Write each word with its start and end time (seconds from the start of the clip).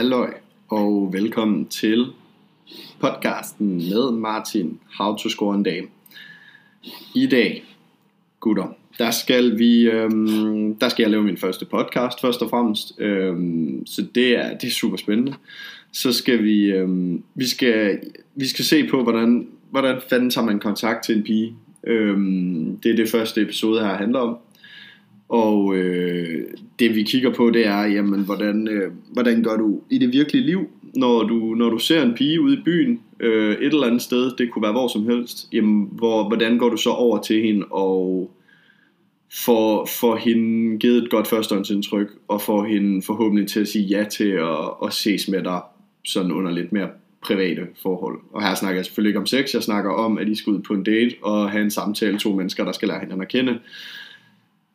Halløj 0.00 0.34
og 0.68 1.12
velkommen 1.12 1.66
til 1.66 2.06
podcasten 3.00 3.74
med 3.76 4.12
Martin 4.12 4.78
How 4.98 5.16
to 5.16 5.28
Score 5.28 5.54
en 5.54 5.62
Dame. 5.62 5.86
I 7.14 7.26
dag, 7.26 7.64
gutter, 8.40 8.66
der 8.98 9.10
skal 9.10 9.58
vi, 9.58 9.82
øhm, 9.82 10.74
der 10.74 10.88
skal 10.88 11.02
jeg 11.02 11.10
lave 11.10 11.22
min 11.22 11.36
første 11.36 11.64
podcast 11.64 12.20
først 12.20 12.42
og 12.42 12.50
fremmest, 12.50 13.00
øhm, 13.00 13.86
så 13.86 14.06
det 14.14 14.36
er, 14.36 14.58
det 14.58 14.66
er 14.66 14.72
super 14.72 14.96
spændende. 14.96 15.34
Så 15.92 16.12
skal 16.12 16.44
vi, 16.44 16.64
øhm, 16.64 17.22
vi 17.34 17.46
skal, 17.46 18.00
vi 18.34 18.46
skal 18.46 18.64
se 18.64 18.88
på, 18.88 19.02
hvordan, 19.02 19.48
hvordan 19.70 20.00
fanden 20.10 20.30
tager 20.30 20.44
man 20.44 20.60
kontakt 20.60 21.04
til 21.04 21.16
en 21.16 21.22
pige. 21.22 21.54
Øhm, 21.84 22.78
det 22.82 22.90
er 22.90 22.96
det 22.96 23.08
første 23.08 23.42
episode 23.42 23.80
her 23.80 23.96
handler 23.96 24.18
om. 24.18 24.36
Og 25.30 25.76
øh, 25.76 26.44
det 26.78 26.94
vi 26.94 27.02
kigger 27.02 27.34
på, 27.34 27.50
det 27.50 27.66
er, 27.66 27.82
jamen, 27.82 28.24
hvordan, 28.24 28.68
øh, 28.68 28.92
hvordan 29.12 29.42
gør 29.42 29.56
du 29.56 29.80
i 29.90 29.98
det 29.98 30.12
virkelige 30.12 30.46
liv, 30.46 30.68
når 30.94 31.22
du, 31.22 31.34
når 31.34 31.70
du 31.70 31.78
ser 31.78 32.02
en 32.02 32.14
pige 32.14 32.40
ude 32.40 32.54
i 32.54 32.60
byen, 32.64 33.00
øh, 33.20 33.52
et 33.52 33.66
eller 33.66 33.86
andet 33.86 34.02
sted, 34.02 34.32
det 34.38 34.50
kunne 34.50 34.62
være 34.62 34.72
hvor 34.72 34.88
som 34.88 35.04
helst, 35.04 35.48
jamen, 35.52 35.88
hvor, 35.92 36.28
hvordan 36.28 36.58
går 36.58 36.68
du 36.68 36.76
så 36.76 36.90
over 36.90 37.22
til 37.22 37.42
hende 37.42 37.66
og 37.70 38.30
får, 39.44 39.88
får 40.00 40.16
hende 40.16 40.78
givet 40.78 41.02
et 41.02 41.10
godt 41.10 41.26
førstehåndsindtryk, 41.26 42.08
og 42.28 42.42
får 42.42 42.64
hende 42.64 43.02
forhåbentlig 43.02 43.48
til 43.48 43.60
at 43.60 43.68
sige 43.68 43.84
ja 43.84 44.04
til 44.04 44.28
at, 44.28 44.70
at 44.84 44.92
ses 44.92 45.28
med 45.28 45.42
dig 45.42 45.60
sådan 46.04 46.32
under 46.32 46.50
lidt 46.50 46.72
mere 46.72 46.88
private 47.22 47.66
forhold. 47.82 48.18
Og 48.32 48.42
her 48.42 48.54
snakker 48.54 48.78
jeg 48.78 48.84
selvfølgelig 48.84 49.10
ikke 49.10 49.20
om 49.20 49.26
sex, 49.26 49.54
jeg 49.54 49.62
snakker 49.62 49.90
om, 49.90 50.18
at 50.18 50.28
I 50.28 50.34
skal 50.34 50.52
ud 50.52 50.60
på 50.60 50.74
en 50.74 50.84
date 50.84 51.14
og 51.22 51.50
have 51.50 51.64
en 51.64 51.70
samtale, 51.70 52.18
to 52.18 52.34
mennesker, 52.34 52.64
der 52.64 52.72
skal 52.72 52.88
lære 52.88 53.00
hinanden 53.00 53.22
at 53.22 53.28
kende 53.28 53.58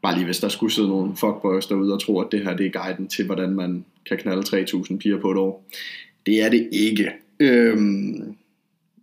bare 0.06 0.16
lige 0.16 0.26
hvis 0.26 0.40
der 0.40 0.48
skulle 0.48 0.74
sidde 0.74 0.88
nogle 0.88 1.16
fuckboys 1.16 1.66
derude 1.66 1.94
og 1.94 2.02
tro, 2.02 2.20
at 2.22 2.28
det 2.32 2.44
her 2.44 2.58
det 2.58 2.66
er 2.66 2.80
guiden 2.80 3.08
til, 3.08 3.26
hvordan 3.26 3.50
man 3.50 3.86
kan 4.10 4.18
knalde 4.18 4.44
3000 4.44 5.00
piger 5.00 5.20
på 5.20 5.32
et 5.32 5.38
år. 5.38 5.66
Det 6.26 6.42
er 6.42 6.50
det 6.50 6.70
ikke. 6.72 7.12
Øhm, 7.40 8.36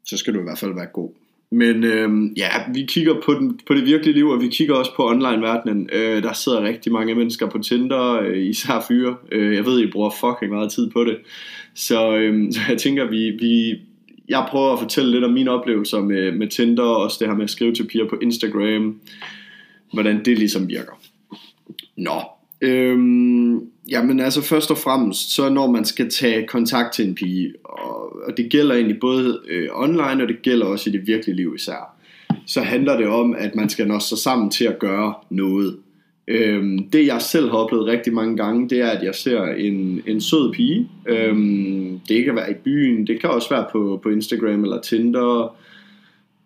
så 0.05 0.17
skal 0.17 0.35
du 0.35 0.41
i 0.41 0.43
hvert 0.43 0.59
fald 0.59 0.75
være 0.75 0.87
god. 0.87 1.11
Men 1.51 1.85
øhm, 1.85 2.33
ja, 2.37 2.49
vi 2.75 2.83
kigger 2.89 3.15
på, 3.25 3.35
den, 3.35 3.61
på 3.67 3.75
det 3.75 3.87
virkelige 3.87 4.15
liv, 4.15 4.29
og 4.29 4.41
vi 4.41 4.49
kigger 4.49 4.75
også 4.75 4.91
på 4.97 5.09
online-verdenen. 5.09 5.91
Øh, 5.93 6.23
der 6.23 6.33
sidder 6.33 6.63
rigtig 6.63 6.93
mange 6.93 7.15
mennesker 7.15 7.47
på 7.47 7.59
Tinder, 7.59 8.21
øh, 8.21 8.47
især 8.47 8.85
fyre. 8.89 9.17
Øh, 9.33 9.55
jeg 9.55 9.65
ved, 9.65 9.81
I 9.81 9.91
bruger 9.91 10.11
fucking 10.11 10.53
meget 10.53 10.73
tid 10.73 10.91
på 10.91 11.05
det. 11.05 11.19
Så, 11.75 12.17
øhm, 12.17 12.53
så 12.53 12.61
jeg 12.69 12.79
tænker, 12.79 13.11
vi, 13.11 13.31
vi, 13.31 13.81
jeg 14.29 14.47
prøver 14.51 14.73
at 14.73 14.81
fortælle 14.81 15.11
lidt 15.11 15.25
om 15.25 15.33
mine 15.33 15.51
oplevelser 15.51 16.01
med, 16.01 16.33
med 16.33 16.49
Tinder, 16.49 16.83
og 16.83 17.03
også 17.03 17.17
det 17.21 17.29
her 17.29 17.37
med 17.37 17.45
at 17.45 17.51
skrive 17.51 17.75
til 17.75 17.87
piger 17.87 18.09
på 18.09 18.19
Instagram 18.23 19.01
hvordan 19.93 20.25
det 20.25 20.39
ligesom 20.39 20.69
virker. 20.69 21.01
Nå, 21.97 22.21
øhm, 22.61 23.61
jamen 23.91 24.21
altså 24.21 24.43
først 24.43 24.71
og 24.71 24.79
fremmest, 24.79 25.35
så 25.35 25.49
når 25.49 25.71
man 25.71 25.85
skal 25.85 26.11
tage 26.11 26.47
kontakt 26.47 26.95
til 26.95 27.09
en 27.09 27.15
pige, 27.15 27.53
og, 27.65 28.27
og 28.27 28.37
det 28.37 28.51
gælder 28.51 28.75
egentlig 28.75 29.01
både 29.01 29.41
øh, 29.49 29.69
online, 29.73 30.23
og 30.23 30.29
det 30.29 30.43
gælder 30.43 30.67
også 30.67 30.91
i 30.91 30.93
det 30.93 31.07
virkelige 31.07 31.37
liv 31.37 31.55
især, 31.55 31.97
så 32.47 32.61
handler 32.61 32.97
det 32.97 33.07
om, 33.07 33.35
at 33.39 33.55
man 33.55 33.69
skal 33.69 33.89
nå 33.89 34.01
sig 34.01 34.19
sammen 34.19 34.51
til 34.51 34.65
at 34.65 34.79
gøre 34.79 35.15
noget. 35.31 35.77
Øhm, 36.29 36.91
det 36.91 37.07
jeg 37.07 37.23
selv 37.23 37.51
har 37.51 37.57
oplevet 37.57 37.87
rigtig 37.87 38.13
mange 38.13 38.37
gange, 38.37 38.69
det 38.69 38.81
er, 38.81 38.89
at 38.89 39.03
jeg 39.03 39.15
ser 39.15 39.45
en, 39.45 40.03
en 40.07 40.21
sød 40.21 40.53
pige. 40.53 40.89
Øhm, 41.07 42.01
det 42.09 42.25
kan 42.25 42.37
være 42.37 42.51
i 42.51 42.55
byen, 42.55 43.07
det 43.07 43.21
kan 43.21 43.31
også 43.31 43.49
være 43.51 43.67
på, 43.73 44.01
på 44.03 44.09
Instagram 44.09 44.63
eller 44.63 44.81
Tinder, 44.81 45.57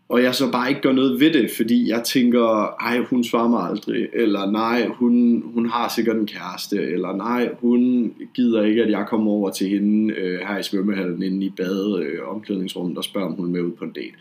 og 0.08 0.22
jeg 0.22 0.34
så 0.34 0.50
bare 0.50 0.68
ikke 0.68 0.80
gør 0.80 0.92
noget 0.92 1.20
ved 1.20 1.32
det, 1.32 1.50
fordi 1.56 1.88
jeg 1.88 2.02
tænker, 2.04 2.74
ej, 2.80 2.98
hun 2.98 3.24
svarer 3.24 3.48
mig 3.48 3.62
aldrig, 3.62 4.08
eller 4.12 4.50
nej, 4.50 4.86
hun, 4.88 5.44
hun 5.54 5.68
har 5.68 5.92
sikkert 5.96 6.16
en 6.16 6.26
kæreste, 6.26 6.82
eller 6.82 7.16
nej, 7.16 7.48
hun 7.60 8.12
gider 8.34 8.62
ikke, 8.62 8.82
at 8.82 8.90
jeg 8.90 9.06
kommer 9.08 9.30
over 9.30 9.50
til 9.50 9.68
hende 9.68 10.14
øh, 10.14 10.40
her 10.48 10.58
i 10.58 10.62
svømmehallen 10.62 11.22
inde 11.22 11.46
i 11.46 11.50
bade 11.56 12.02
øh, 12.02 12.28
omklædningsrummet 12.28 12.98
og 12.98 13.04
spørger, 13.04 13.26
om 13.26 13.32
hun 13.34 13.46
er 13.46 13.50
med 13.50 13.60
ud 13.60 13.72
på 13.72 13.84
en 13.84 13.92
date. 13.92 14.14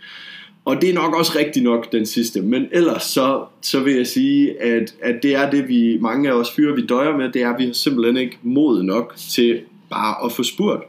Og 0.66 0.81
det 0.81 0.90
er 0.90 0.94
nok 0.94 1.18
også 1.18 1.40
rigtigt 1.40 1.63
nok 1.63 1.91
den 1.91 2.06
sidste, 2.06 2.41
men 2.41 2.66
ellers 2.72 3.03
så, 3.03 3.45
så 3.62 3.79
vil 3.79 3.95
jeg 3.95 4.07
sige, 4.07 4.62
at, 4.62 4.95
at 5.01 5.24
det 5.24 5.35
er 5.35 5.50
det, 5.50 5.68
vi 5.68 5.97
mange 6.01 6.29
af 6.29 6.34
os 6.34 6.51
fyre, 6.51 6.75
vi 6.75 6.85
døjer 6.85 7.18
med, 7.18 7.31
det 7.31 7.41
er, 7.41 7.53
at 7.53 7.59
vi 7.59 7.66
har 7.66 7.74
simpelthen 7.74 8.18
ikke 8.18 8.38
mod 8.44 8.84
nok 8.84 9.13
til 9.18 9.62
bare 9.90 10.25
at 10.25 10.31
få 10.31 10.44
spurgt. 10.44 10.84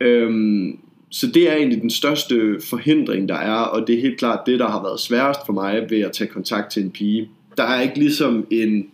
Øhm, 0.00 0.78
så 1.10 1.26
det 1.26 1.50
er 1.50 1.54
egentlig 1.54 1.82
den 1.82 1.90
største 1.90 2.60
forhindring, 2.70 3.28
der 3.28 3.34
er, 3.34 3.54
og 3.56 3.86
det 3.86 3.94
er 3.96 4.00
helt 4.00 4.18
klart 4.18 4.46
det, 4.46 4.58
der 4.58 4.68
har 4.68 4.82
været 4.82 5.00
sværest 5.00 5.40
for 5.46 5.52
mig 5.52 5.86
ved 5.90 6.00
at 6.00 6.12
tage 6.12 6.30
kontakt 6.30 6.70
til 6.72 6.82
en 6.82 6.90
pige. 6.90 7.30
Der 7.56 7.62
er 7.62 7.80
ikke 7.80 7.98
ligesom 7.98 8.46
en, 8.50 8.86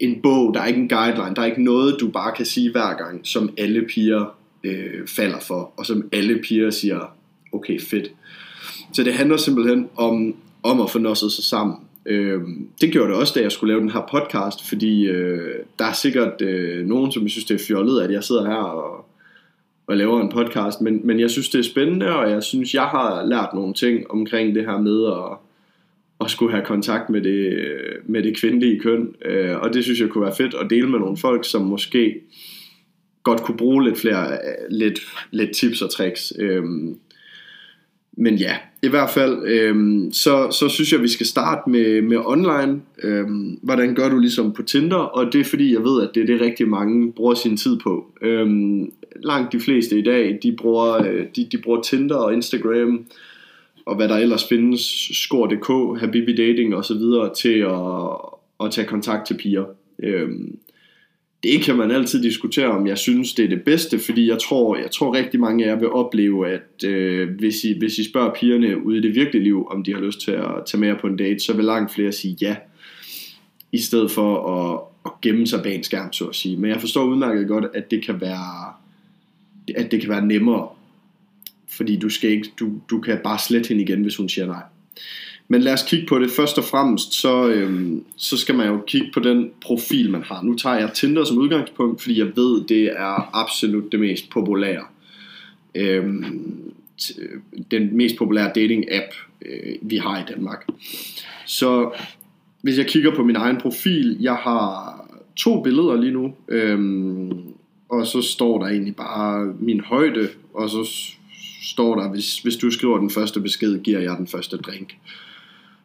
en 0.00 0.22
bog, 0.22 0.54
der 0.54 0.60
er 0.60 0.66
ikke 0.66 0.80
en 0.80 0.88
guideline, 0.88 1.34
der 1.36 1.42
er 1.42 1.46
ikke 1.46 1.64
noget, 1.64 1.96
du 2.00 2.08
bare 2.08 2.32
kan 2.36 2.46
sige 2.46 2.72
hver 2.72 2.96
gang, 2.96 3.26
som 3.26 3.54
alle 3.58 3.86
piger 3.88 4.36
øh, 4.64 5.06
falder 5.06 5.40
for, 5.40 5.72
og 5.76 5.86
som 5.86 6.08
alle 6.12 6.38
piger 6.42 6.70
siger, 6.70 7.16
okay, 7.52 7.80
fedt. 7.80 8.10
Så 8.92 9.02
det 9.02 9.14
handler 9.14 9.36
simpelthen 9.36 9.88
om, 9.96 10.34
om 10.62 10.80
at 10.80 10.90
få 10.90 10.98
nosset 10.98 11.32
sig 11.32 11.44
sammen. 11.44 11.76
Øh, 12.06 12.40
det 12.80 12.92
gjorde 12.92 13.08
det 13.08 13.18
også, 13.18 13.32
da 13.36 13.40
jeg 13.42 13.52
skulle 13.52 13.72
lave 13.72 13.80
den 13.80 13.90
her 13.90 14.08
podcast, 14.10 14.68
fordi 14.68 15.06
øh, 15.06 15.54
der 15.78 15.84
er 15.84 15.92
sikkert 15.92 16.42
øh, 16.42 16.86
nogen, 16.86 17.12
som 17.12 17.28
synes, 17.28 17.44
det 17.44 17.54
er 17.54 17.64
fjollet, 17.66 18.02
at 18.02 18.10
jeg 18.10 18.24
sidder 18.24 18.46
her 18.46 18.54
og 18.54 19.03
og 19.86 19.96
laver 19.96 20.20
en 20.20 20.28
podcast, 20.28 20.80
men, 20.80 21.00
men 21.04 21.20
jeg 21.20 21.30
synes, 21.30 21.48
det 21.48 21.58
er 21.58 21.62
spændende, 21.62 22.16
og 22.16 22.30
jeg 22.30 22.42
synes, 22.42 22.74
jeg 22.74 22.82
har 22.84 23.26
lært 23.26 23.48
nogle 23.54 23.74
ting 23.74 24.10
omkring 24.10 24.54
det 24.54 24.64
her 24.64 24.78
med 24.78 25.06
at, 25.06 25.38
at 26.20 26.30
skulle 26.30 26.52
have 26.52 26.64
kontakt 26.64 27.10
med 27.10 27.20
det, 27.20 27.64
med 28.06 28.22
det 28.22 28.36
kvindelige 28.36 28.80
køn, 28.80 29.14
øh, 29.24 29.60
og 29.60 29.74
det 29.74 29.84
synes 29.84 30.00
jeg 30.00 30.08
kunne 30.08 30.24
være 30.24 30.36
fedt 30.36 30.54
at 30.54 30.70
dele 30.70 30.90
med 30.90 30.98
nogle 30.98 31.16
folk, 31.16 31.44
som 31.48 31.62
måske 31.62 32.20
godt 33.22 33.42
kunne 33.42 33.56
bruge 33.56 33.84
lidt 33.84 33.98
flere 33.98 34.38
lidt, 34.70 35.00
lidt 35.30 35.50
tips 35.56 35.82
og 35.82 35.90
tricks. 35.90 36.32
Øhm, 36.38 36.98
men 38.16 38.34
ja, 38.34 38.56
i 38.82 38.88
hvert 38.88 39.10
fald, 39.10 39.46
øhm, 39.46 40.12
så, 40.12 40.50
så 40.50 40.68
synes 40.68 40.92
jeg, 40.92 41.02
vi 41.02 41.08
skal 41.08 41.26
starte 41.26 41.70
med, 41.70 42.02
med 42.02 42.16
online. 42.16 42.80
Øhm, 43.02 43.58
hvordan 43.62 43.94
gør 43.94 44.08
du 44.08 44.18
ligesom 44.18 44.52
på 44.52 44.62
Tinder? 44.62 44.96
Og 44.96 45.32
det 45.32 45.40
er 45.40 45.44
fordi, 45.44 45.74
jeg 45.74 45.82
ved, 45.82 46.02
at 46.02 46.10
det 46.14 46.22
er 46.22 46.26
det 46.26 46.40
rigtig 46.40 46.68
mange 46.68 47.12
bruger 47.12 47.34
sin 47.34 47.56
tid 47.56 47.78
på. 47.78 48.06
Øhm, 48.22 48.92
langt 49.22 49.52
de 49.52 49.60
fleste 49.60 49.98
i 49.98 50.02
dag, 50.02 50.38
de 50.42 50.52
bruger, 50.52 51.02
øh, 51.02 51.26
de, 51.36 51.48
de 51.52 51.58
bruger 51.58 51.82
Tinder 51.82 52.16
og 52.16 52.34
Instagram, 52.34 53.06
og 53.86 53.96
hvad 53.96 54.08
der 54.08 54.16
ellers 54.16 54.48
findes, 54.48 54.80
Score.dk, 55.12 56.00
Habibi 56.00 56.34
Dating 56.34 56.74
og 56.74 56.84
så 56.84 56.94
videre, 56.94 57.34
til 57.34 57.58
at, 57.58 58.66
at 58.66 58.72
tage 58.72 58.86
kontakt 58.86 59.26
til 59.26 59.34
piger. 59.34 59.64
Øhm, 60.02 60.58
det 61.44 61.62
kan 61.62 61.76
man 61.76 61.90
altid 61.90 62.22
diskutere 62.22 62.66
om 62.66 62.86
jeg 62.86 62.98
synes 62.98 63.34
det 63.34 63.44
er 63.44 63.48
det 63.48 63.62
bedste 63.62 63.98
fordi 63.98 64.28
jeg 64.28 64.38
tror 64.38 64.76
jeg 64.76 64.90
tror 64.90 65.14
rigtig 65.14 65.40
mange 65.40 65.64
af 65.64 65.68
jer 65.68 65.78
vil 65.78 65.88
opleve 65.88 66.48
at 66.48 66.84
øh, 66.84 67.30
hvis, 67.38 67.64
I, 67.64 67.78
hvis 67.78 67.98
I 67.98 68.10
spørger 68.10 68.34
pigerne 68.34 68.84
ude 68.86 68.98
i 68.98 69.00
det 69.00 69.14
virkelige 69.14 69.44
liv 69.44 69.66
om 69.70 69.84
de 69.84 69.94
har 69.94 70.00
lyst 70.00 70.20
til 70.20 70.30
at 70.30 70.50
tage 70.66 70.80
med 70.80 70.94
på 71.00 71.06
en 71.06 71.16
date 71.16 71.40
så 71.40 71.56
vil 71.56 71.64
langt 71.64 71.94
flere 71.94 72.12
sige 72.12 72.36
ja 72.40 72.56
i 73.72 73.78
stedet 73.78 74.10
for 74.10 74.56
at, 74.56 74.80
at 75.06 75.20
gemme 75.22 75.46
sig 75.46 75.62
bag 75.62 75.74
en 75.74 75.82
skærm 75.82 76.12
så 76.12 76.24
at 76.26 76.34
sige 76.34 76.56
men 76.56 76.70
jeg 76.70 76.80
forstår 76.80 77.04
udmærket 77.04 77.48
godt 77.48 77.64
at 77.74 77.90
det 77.90 78.04
kan 78.04 78.20
være 78.20 78.72
at 79.76 79.90
det 79.90 80.00
kan 80.00 80.10
være 80.10 80.26
nemmere 80.26 80.68
fordi 81.68 81.96
du 81.96 82.08
skal 82.08 82.30
ikke 82.30 82.50
du, 82.60 82.70
du 82.90 83.00
kan 83.00 83.18
bare 83.24 83.38
slette 83.38 83.68
hende 83.68 83.82
igen 83.82 84.02
hvis 84.02 84.16
hun 84.16 84.28
siger 84.28 84.46
nej 84.46 84.62
men 85.48 85.60
lad 85.60 85.72
os 85.72 85.84
kigge 85.88 86.06
på 86.06 86.18
det. 86.18 86.30
Først 86.30 86.58
og 86.58 86.64
fremmest, 86.64 87.12
så, 87.12 87.48
øhm, 87.48 88.04
så 88.16 88.36
skal 88.36 88.54
man 88.54 88.66
jo 88.66 88.82
kigge 88.86 89.10
på 89.14 89.20
den 89.20 89.50
profil, 89.60 90.10
man 90.10 90.22
har. 90.22 90.42
Nu 90.42 90.54
tager 90.54 90.76
jeg 90.76 90.92
Tinder 90.92 91.24
som 91.24 91.38
udgangspunkt, 91.38 92.02
fordi 92.02 92.18
jeg 92.18 92.36
ved, 92.36 92.64
det 92.64 92.84
er 92.84 93.36
absolut 93.36 93.92
det 93.92 94.00
mest 94.00 94.30
populære. 94.30 94.84
Øhm, 95.74 96.72
den 97.70 97.96
mest 97.96 98.16
populære 98.16 98.52
dating-app, 98.58 99.16
øh, 99.46 99.74
vi 99.82 99.96
har 99.96 100.18
i 100.18 100.32
Danmark. 100.32 100.66
Så 101.46 101.90
hvis 102.62 102.78
jeg 102.78 102.86
kigger 102.86 103.14
på 103.14 103.24
min 103.24 103.36
egen 103.36 103.56
profil, 103.56 104.16
jeg 104.20 104.34
har 104.34 104.94
to 105.36 105.62
billeder 105.62 106.00
lige 106.00 106.12
nu, 106.12 106.34
øhm, 106.48 107.32
og 107.88 108.06
så 108.06 108.22
står 108.22 108.58
der 108.58 108.66
egentlig 108.66 108.96
bare 108.96 109.54
min 109.60 109.80
højde, 109.80 110.28
og 110.54 110.70
så 110.70 110.90
står 111.62 112.00
der, 112.00 112.10
hvis, 112.10 112.38
hvis 112.38 112.56
du 112.56 112.70
skriver 112.70 112.98
den 112.98 113.10
første 113.10 113.40
besked, 113.40 113.82
giver 113.82 114.00
jeg 114.00 114.16
den 114.18 114.26
første 114.26 114.56
drink. 114.56 114.96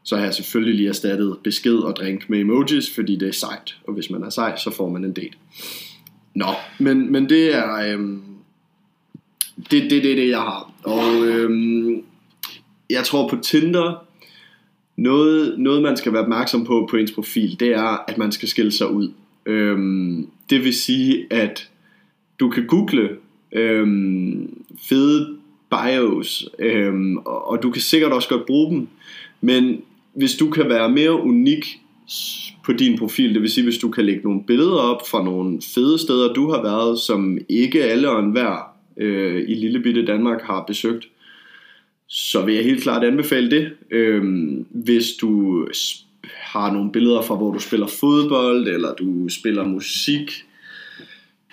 Så 0.03 0.15
har 0.15 0.23
jeg 0.23 0.33
selvfølgelig 0.33 0.75
lige 0.75 0.89
erstattet 0.89 1.37
besked 1.43 1.75
og 1.75 1.95
drink 1.95 2.29
med 2.29 2.39
emojis, 2.39 2.95
fordi 2.95 3.15
det 3.15 3.27
er 3.27 3.31
sejt. 3.33 3.77
Og 3.87 3.93
hvis 3.93 4.09
man 4.09 4.23
er 4.23 4.29
sej, 4.29 4.57
så 4.57 4.71
får 4.71 4.89
man 4.89 5.03
en 5.03 5.13
date. 5.13 5.37
Nå, 6.35 6.53
men, 6.79 7.11
men 7.11 7.29
det 7.29 7.55
er... 7.55 7.93
Øhm, 7.93 8.21
det, 9.71 9.83
det, 9.83 10.03
det 10.03 10.17
det, 10.17 10.29
jeg 10.29 10.39
har. 10.39 10.73
Og 10.83 11.27
øhm, 11.27 12.03
jeg 12.89 13.03
tror 13.03 13.29
på 13.29 13.37
Tinder, 13.43 14.05
noget, 14.97 15.59
noget 15.59 15.81
man 15.81 15.97
skal 15.97 16.13
være 16.13 16.21
opmærksom 16.21 16.65
på 16.65 16.87
på 16.91 16.97
ens 16.97 17.11
profil, 17.11 17.59
det 17.59 17.67
er, 17.67 18.03
at 18.07 18.17
man 18.17 18.31
skal 18.31 18.49
skille 18.49 18.71
sig 18.71 18.91
ud. 18.91 19.11
Øhm, 19.45 20.29
det 20.49 20.63
vil 20.63 20.73
sige, 20.73 21.33
at 21.33 21.69
du 22.39 22.50
kan 22.50 22.68
google 22.68 23.09
øhm, 23.51 24.63
fede 24.89 25.38
bios, 25.69 26.50
øhm, 26.59 27.18
og, 27.18 27.47
og 27.47 27.63
du 27.63 27.71
kan 27.71 27.81
sikkert 27.81 28.12
også 28.12 28.30
godt 28.30 28.45
bruge 28.45 28.75
dem, 28.75 28.88
men 29.41 29.81
hvis 30.13 30.36
du 30.36 30.50
kan 30.50 30.69
være 30.69 30.91
mere 30.91 31.21
unik, 31.21 31.65
på 32.65 32.74
din 32.74 32.97
profil. 32.97 33.33
Det 33.33 33.41
vil 33.41 33.50
sige, 33.50 33.63
hvis 33.63 33.77
du 33.77 33.89
kan 33.89 34.06
lægge 34.06 34.21
nogle 34.24 34.44
billeder 34.47 34.77
op 34.77 35.07
fra 35.07 35.24
nogle 35.24 35.59
fede 35.75 36.00
steder, 36.00 36.33
du 36.33 36.51
har 36.51 36.62
været, 36.62 37.00
som 37.00 37.38
ikke 37.50 37.83
alle 37.83 38.09
og 38.09 38.19
enhver 38.19 38.75
øh, 38.97 39.50
i 39.50 39.53
lille 39.53 39.80
bitte 39.80 40.06
Danmark 40.06 40.42
har 40.42 40.63
besøgt, 40.68 41.09
så 42.07 42.45
vil 42.45 42.56
jeg 42.56 42.63
helt 42.63 42.83
klart 42.83 43.03
anbefale 43.03 43.51
det. 43.51 43.71
Øhm, 43.92 44.65
hvis 44.69 45.06
du 45.21 45.65
har 46.24 46.74
nogle 46.74 46.92
billeder 46.92 47.21
fra, 47.21 47.35
hvor 47.35 47.53
du 47.53 47.59
spiller 47.59 47.88
fodbold, 47.88 48.68
eller 48.68 48.94
du 48.94 49.30
spiller 49.30 49.68
musik, 49.68 50.31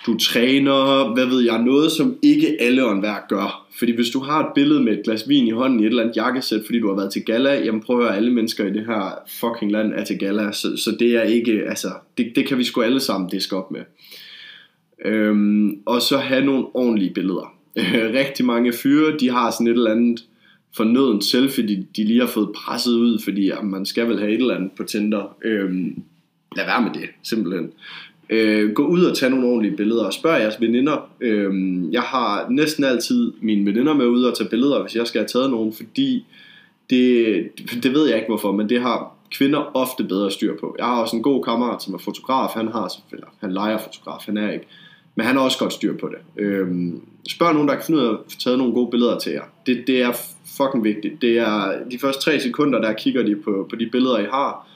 du 0.07 0.17
træner, 0.17 1.13
hvad 1.13 1.25
ved 1.25 1.41
jeg, 1.41 1.63
noget 1.63 1.91
som 1.91 2.17
ikke 2.21 2.57
alle 2.59 2.85
og 2.85 2.91
enhver 2.91 3.27
gør. 3.29 3.67
Fordi 3.79 3.95
hvis 3.95 4.09
du 4.09 4.19
har 4.19 4.39
et 4.39 4.51
billede 4.55 4.83
med 4.83 4.93
et 4.93 5.03
glas 5.03 5.29
vin 5.29 5.47
i 5.47 5.51
hånden 5.51 5.79
i 5.79 5.83
et 5.83 5.87
eller 5.87 6.03
andet 6.03 6.15
jakkesæt, 6.15 6.61
fordi 6.65 6.79
du 6.79 6.87
har 6.87 6.95
været 6.95 7.13
til 7.13 7.23
gala, 7.23 7.53
jamen 7.65 7.81
prøv 7.81 7.99
at 7.99 8.05
høre, 8.05 8.15
alle 8.15 8.33
mennesker 8.33 8.65
i 8.65 8.73
det 8.73 8.85
her 8.85 9.19
fucking 9.39 9.71
land 9.71 9.93
er 9.93 10.03
til 10.03 10.19
gala, 10.19 10.51
så, 10.51 10.77
så 10.77 10.95
det 10.99 11.15
er 11.15 11.21
ikke, 11.21 11.63
altså, 11.67 11.87
det, 12.17 12.31
det 12.35 12.47
kan 12.47 12.57
vi 12.57 12.63
sgu 12.63 12.81
alle 12.81 12.99
sammen 12.99 13.29
diske 13.29 13.55
op 13.55 13.71
med. 13.71 13.81
Øhm, 15.05 15.79
og 15.85 16.01
så 16.01 16.17
have 16.17 16.45
nogle 16.45 16.65
ordentlige 16.73 17.13
billeder. 17.13 17.53
Rigtig 18.19 18.45
mange 18.45 18.73
fyre, 18.73 19.17
de 19.19 19.29
har 19.29 19.51
sådan 19.51 19.67
et 19.67 19.71
eller 19.71 19.91
andet 19.91 20.23
fornødent 20.77 21.23
selfie, 21.23 21.67
de, 21.67 21.85
de 21.95 22.03
lige 22.03 22.19
har 22.19 22.27
fået 22.27 22.49
presset 22.55 22.93
ud, 22.93 23.19
fordi 23.23 23.45
jamen, 23.45 23.71
man 23.71 23.85
skal 23.85 24.07
vel 24.07 24.19
have 24.19 24.31
et 24.31 24.39
eller 24.39 24.55
andet 24.55 24.71
på 24.71 24.83
Tinder. 24.83 25.35
Øhm, 25.43 26.03
lad 26.55 26.65
være 26.65 26.81
med 26.81 26.91
det, 26.93 27.09
simpelthen. 27.23 27.71
Øh, 28.29 28.71
gå 28.71 28.85
ud 28.85 29.03
og 29.03 29.17
tage 29.17 29.29
nogle 29.29 29.47
ordentlige 29.47 29.77
billeder, 29.77 30.05
og 30.05 30.13
spørg 30.13 30.41
jeres 30.41 30.61
veninder. 30.61 31.09
Øh, 31.21 31.53
jeg 31.91 32.01
har 32.01 32.47
næsten 32.49 32.83
altid 32.83 33.33
mine 33.41 33.65
veninder 33.65 33.93
med 33.93 34.05
ud 34.05 34.23
og 34.23 34.37
tage 34.37 34.49
billeder, 34.49 34.81
hvis 34.81 34.95
jeg 34.95 35.07
skal 35.07 35.21
have 35.21 35.27
taget 35.27 35.51
nogen, 35.51 35.73
fordi 35.73 36.25
det, 36.89 37.43
det 37.83 37.93
ved 37.93 38.07
jeg 38.07 38.15
ikke 38.15 38.27
hvorfor, 38.27 38.51
men 38.51 38.69
det 38.69 38.81
har 38.81 39.17
kvinder 39.31 39.71
ofte 39.73 40.03
bedre 40.03 40.31
styr 40.31 40.57
på. 40.59 40.75
Jeg 40.77 40.85
har 40.85 41.01
også 41.01 41.15
en 41.15 41.23
god 41.23 41.43
kammerat, 41.43 41.83
som 41.83 41.93
er 41.93 41.97
fotograf, 41.97 42.49
han 42.53 42.67
har 42.67 42.87
selvfølgelig, 42.87 43.29
han 43.39 43.53
leger 43.53 43.77
fotograf, 43.77 44.21
han 44.25 44.37
er 44.37 44.51
ikke, 44.51 44.65
men 45.15 45.25
han 45.25 45.35
har 45.35 45.43
også 45.43 45.59
godt 45.59 45.73
styr 45.73 45.97
på 45.97 46.09
det. 46.09 46.43
Øhm, 46.43 47.01
spørg 47.29 47.53
nogen, 47.53 47.67
der 47.67 47.75
kan 47.75 47.83
finde 47.83 47.99
ud 47.99 48.05
af 48.05 48.11
at 48.11 48.17
få 48.29 48.39
taget 48.39 48.57
nogle 48.57 48.73
gode 48.73 48.91
billeder 48.91 49.19
til 49.19 49.31
jer. 49.31 49.43
Det, 49.65 49.83
det 49.87 50.01
er 50.01 50.11
fucking 50.57 50.83
vigtigt. 50.83 51.21
Det 51.21 51.37
er 51.37 51.73
de 51.91 51.99
første 51.99 52.21
tre 52.21 52.39
sekunder, 52.39 52.81
der 52.81 52.93
kigger 52.93 53.23
de 53.23 53.35
på, 53.35 53.67
på 53.69 53.75
de 53.75 53.89
billeder, 53.91 54.19
I 54.19 54.25
har, 54.25 54.67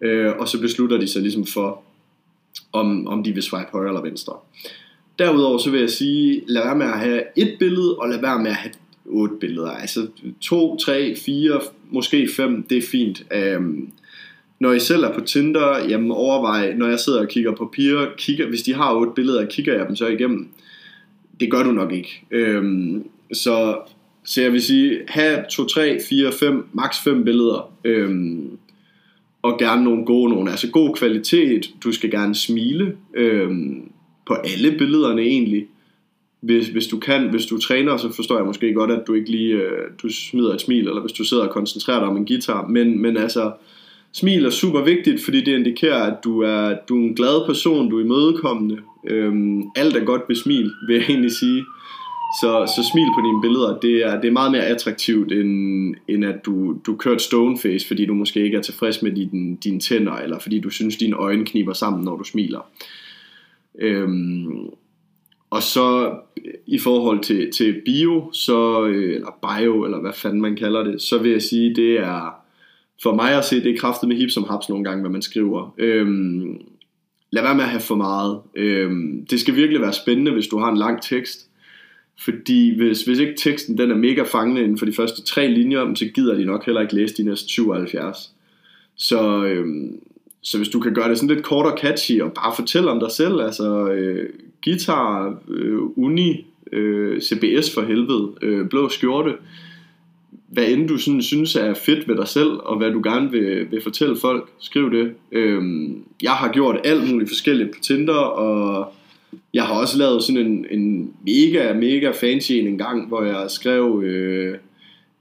øh, 0.00 0.32
og 0.38 0.48
så 0.48 0.60
beslutter 0.60 0.98
de 0.98 1.08
sig 1.08 1.22
ligesom 1.22 1.46
for, 1.46 1.82
om, 2.72 3.06
om 3.06 3.22
de 3.22 3.32
vil 3.32 3.42
swipe 3.42 3.68
højre 3.72 3.88
eller 3.88 4.02
venstre. 4.02 4.32
Derudover 5.18 5.58
så 5.58 5.70
vil 5.70 5.80
jeg 5.80 5.90
sige, 5.90 6.42
lad 6.46 6.62
være 6.62 6.76
med 6.76 6.86
at 6.86 6.98
have 6.98 7.22
et 7.36 7.56
billede, 7.58 7.98
og 7.98 8.08
lad 8.08 8.20
være 8.20 8.38
med 8.38 8.50
at 8.50 8.56
have 8.56 8.72
otte 9.06 9.34
billeder. 9.40 9.70
Altså 9.70 10.06
to, 10.40 10.76
tre, 10.76 11.16
fire, 11.16 11.60
måske 11.90 12.28
fem, 12.36 12.62
det 12.62 12.78
er 12.78 12.82
fint. 12.82 13.22
Øhm, 13.34 13.90
når 14.60 14.72
I 14.72 14.80
selv 14.80 15.04
er 15.04 15.14
på 15.14 15.20
Tinder, 15.20 15.88
jamen 15.88 16.10
overvej, 16.10 16.74
når 16.74 16.86
jeg 16.86 17.00
sidder 17.00 17.20
og 17.20 17.28
kigger 17.28 17.54
på 17.54 17.70
piger, 17.72 18.06
kigger, 18.18 18.48
hvis 18.48 18.62
de 18.62 18.74
har 18.74 18.94
otte 18.94 19.12
billeder, 19.14 19.46
kigger 19.46 19.74
jeg 19.76 19.86
dem 19.86 19.96
så 19.96 20.06
igennem. 20.06 20.48
Det 21.40 21.50
gør 21.50 21.62
du 21.62 21.72
nok 21.72 21.92
ikke. 21.92 22.24
Øhm, 22.30 23.08
så, 23.32 23.78
så 24.24 24.42
jeg 24.42 24.52
vil 24.52 24.62
sige, 24.62 25.00
have 25.08 25.44
2, 25.50 25.64
3, 25.64 26.00
4, 26.08 26.32
5, 26.32 26.68
maks 26.72 26.98
5 27.04 27.24
billeder. 27.24 27.72
Øhm, 27.84 28.58
og 29.42 29.58
gerne 29.58 29.84
nogle 29.84 30.04
gode 30.04 30.30
nogle. 30.30 30.50
Altså 30.50 30.70
god 30.70 30.94
kvalitet. 30.94 31.70
Du 31.84 31.92
skal 31.92 32.10
gerne 32.10 32.34
smile 32.34 32.96
øhm, 33.14 33.92
på 34.26 34.34
alle 34.34 34.78
billederne 34.78 35.22
egentlig. 35.22 35.66
Hvis, 36.40 36.68
hvis 36.68 36.86
du 36.86 36.98
kan, 36.98 37.30
hvis 37.30 37.46
du 37.46 37.60
træner, 37.60 37.96
så 37.96 38.12
forstår 38.12 38.36
jeg 38.36 38.46
måske 38.46 38.74
godt, 38.74 38.90
at 38.90 39.02
du 39.06 39.14
ikke 39.14 39.30
lige 39.30 39.54
øh, 39.54 39.90
du 40.02 40.08
smider 40.08 40.54
et 40.54 40.60
smil, 40.60 40.88
eller 40.88 41.00
hvis 41.00 41.12
du 41.12 41.24
sidder 41.24 41.42
og 41.42 41.50
koncentrerer 41.50 41.98
dig 41.98 42.08
om 42.08 42.16
en 42.16 42.26
guitar. 42.26 42.66
Men, 42.66 43.02
men 43.02 43.16
altså, 43.16 43.52
smil 44.12 44.44
er 44.44 44.50
super 44.50 44.84
vigtigt, 44.84 45.24
fordi 45.24 45.40
det 45.40 45.58
indikerer, 45.58 46.02
at 46.02 46.24
du 46.24 46.40
er, 46.40 46.74
du 46.88 46.96
er 46.96 47.08
en 47.08 47.14
glad 47.14 47.46
person, 47.46 47.90
du 47.90 47.98
er 47.98 48.04
imødekommende. 48.04 48.78
Øhm, 49.06 49.62
alt 49.76 49.96
er 49.96 50.04
godt 50.04 50.22
ved 50.28 50.36
smil, 50.36 50.72
vil 50.88 50.96
jeg 50.96 51.04
egentlig 51.08 51.32
sige. 51.32 51.64
Så, 52.40 52.72
så 52.76 52.90
smil 52.92 53.06
på 53.14 53.20
dine 53.20 53.40
billeder, 53.40 53.78
det 53.80 54.06
er, 54.06 54.20
det 54.20 54.28
er 54.28 54.32
meget 54.32 54.52
mere 54.52 54.66
attraktivt, 54.66 55.32
end, 55.32 55.94
end 56.08 56.24
at 56.24 56.46
du, 56.46 56.76
du 56.86 56.96
kører 56.96 57.14
et 57.14 57.20
stoneface, 57.20 57.86
fordi 57.86 58.06
du 58.06 58.14
måske 58.14 58.40
ikke 58.44 58.56
er 58.56 58.62
tilfreds 58.62 59.02
med 59.02 59.12
din, 59.12 59.56
dine 59.56 59.80
tænder, 59.80 60.12
eller 60.12 60.38
fordi 60.38 60.60
du 60.60 60.70
synes, 60.70 60.96
dine 60.96 61.16
øjne 61.16 61.44
kniber 61.44 61.72
sammen, 61.72 62.04
når 62.04 62.16
du 62.16 62.24
smiler. 62.24 62.70
Øhm, 63.78 64.68
og 65.50 65.62
så 65.62 66.14
i 66.66 66.78
forhold 66.78 67.20
til, 67.20 67.52
til 67.52 67.82
bio, 67.84 68.32
så, 68.32 68.86
øh, 68.86 69.14
eller 69.14 69.38
bio, 69.42 69.84
eller 69.84 70.00
hvad 70.00 70.12
fanden 70.12 70.40
man 70.40 70.56
kalder 70.56 70.84
det, 70.84 71.02
så 71.02 71.18
vil 71.18 71.30
jeg 71.30 71.42
sige, 71.42 71.74
det 71.74 72.00
er 72.00 72.34
for 73.02 73.14
mig 73.14 73.32
at 73.32 73.44
se, 73.44 73.62
det 73.62 73.74
er 73.74 73.78
kraftet 73.78 74.08
med 74.08 74.16
hip 74.16 74.30
som 74.30 74.44
haps 74.44 74.68
nogle 74.68 74.84
gange, 74.84 75.00
hvad 75.00 75.10
man 75.10 75.22
skriver. 75.22 75.74
Øhm, 75.78 76.60
lad 77.30 77.42
være 77.42 77.54
med 77.54 77.64
at 77.64 77.70
have 77.70 77.80
for 77.80 77.94
meget. 77.94 78.40
Øhm, 78.54 79.26
det 79.30 79.40
skal 79.40 79.56
virkelig 79.56 79.80
være 79.80 79.92
spændende, 79.92 80.32
hvis 80.32 80.46
du 80.46 80.58
har 80.58 80.70
en 80.70 80.76
lang 80.76 81.02
tekst. 81.02 81.47
Fordi 82.20 82.76
hvis, 82.76 83.02
hvis 83.02 83.18
ikke 83.18 83.34
teksten 83.36 83.78
den 83.78 83.90
er 83.90 83.96
mega 83.96 84.22
fangende 84.22 84.62
inden 84.62 84.78
for 84.78 84.86
de 84.86 84.92
første 84.92 85.22
tre 85.22 85.48
linjer, 85.48 85.94
så 85.94 86.04
gider 86.14 86.34
de 86.34 86.44
nok 86.44 86.66
heller 86.66 86.80
ikke 86.80 86.94
læse 86.94 87.16
de 87.16 87.22
næste 87.22 87.48
77. 87.48 88.32
Så, 88.96 89.44
øhm, 89.44 90.00
så 90.42 90.56
hvis 90.58 90.68
du 90.68 90.80
kan 90.80 90.94
gøre 90.94 91.08
det 91.08 91.18
sådan 91.18 91.34
lidt 91.34 91.46
kort 91.46 91.66
og 91.66 91.78
catchy, 91.78 92.20
og 92.20 92.32
bare 92.32 92.52
fortælle 92.56 92.90
om 92.90 93.00
dig 93.00 93.10
selv, 93.10 93.40
altså 93.40 93.88
øh, 93.88 94.28
guitar, 94.64 95.38
øh, 95.48 95.78
uni, 95.96 96.46
øh, 96.72 97.20
CBS 97.20 97.74
for 97.74 97.82
helvede, 97.82 98.32
øh, 98.42 98.68
blå 98.68 98.88
skjorte, 98.88 99.32
hvad 100.48 100.68
end 100.68 100.88
du 100.88 100.96
sådan 100.96 101.22
synes 101.22 101.56
er 101.56 101.74
fedt 101.74 102.08
ved 102.08 102.16
dig 102.16 102.28
selv, 102.28 102.50
og 102.50 102.76
hvad 102.76 102.90
du 102.90 103.00
gerne 103.04 103.30
vil, 103.30 103.70
vil 103.70 103.82
fortælle 103.82 104.16
folk, 104.16 104.48
skriv 104.58 104.90
det. 104.90 105.12
Øhm, 105.32 106.04
jeg 106.22 106.32
har 106.32 106.52
gjort 106.52 106.80
alt 106.84 107.10
muligt 107.10 107.30
forskelligt 107.30 107.70
på 107.70 107.78
Tinder, 107.82 108.14
og 108.14 108.92
jeg 109.54 109.62
har 109.62 109.74
også 109.74 109.98
lavet 109.98 110.22
sådan 110.22 110.46
en, 110.46 110.66
en 110.70 111.12
mega, 111.26 111.72
mega 111.72 112.10
fancy 112.10 112.52
en 112.52 112.78
gang, 112.78 113.08
hvor 113.08 113.22
jeg 113.22 113.50
skrev 113.50 114.02
øh, 114.04 114.54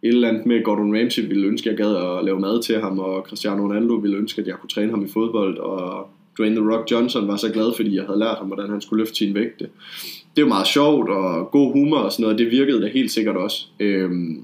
et 0.01 0.13
eller 0.13 0.29
andet 0.29 0.45
med 0.45 0.63
Gordon 0.63 0.97
Ramsay 0.97 1.27
ville 1.27 1.47
ønske, 1.47 1.69
at 1.69 1.79
jeg 1.79 1.85
gad 1.85 1.95
at 1.95 2.25
lave 2.25 2.39
mad 2.39 2.61
til 2.63 2.79
ham, 2.79 2.99
og 2.99 3.25
Cristiano 3.27 3.63
Ronaldo 3.63 3.93
ville 3.93 4.17
ønske, 4.17 4.41
at 4.41 4.47
jeg 4.47 4.55
kunne 4.55 4.69
træne 4.69 4.91
ham 4.91 5.05
i 5.05 5.07
fodbold, 5.07 5.57
og 5.57 6.09
Dwayne 6.37 6.55
The 6.55 6.71
Rock 6.71 6.91
Johnson 6.91 7.27
var 7.27 7.35
så 7.37 7.51
glad, 7.51 7.73
fordi 7.75 7.95
jeg 7.95 8.03
havde 8.03 8.19
lært 8.19 8.37
ham, 8.37 8.47
hvordan 8.47 8.69
han 8.69 8.81
skulle 8.81 9.01
løfte 9.01 9.15
sin 9.15 9.33
vægte. 9.33 9.69
Det 10.35 10.43
var 10.43 10.47
meget 10.47 10.67
sjovt, 10.67 11.09
og 11.09 11.51
god 11.51 11.71
humor 11.71 11.97
og 11.97 12.11
sådan 12.11 12.23
noget, 12.23 12.39
det 12.39 12.51
virkede 12.51 12.81
da 12.81 12.87
helt 12.87 13.11
sikkert 13.11 13.35
også. 13.35 13.65
Øhm, 13.79 14.43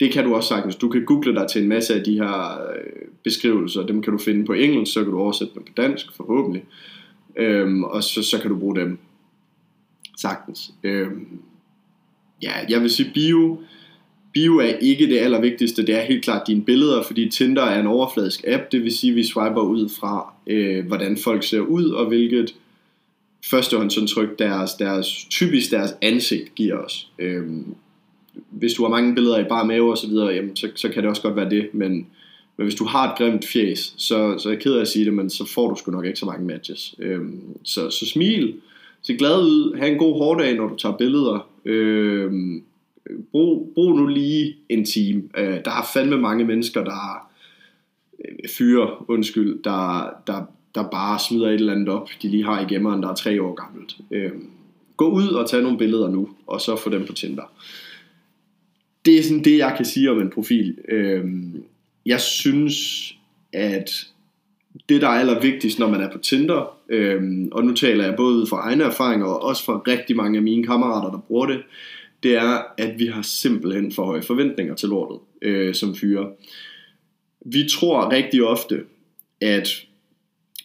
det 0.00 0.12
kan 0.12 0.24
du 0.24 0.34
også 0.34 0.48
sagtens. 0.48 0.76
Du 0.76 0.88
kan 0.88 1.04
google 1.04 1.34
dig 1.34 1.46
til 1.52 1.62
en 1.62 1.68
masse 1.68 1.94
af 1.94 2.04
de 2.04 2.14
her 2.14 2.60
øh, 2.74 3.08
beskrivelser. 3.24 3.86
Dem 3.86 4.02
kan 4.02 4.12
du 4.12 4.18
finde 4.18 4.44
på 4.44 4.52
engelsk, 4.52 4.92
så 4.92 5.02
kan 5.02 5.12
du 5.12 5.18
oversætte 5.18 5.54
dem 5.54 5.62
på 5.62 5.72
dansk, 5.76 6.16
forhåbentlig. 6.16 6.64
Øhm, 7.36 7.84
og 7.84 8.02
så, 8.02 8.22
så 8.22 8.38
kan 8.38 8.50
du 8.50 8.58
bruge 8.58 8.76
dem 8.76 8.98
sagtens. 10.18 10.70
Øhm, 10.82 11.40
ja, 12.42 12.52
jeg 12.68 12.80
vil 12.80 12.90
sige 12.90 13.10
bio. 13.14 13.60
Bio 14.32 14.58
er 14.58 14.76
ikke 14.80 15.06
det 15.06 15.18
allervigtigste, 15.18 15.86
det 15.86 15.94
er 15.94 16.02
helt 16.02 16.24
klart 16.24 16.46
dine 16.46 16.64
billeder, 16.64 17.02
fordi 17.02 17.28
Tinder 17.28 17.62
er 17.62 17.80
en 17.80 17.86
overfladisk 17.86 18.44
app, 18.46 18.72
det 18.72 18.82
vil 18.82 18.96
sige, 18.96 19.10
at 19.10 19.16
vi 19.16 19.24
swiper 19.24 19.60
ud 19.60 19.88
fra, 19.88 20.34
øh, 20.46 20.86
hvordan 20.86 21.16
folk 21.16 21.44
ser 21.44 21.60
ud, 21.60 21.90
og 21.90 22.06
hvilket 22.06 22.54
førstehåndsindtryk 23.50 24.38
deres, 24.38 24.74
deres, 24.74 25.26
typisk 25.30 25.70
deres 25.70 25.94
ansigt 26.02 26.54
giver 26.54 26.76
os. 26.76 27.08
Øhm, 27.18 27.74
hvis 28.50 28.72
du 28.72 28.82
har 28.82 28.90
mange 28.90 29.14
billeder 29.14 29.38
i 29.38 29.44
bare 29.48 29.66
mave 29.66 29.90
og 29.90 29.98
så 29.98 30.06
videre, 30.06 30.28
jamen, 30.28 30.56
så, 30.56 30.68
så 30.74 30.88
kan 30.88 31.02
det 31.02 31.10
også 31.10 31.22
godt 31.22 31.36
være 31.36 31.50
det, 31.50 31.68
men, 31.72 32.06
men 32.56 32.64
hvis 32.66 32.74
du 32.74 32.84
har 32.84 33.12
et 33.12 33.18
grimt 33.18 33.44
fjes, 33.44 33.94
så, 33.96 34.38
så 34.38 34.48
er 34.48 34.52
jeg 34.52 34.62
ked 34.62 34.74
af 34.74 34.80
at 34.80 34.88
sige 34.88 35.04
det, 35.04 35.14
men 35.14 35.30
så 35.30 35.44
får 35.54 35.68
du 35.70 35.76
sgu 35.76 35.92
nok 35.92 36.04
ikke 36.04 36.18
så 36.18 36.26
mange 36.26 36.46
matches. 36.46 36.94
Øhm, 36.98 37.40
så, 37.62 37.90
så 37.90 38.06
smil, 38.06 38.54
se 39.02 39.16
glad 39.16 39.42
ud, 39.42 39.76
have 39.76 39.92
en 39.92 39.98
god 39.98 40.18
hårdag, 40.18 40.56
når 40.56 40.68
du 40.68 40.76
tager 40.76 40.96
billeder. 40.96 41.48
Øhm, 41.64 42.62
brug, 43.32 43.72
brug 43.74 43.96
nu 43.96 44.06
lige 44.06 44.56
en 44.68 44.84
time. 44.84 45.22
Øh, 45.38 45.64
der 45.64 45.70
er 45.70 45.90
fandme 45.94 46.16
mange 46.16 46.44
mennesker, 46.44 46.84
der 46.84 47.28
øh, 48.24 48.48
fyre, 48.56 49.10
undskyld, 49.10 49.62
der, 49.62 50.10
der, 50.26 50.42
der 50.74 50.90
bare 50.90 51.18
smider 51.18 51.48
et 51.48 51.54
eller 51.54 51.72
andet 51.72 51.88
op, 51.88 52.08
de 52.22 52.28
lige 52.28 52.44
har 52.44 52.60
i 52.60 52.74
gemmeren, 52.74 53.02
der 53.02 53.08
er 53.08 53.14
tre 53.14 53.42
år 53.42 53.54
gammelt. 53.54 53.96
Øhm, 54.10 54.46
gå 54.96 55.10
ud 55.10 55.28
og 55.28 55.50
tag 55.50 55.62
nogle 55.62 55.78
billeder 55.78 56.08
nu, 56.08 56.28
og 56.46 56.60
så 56.60 56.76
få 56.76 56.90
dem 56.90 57.06
på 57.06 57.12
Tinder. 57.12 57.52
Det 59.04 59.18
er 59.18 59.22
sådan 59.22 59.44
det, 59.44 59.58
jeg 59.58 59.74
kan 59.76 59.84
sige 59.84 60.10
om 60.10 60.20
en 60.20 60.30
profil. 60.30 60.78
Øhm, 60.88 61.64
jeg 62.06 62.20
synes, 62.20 62.76
at 63.52 64.06
det, 64.88 65.00
der 65.00 65.08
er 65.08 65.20
allervigtigst, 65.20 65.78
når 65.78 65.90
man 65.90 66.00
er 66.00 66.10
på 66.10 66.18
Tinder, 66.18 66.78
øhm, 66.88 67.48
og 67.52 67.64
nu 67.64 67.74
taler 67.74 68.04
jeg 68.04 68.16
både 68.16 68.46
fra 68.46 68.56
egne 68.56 68.84
erfaringer, 68.84 69.26
og 69.26 69.42
også 69.42 69.64
fra 69.64 69.82
rigtig 69.86 70.16
mange 70.16 70.36
af 70.36 70.42
mine 70.42 70.66
kammerater, 70.66 71.10
der 71.10 71.18
bruger 71.18 71.46
det, 71.46 71.62
det 72.22 72.36
er, 72.36 72.62
at 72.78 72.98
vi 72.98 73.06
har 73.06 73.22
simpelthen 73.22 73.92
for 73.92 74.04
høje 74.04 74.22
forventninger 74.22 74.74
til 74.74 74.88
lortet, 74.88 75.18
øh, 75.42 75.74
som 75.74 75.94
fyre. 75.94 76.30
Vi 77.46 77.68
tror 77.68 78.12
rigtig 78.12 78.44
ofte, 78.44 78.80
at 79.40 79.68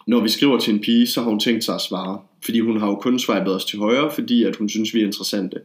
når 0.08 0.20
vi 0.20 0.30
skriver 0.30 0.60
til 0.60 0.74
en 0.74 0.80
pige, 0.80 1.08
så 1.08 1.22
har 1.22 1.30
hun 1.30 1.40
tænkt 1.40 1.64
sig 1.64 1.76
at 1.76 1.82
svare. 1.82 2.20
Fordi 2.46 2.60
hun 2.60 2.80
har 2.80 2.88
jo 2.88 2.96
kun 2.96 3.20
swipet 3.20 3.56
os 3.56 3.66
til 3.66 3.80
højre, 3.80 4.12
fordi 4.12 4.44
at 4.44 4.56
hun 4.56 4.70
synes, 4.70 4.94
vi 4.94 5.02
er 5.02 5.06
interessante. 5.06 5.60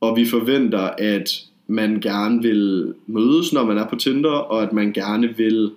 Og 0.00 0.16
vi 0.16 0.26
forventer, 0.26 0.90
at 0.98 1.44
man 1.66 2.00
gerne 2.00 2.42
vil 2.42 2.94
mødes, 3.06 3.52
når 3.52 3.64
man 3.64 3.78
er 3.78 3.86
på 3.86 3.96
Tinder, 3.96 4.30
og 4.30 4.62
at 4.62 4.72
man 4.72 4.92
gerne 4.92 5.36
vil 5.36 5.70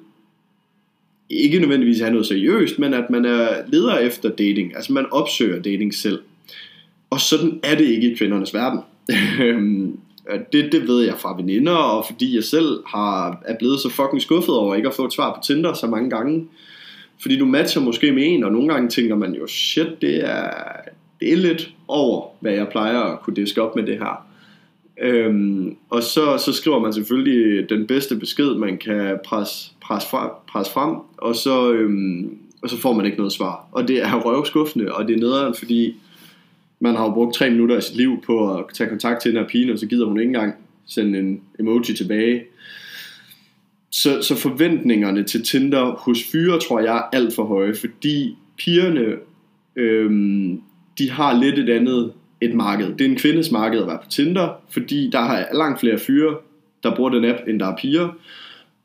ikke 1.29 1.60
nødvendigvis 1.60 2.00
have 2.00 2.12
noget 2.12 2.27
seriøst, 2.27 2.79
men 2.79 2.94
at 2.94 3.10
man 3.10 3.25
er 3.25 3.50
leder 3.67 3.98
efter 3.98 4.29
dating. 4.29 4.75
Altså 4.75 4.94
man 4.94 5.06
opsøger 5.12 5.62
dating 5.62 5.94
selv. 5.94 6.20
Og 7.10 7.20
sådan 7.20 7.60
er 7.63 7.75
det 7.75 7.86
ikke 7.86 8.12
i 8.12 8.15
kvindernes 8.15 8.53
verden. 8.53 8.79
Øhm, 9.41 10.00
det, 10.53 10.72
det 10.72 10.88
ved 10.88 11.03
jeg 11.03 11.15
fra 11.17 11.36
veninder, 11.38 11.74
og 11.74 12.06
fordi 12.06 12.36
jeg 12.36 12.44
selv 12.44 12.79
har, 12.88 13.41
er 13.46 13.58
blevet 13.58 13.79
så 13.79 13.89
fucking 13.89 14.22
skuffet 14.22 14.56
over 14.56 14.75
ikke 14.75 14.88
at 14.88 14.96
få 14.96 15.06
et 15.06 15.13
svar 15.13 15.34
på 15.34 15.39
Tinder 15.44 15.74
så 15.74 15.88
mange 15.88 16.10
gange. 16.10 16.48
Fordi 17.22 17.38
du 17.38 17.46
matcher 17.46 17.82
måske 17.82 18.12
med 18.12 18.24
en, 18.25 18.44
og 18.44 18.51
nogle 18.51 18.74
gange 18.74 18.89
tænker 18.89 19.15
man 19.15 19.34
jo, 19.36 19.48
shit, 19.48 20.01
det 20.01 20.29
er, 20.29 20.50
det 21.20 21.34
er 21.34 21.38
lidt 21.38 21.70
over, 21.88 22.27
hvad 22.39 22.53
jeg 22.53 22.67
plejer 22.67 23.00
at 23.00 23.20
kunne 23.22 23.36
diske 23.36 23.62
op 23.62 23.75
med 23.75 23.84
det 23.86 23.98
her. 23.98 24.26
Øhm, 25.01 25.77
og 25.89 26.03
så, 26.03 26.37
så 26.45 26.53
skriver 26.53 26.79
man 26.79 26.93
selvfølgelig 26.93 27.69
den 27.69 27.87
bedste 27.87 28.15
besked, 28.15 28.55
man 28.55 28.77
kan 28.77 29.19
presse, 29.25 29.71
presse, 29.81 30.09
frem, 30.09 30.29
presse 30.51 30.73
frem, 30.73 30.95
og 31.17 31.35
så, 31.35 31.73
øhm, 31.73 32.37
og 32.61 32.69
så 32.69 32.77
får 32.77 32.93
man 32.93 33.05
ikke 33.05 33.17
noget 33.17 33.33
svar. 33.33 33.67
Og 33.71 33.87
det 33.87 34.01
er 34.01 34.21
røvskuffende, 34.21 34.95
og 34.95 35.07
det 35.07 35.15
er 35.15 35.19
nederen, 35.19 35.55
fordi 35.55 35.95
man 36.79 36.95
har 36.95 37.03
jo 37.05 37.13
brugt 37.13 37.35
tre 37.35 37.49
minutter 37.49 37.75
af 37.75 37.83
sit 37.83 37.97
liv 37.97 38.21
på 38.25 38.57
at 38.57 38.65
tage 38.73 38.89
kontakt 38.89 39.21
til 39.21 39.31
den 39.31 39.39
her 39.39 39.47
pige, 39.47 39.73
og 39.73 39.79
så 39.79 39.85
gider 39.85 40.05
hun 40.05 40.19
ikke 40.19 40.29
engang 40.29 40.53
sende 40.85 41.19
en 41.19 41.41
emoji 41.59 41.95
tilbage. 41.97 42.43
Så, 43.89 44.21
så 44.21 44.35
forventningerne 44.35 45.23
til 45.23 45.43
Tinder 45.43 45.85
hos 45.85 46.23
fyre, 46.31 46.59
tror 46.59 46.79
jeg, 46.79 46.97
er 46.97 47.17
alt 47.17 47.35
for 47.35 47.43
høje, 47.43 47.75
fordi 47.75 48.37
pigerne, 48.57 49.15
øhm, 49.75 50.61
de 50.97 51.11
har 51.11 51.39
lidt 51.39 51.59
et 51.59 51.69
andet 51.69 52.13
et 52.41 52.53
marked. 52.53 52.94
Det 52.94 53.01
er 53.01 53.10
en 53.10 53.15
kvindes 53.15 53.51
marked 53.51 53.82
at 53.82 53.88
være 53.88 54.00
på 54.03 54.10
Tinder, 54.10 54.62
fordi 54.70 55.10
der 55.12 55.20
er 55.20 55.56
langt 55.56 55.79
flere 55.79 56.00
fyre, 56.00 56.38
der 56.84 56.96
bruger 56.96 57.10
den 57.10 57.25
app, 57.25 57.39
end 57.48 57.60
der 57.60 57.67
er 57.67 57.75
piger 57.75 58.10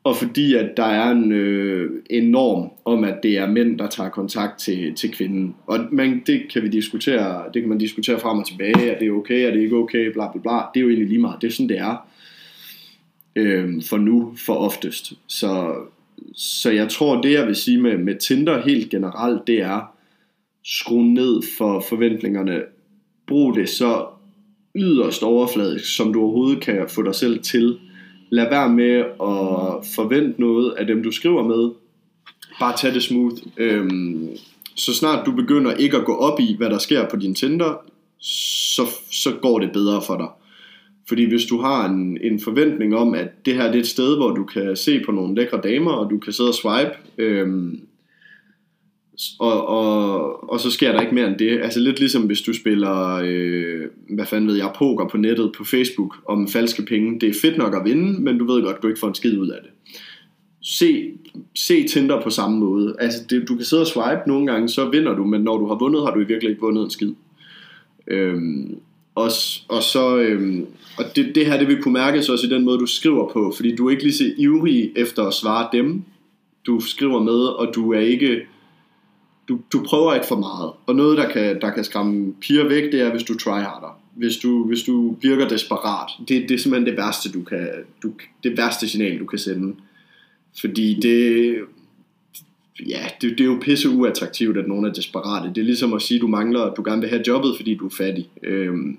og 0.03 0.15
fordi 0.15 0.55
at 0.55 0.77
der 0.77 0.85
er 0.85 1.11
en, 1.11 1.31
øh, 1.31 1.91
en 2.09 2.23
norm 2.23 2.69
om, 2.85 3.03
at 3.03 3.19
det 3.23 3.37
er 3.37 3.47
mænd, 3.47 3.79
der 3.79 3.87
tager 3.87 4.09
kontakt 4.09 4.59
til, 4.59 4.95
til 4.95 5.11
kvinden. 5.11 5.55
Og 5.67 5.79
man, 5.91 6.23
det 6.27 6.41
kan 6.53 6.63
vi 6.63 6.67
diskutere, 6.67 7.43
det 7.53 7.61
kan 7.61 7.69
man 7.69 7.77
diskutere 7.77 8.19
frem 8.19 8.37
og 8.37 8.47
tilbage, 8.47 8.89
er 8.89 8.99
det 8.99 9.11
okay, 9.11 9.47
er 9.47 9.51
det 9.51 9.61
ikke 9.61 9.75
okay, 9.75 10.11
bla 10.13 10.31
bla 10.31 10.41
bla. 10.41 10.51
Det 10.73 10.79
er 10.79 10.81
jo 10.81 10.87
egentlig 10.87 11.07
lige 11.07 11.21
meget, 11.21 11.41
det 11.41 11.47
er 11.47 11.51
sådan 11.51 11.69
det 11.69 11.77
er. 11.77 12.07
Øh, 13.35 13.83
for 13.89 13.97
nu, 13.97 14.33
for 14.37 14.55
oftest. 14.55 15.13
Så, 15.27 15.75
så 16.35 16.71
jeg 16.71 16.89
tror, 16.89 17.21
det 17.21 17.31
jeg 17.31 17.47
vil 17.47 17.55
sige 17.55 17.81
med, 17.81 17.97
med 17.97 18.15
Tinder 18.15 18.61
helt 18.61 18.89
generelt, 18.89 19.47
det 19.47 19.61
er, 19.61 19.95
skru 20.65 21.01
ned 21.01 21.41
for 21.57 21.85
forventningerne. 21.89 22.61
Brug 23.27 23.55
det 23.55 23.69
så 23.69 24.05
yderst 24.75 25.23
overfladisk, 25.23 25.95
som 25.95 26.13
du 26.13 26.21
overhovedet 26.21 26.61
kan 26.61 26.89
få 26.89 27.01
dig 27.01 27.15
selv 27.15 27.39
til 27.39 27.79
lad 28.29 28.49
være 28.49 28.69
med 28.69 28.97
at 28.99 29.95
forvente 29.95 30.41
noget 30.41 30.71
af 30.71 30.87
dem, 30.87 31.03
du 31.03 31.11
skriver 31.11 31.43
med. 31.43 31.71
Bare 32.59 32.77
tag 32.77 32.93
det 32.93 33.03
smooth. 33.03 33.35
Øhm, 33.57 34.29
så 34.75 34.93
snart 34.93 35.25
du 35.25 35.31
begynder 35.31 35.73
ikke 35.73 35.97
at 35.97 36.05
gå 36.05 36.15
op 36.15 36.39
i, 36.39 36.55
hvad 36.57 36.69
der 36.69 36.77
sker 36.77 37.09
på 37.09 37.15
din 37.15 37.35
Tinder, 37.35 37.73
så, 38.75 38.81
så 39.11 39.31
går 39.41 39.59
det 39.59 39.71
bedre 39.71 40.01
for 40.07 40.17
dig. 40.17 40.27
Fordi 41.07 41.25
hvis 41.25 41.45
du 41.45 41.61
har 41.61 41.89
en, 41.89 42.17
en 42.21 42.39
forventning 42.39 42.95
om, 42.95 43.13
at 43.13 43.45
det 43.45 43.55
her 43.55 43.67
det 43.67 43.75
er 43.75 43.79
et 43.79 43.87
sted, 43.87 44.15
hvor 44.15 44.31
du 44.31 44.43
kan 44.43 44.75
se 44.75 45.01
på 45.05 45.11
nogle 45.11 45.35
lækre 45.35 45.61
damer, 45.63 45.91
og 45.91 46.09
du 46.09 46.17
kan 46.17 46.33
sidde 46.33 46.49
og 46.49 46.55
swipe, 46.55 46.91
øhm, 47.17 47.79
og, 49.39 49.67
og, 49.67 50.49
og 50.49 50.59
så 50.59 50.71
sker 50.71 50.91
der 50.91 51.01
ikke 51.01 51.15
mere 51.15 51.27
end 51.27 51.37
det. 51.37 51.59
Altså 51.61 51.79
lidt 51.79 51.99
ligesom 51.99 52.21
hvis 52.21 52.41
du 52.41 52.53
spiller, 52.53 53.21
øh, 53.25 53.81
hvad 54.09 54.25
fanden 54.25 54.49
ved 54.49 54.55
jeg, 54.55 54.71
poker 54.77 55.07
på 55.07 55.17
nettet 55.17 55.51
på 55.57 55.63
Facebook 55.63 56.15
om 56.29 56.47
falske 56.47 56.85
penge. 56.85 57.19
Det 57.19 57.29
er 57.29 57.33
fedt 57.41 57.57
nok 57.57 57.75
at 57.75 57.81
vinde, 57.85 58.21
men 58.21 58.37
du 58.37 58.45
ved 58.45 58.63
godt, 58.63 58.81
du 58.83 58.87
ikke 58.87 58.99
får 58.99 59.07
en 59.07 59.15
skid 59.15 59.37
ud 59.37 59.49
af 59.49 59.59
det. 59.63 59.71
Se, 60.61 61.11
se 61.55 61.87
Tinder 61.87 62.21
på 62.21 62.29
samme 62.29 62.59
måde. 62.59 62.95
Altså 62.99 63.19
det, 63.29 63.47
du 63.47 63.55
kan 63.55 63.65
sidde 63.65 63.81
og 63.83 63.87
swipe 63.87 64.21
nogle 64.27 64.51
gange, 64.51 64.69
så 64.69 64.89
vinder 64.89 65.15
du, 65.15 65.23
men 65.23 65.41
når 65.41 65.57
du 65.57 65.67
har 65.67 65.75
vundet, 65.75 66.01
har 66.01 66.11
du 66.11 66.19
i 66.19 66.19
virkeligheden 66.19 66.51
ikke 66.51 66.61
vundet 66.61 66.83
en 66.83 66.89
skid. 66.89 67.13
Øhm, 68.07 68.75
og, 69.15 69.31
og 69.67 69.83
så 69.83 70.17
øhm, 70.17 70.65
og 70.97 71.05
det, 71.15 71.35
det 71.35 71.45
her 71.45 71.59
det 71.59 71.67
vil 71.67 71.81
kunne 71.81 71.93
mærkes 71.93 72.29
også 72.29 72.47
i 72.47 72.49
den 72.49 72.65
måde 72.65 72.79
du 72.79 72.85
skriver 72.85 73.29
på 73.29 73.53
Fordi 73.55 73.75
du 73.75 73.87
er 73.87 73.91
ikke 73.91 74.03
lige 74.03 74.13
så 74.13 74.33
ivrig 74.37 74.91
efter 74.95 75.23
at 75.23 75.33
svare 75.33 75.69
dem 75.73 76.03
Du 76.65 76.79
skriver 76.79 77.23
med 77.23 77.33
Og 77.33 77.75
du 77.75 77.93
er 77.93 77.99
ikke 77.99 78.41
du, 79.47 79.59
du 79.73 79.83
prøver 79.83 80.13
ikke 80.13 80.27
for 80.27 80.39
meget. 80.39 80.71
Og 80.85 80.95
noget, 80.95 81.17
der 81.17 81.29
kan, 81.29 81.61
der 81.61 81.69
kan 81.69 81.83
skræmme 81.83 82.33
piger 82.33 82.67
væk, 82.67 82.83
det 82.83 83.01
er, 83.01 83.11
hvis 83.11 83.23
du 83.23 83.37
tryharder. 83.37 83.99
Hvis 84.15 84.37
du, 84.37 84.67
hvis 84.67 84.83
du 84.83 85.15
virker 85.21 85.47
desperat. 85.47 86.09
Det, 86.19 86.49
det 86.49 86.51
er 86.51 86.57
simpelthen 86.57 86.87
det 86.87 86.97
værste, 86.97 87.31
du 87.31 87.43
kan, 87.43 87.69
du, 88.03 88.13
det 88.43 88.57
værste 88.57 88.87
signal, 88.87 89.19
du 89.19 89.25
kan 89.25 89.39
sende. 89.39 89.75
Fordi 90.61 90.99
det, 91.01 91.55
ja, 92.87 93.07
det, 93.21 93.29
det 93.29 93.41
er 93.41 93.45
jo 93.45 93.59
pisse 93.61 93.89
uattraktivt, 93.89 94.57
at 94.57 94.67
nogen 94.67 94.85
er 94.85 94.93
desperate. 94.93 95.49
Det 95.49 95.57
er 95.57 95.65
ligesom 95.65 95.93
at 95.93 96.01
sige, 96.01 96.17
at 96.17 96.21
du 96.21 96.27
mangler, 96.27 96.61
at 96.61 96.73
du 96.77 96.83
gerne 96.85 97.01
vil 97.01 97.09
have 97.09 97.23
jobbet, 97.27 97.55
fordi 97.55 97.75
du 97.75 97.85
er 97.85 97.89
fattig. 97.97 98.29
Øhm, 98.43 98.97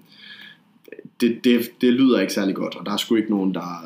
det, 1.20 1.44
det, 1.44 1.70
det 1.80 1.92
lyder 1.92 2.20
ikke 2.20 2.32
særlig 2.32 2.54
godt, 2.54 2.74
og 2.76 2.86
der 2.86 2.92
er 2.92 2.96
sgu 2.96 3.14
ikke 3.14 3.30
nogen, 3.30 3.54
der, 3.54 3.84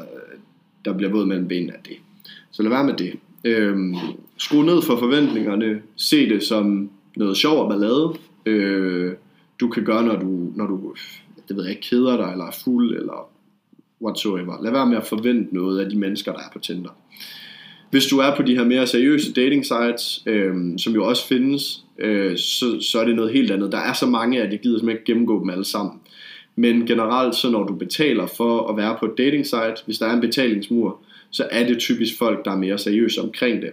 der 0.85 0.93
bliver 0.93 1.13
våd 1.13 1.27
mellem 1.27 1.49
benene 1.49 1.73
af 1.73 1.81
det. 1.85 1.97
Så 2.51 2.63
lad 2.63 2.71
være 2.71 2.85
med 2.85 2.95
det. 2.95 3.13
Øhm, 3.45 3.97
skrue 4.39 4.65
ned 4.65 4.83
for 4.83 4.97
forventningerne. 4.97 5.83
Se 5.97 6.29
det 6.29 6.43
som 6.43 6.91
noget 7.17 7.37
sjov 7.37 7.63
og 7.65 7.71
ballade. 7.71 8.15
Øh, 8.47 9.13
du 9.61 9.69
kan 9.69 9.85
gøre, 9.85 10.03
når 10.03 10.17
du, 10.17 10.53
når 10.55 10.67
du 10.67 10.95
det 11.49 11.57
ved 11.57 11.65
jeg 11.65 11.71
ikke, 11.71 11.89
keder 11.89 12.17
dig, 12.17 12.29
eller 12.33 12.45
er 12.45 12.59
fuld, 12.65 12.97
eller 12.97 13.31
whatsoever. 14.03 14.63
Lad 14.63 14.73
være 14.73 14.87
med 14.87 14.97
at 14.97 15.07
forvente 15.07 15.55
noget 15.55 15.81
af 15.81 15.91
de 15.91 15.99
mennesker, 15.99 16.33
der 16.33 16.39
er 16.39 16.51
på 16.53 16.59
Tinder. 16.59 16.91
Hvis 17.91 18.07
du 18.07 18.19
er 18.19 18.37
på 18.37 18.43
de 18.43 18.57
her 18.57 18.65
mere 18.65 18.87
seriøse 18.87 19.33
dating 19.33 19.67
sites, 19.67 20.23
øh, 20.27 20.55
som 20.79 20.95
jo 20.95 21.09
også 21.09 21.27
findes, 21.27 21.85
øh, 21.99 22.37
så, 22.37 22.81
så 22.81 23.01
er 23.01 23.05
det 23.05 23.17
noget 23.17 23.33
helt 23.33 23.51
andet. 23.51 23.73
Der 23.73 23.79
er 23.79 23.93
så 23.93 24.07
mange, 24.07 24.43
at 24.43 24.53
jeg 24.53 24.61
gider 24.61 24.79
simpelthen 24.79 25.01
ikke 25.01 25.13
gennemgå 25.13 25.41
dem 25.41 25.51
alle 25.51 25.65
sammen. 25.65 26.01
Men 26.57 26.87
generelt, 26.87 27.35
så 27.35 27.51
når 27.51 27.65
du 27.65 27.75
betaler 27.75 28.27
for 28.27 28.69
at 28.69 28.77
være 28.77 28.97
på 29.01 29.07
et 29.07 29.19
dating 29.19 29.47
site, 29.47 29.75
hvis 29.85 29.99
der 29.99 30.07
er 30.07 30.15
en 30.15 30.21
betalingsmur, 30.21 31.01
så 31.31 31.49
er 31.51 31.67
det 31.67 31.79
typisk 31.79 32.19
folk, 32.19 32.45
der 32.45 32.51
er 32.51 32.57
mere 32.57 32.79
seriøse 32.79 33.23
omkring 33.23 33.63
det. 33.63 33.71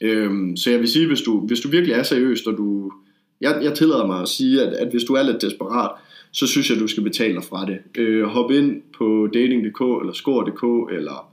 Øhm, 0.00 0.56
så 0.56 0.70
jeg 0.70 0.80
vil 0.80 0.88
sige, 0.88 1.06
hvis 1.06 1.20
du, 1.20 1.46
hvis 1.46 1.60
du 1.60 1.68
virkelig 1.68 1.94
er 1.94 2.02
seriøs, 2.02 2.46
og 2.46 2.56
du... 2.56 2.92
Jeg, 3.40 3.60
jeg 3.62 3.74
tillader 3.74 4.06
mig 4.06 4.22
at 4.22 4.28
sige, 4.28 4.62
at, 4.62 4.72
at 4.72 4.90
hvis 4.90 5.04
du 5.04 5.12
er 5.12 5.22
lidt 5.22 5.42
desperat, 5.42 5.90
så 6.32 6.46
synes 6.46 6.70
jeg, 6.70 6.76
at 6.76 6.82
du 6.82 6.86
skal 6.86 7.02
betale 7.02 7.34
dig 7.34 7.44
fra 7.44 7.66
det. 7.66 7.78
Øh, 7.98 8.24
hop 8.24 8.50
ind 8.50 8.82
på 8.98 9.28
dating.dk 9.34 9.80
eller 9.80 10.12
score.dk 10.12 10.92
eller 10.92 11.30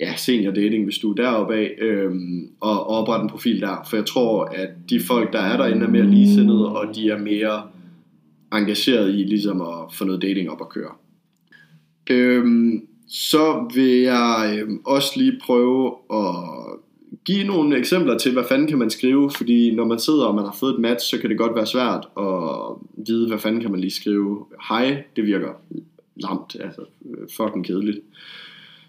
ja, 0.00 0.16
senior 0.16 0.52
dating, 0.52 0.84
hvis 0.84 0.98
du 0.98 1.10
er 1.10 1.14
deroppe 1.14 1.54
af, 1.54 1.74
øhm, 1.78 2.48
og, 2.60 2.86
og 2.86 2.86
opret 2.86 3.22
en 3.22 3.28
profil 3.28 3.60
der. 3.60 3.86
For 3.90 3.96
jeg 3.96 4.06
tror, 4.06 4.44
at 4.44 4.68
de 4.90 5.00
folk, 5.00 5.32
der 5.32 5.38
er 5.38 5.56
derinde, 5.56 5.86
er 5.86 5.90
mere 5.90 6.10
ligesindede, 6.10 6.68
og 6.68 6.94
de 6.94 7.10
er 7.10 7.18
mere 7.18 7.62
engageret 8.52 9.14
i 9.14 9.22
ligesom 9.22 9.60
at 9.60 9.92
få 9.92 10.04
noget 10.04 10.22
dating 10.22 10.50
op 10.50 10.60
at 10.60 10.68
køre. 10.68 10.90
Øhm, 12.10 12.86
så 13.08 13.70
vil 13.74 14.00
jeg 14.00 14.58
øhm, 14.58 14.80
også 14.84 15.08
lige 15.16 15.40
prøve 15.42 15.92
at 16.12 16.34
give 17.24 17.44
nogle 17.44 17.78
eksempler 17.78 18.18
til, 18.18 18.32
hvad 18.32 18.44
fanden 18.48 18.68
kan 18.68 18.78
man 18.78 18.90
skrive, 18.90 19.30
fordi 19.30 19.74
når 19.74 19.84
man 19.84 19.98
sidder 19.98 20.24
og 20.24 20.34
man 20.34 20.44
har 20.44 20.56
fået 20.60 20.74
et 20.74 20.80
match, 20.80 21.10
så 21.10 21.18
kan 21.18 21.30
det 21.30 21.38
godt 21.38 21.54
være 21.54 21.66
svært 21.66 22.08
at 22.18 22.76
vide, 23.06 23.28
hvad 23.28 23.38
fanden 23.38 23.60
kan 23.60 23.70
man 23.70 23.80
lige 23.80 23.90
skrive. 23.90 24.46
Hej, 24.68 25.04
det 25.16 25.24
virker 25.24 25.48
lamt, 26.16 26.56
altså 26.60 26.82
fucking 27.36 27.66
kedeligt. 27.66 27.98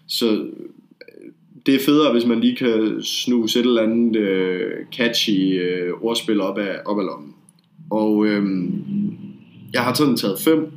Så 0.06 0.32
øh, 0.32 0.46
det 1.66 1.74
er 1.74 1.84
federe, 1.86 2.12
hvis 2.12 2.26
man 2.26 2.40
lige 2.40 2.56
kan 2.56 3.02
snuse 3.02 3.60
et 3.60 3.66
eller 3.66 3.82
andet 3.82 4.16
øh, 4.16 4.70
catchy 4.92 5.60
øh, 5.60 5.92
ordspil 6.00 6.40
op 6.40 6.58
af, 6.58 6.80
op 6.84 6.98
af 6.98 7.06
lommen. 7.06 7.34
Og 7.90 8.26
øh, 8.26 8.44
jeg 9.72 9.82
har 9.82 9.94
sådan 9.94 10.16
taget 10.16 10.40
fem, 10.40 10.70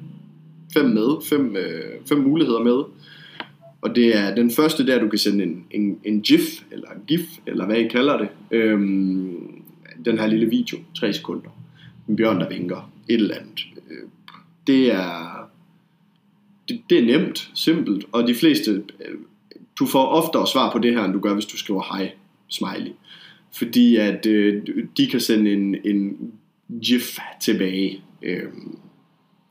fem 0.74 0.86
med, 0.86 1.26
fem, 1.30 1.56
øh, 1.56 2.06
fem 2.10 2.18
muligheder 2.18 2.60
med, 2.60 2.84
og 3.82 3.96
det 3.96 4.18
er 4.18 4.36
den 4.36 4.52
første 4.52 4.88
der, 4.88 5.00
du 5.00 5.10
kan 5.10 5.20
sende 5.20 5.44
en, 5.44 5.66
en, 5.72 6.00
en 6.04 6.22
GIF, 6.22 6.42
eller 6.72 6.90
en 6.90 7.02
GIF, 7.08 7.22
eller 7.46 7.66
hvad 7.66 7.78
I 7.78 7.88
kalder 7.88 8.18
det. 8.18 8.30
Øhm, 8.52 9.64
den 10.06 10.20
her 10.20 10.28
lille 10.28 10.50
video, 10.50 10.78
3 10.98 11.14
sekunder. 11.14 11.50
En 12.08 12.16
bjørn, 12.16 12.40
der 12.40 12.50
vinker. 12.50 12.92
Et 13.08 13.14
eller 13.14 13.36
andet. 13.36 13.66
Øh, 13.90 14.08
det 14.68 14.94
er, 14.94 15.50
det, 16.70 16.82
det 16.90 17.00
er 17.00 17.06
nemt, 17.06 17.52
simpelt, 17.54 18.06
og 18.12 18.28
de 18.28 18.36
fleste, 18.36 18.72
øh, 18.72 19.16
du 19.80 19.86
får 19.86 20.06
oftere 20.06 20.48
svar 20.48 20.72
på 20.72 20.80
det 20.80 20.94
her, 20.94 21.04
end 21.04 21.14
du 21.14 21.20
gør, 21.20 21.34
hvis 21.34 21.46
du 21.46 21.58
skriver 21.58 21.98
hej, 21.98 22.12
smiley. 22.48 22.92
Fordi 23.52 23.96
at 23.96 24.26
øh, 24.26 24.64
de 24.98 25.08
kan 25.08 25.20
sende 25.20 25.54
en, 25.54 25.76
en 25.86 26.32
GIF 26.84 27.18
tilbage. 27.42 28.02
Øhm, 28.22 28.78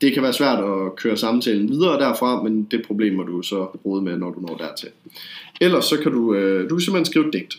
det 0.00 0.14
kan 0.14 0.22
være 0.22 0.32
svært 0.32 0.58
at 0.64 0.96
køre 0.96 1.16
samtalen 1.16 1.68
videre 1.68 2.00
derfra, 2.00 2.42
men 2.42 2.64
det 2.70 2.82
problem 2.86 3.14
må 3.14 3.22
du 3.22 3.42
så 3.42 3.64
rode 3.64 4.02
med, 4.02 4.16
når 4.16 4.30
du 4.30 4.40
når 4.40 4.56
dertil. 4.56 4.88
Ellers 5.60 5.84
så 5.84 5.96
kan 6.02 6.12
du, 6.12 6.34
øh, 6.34 6.70
du 6.70 6.74
kan 6.74 6.80
simpelthen 6.80 7.12
skrive 7.12 7.30
digt. 7.30 7.58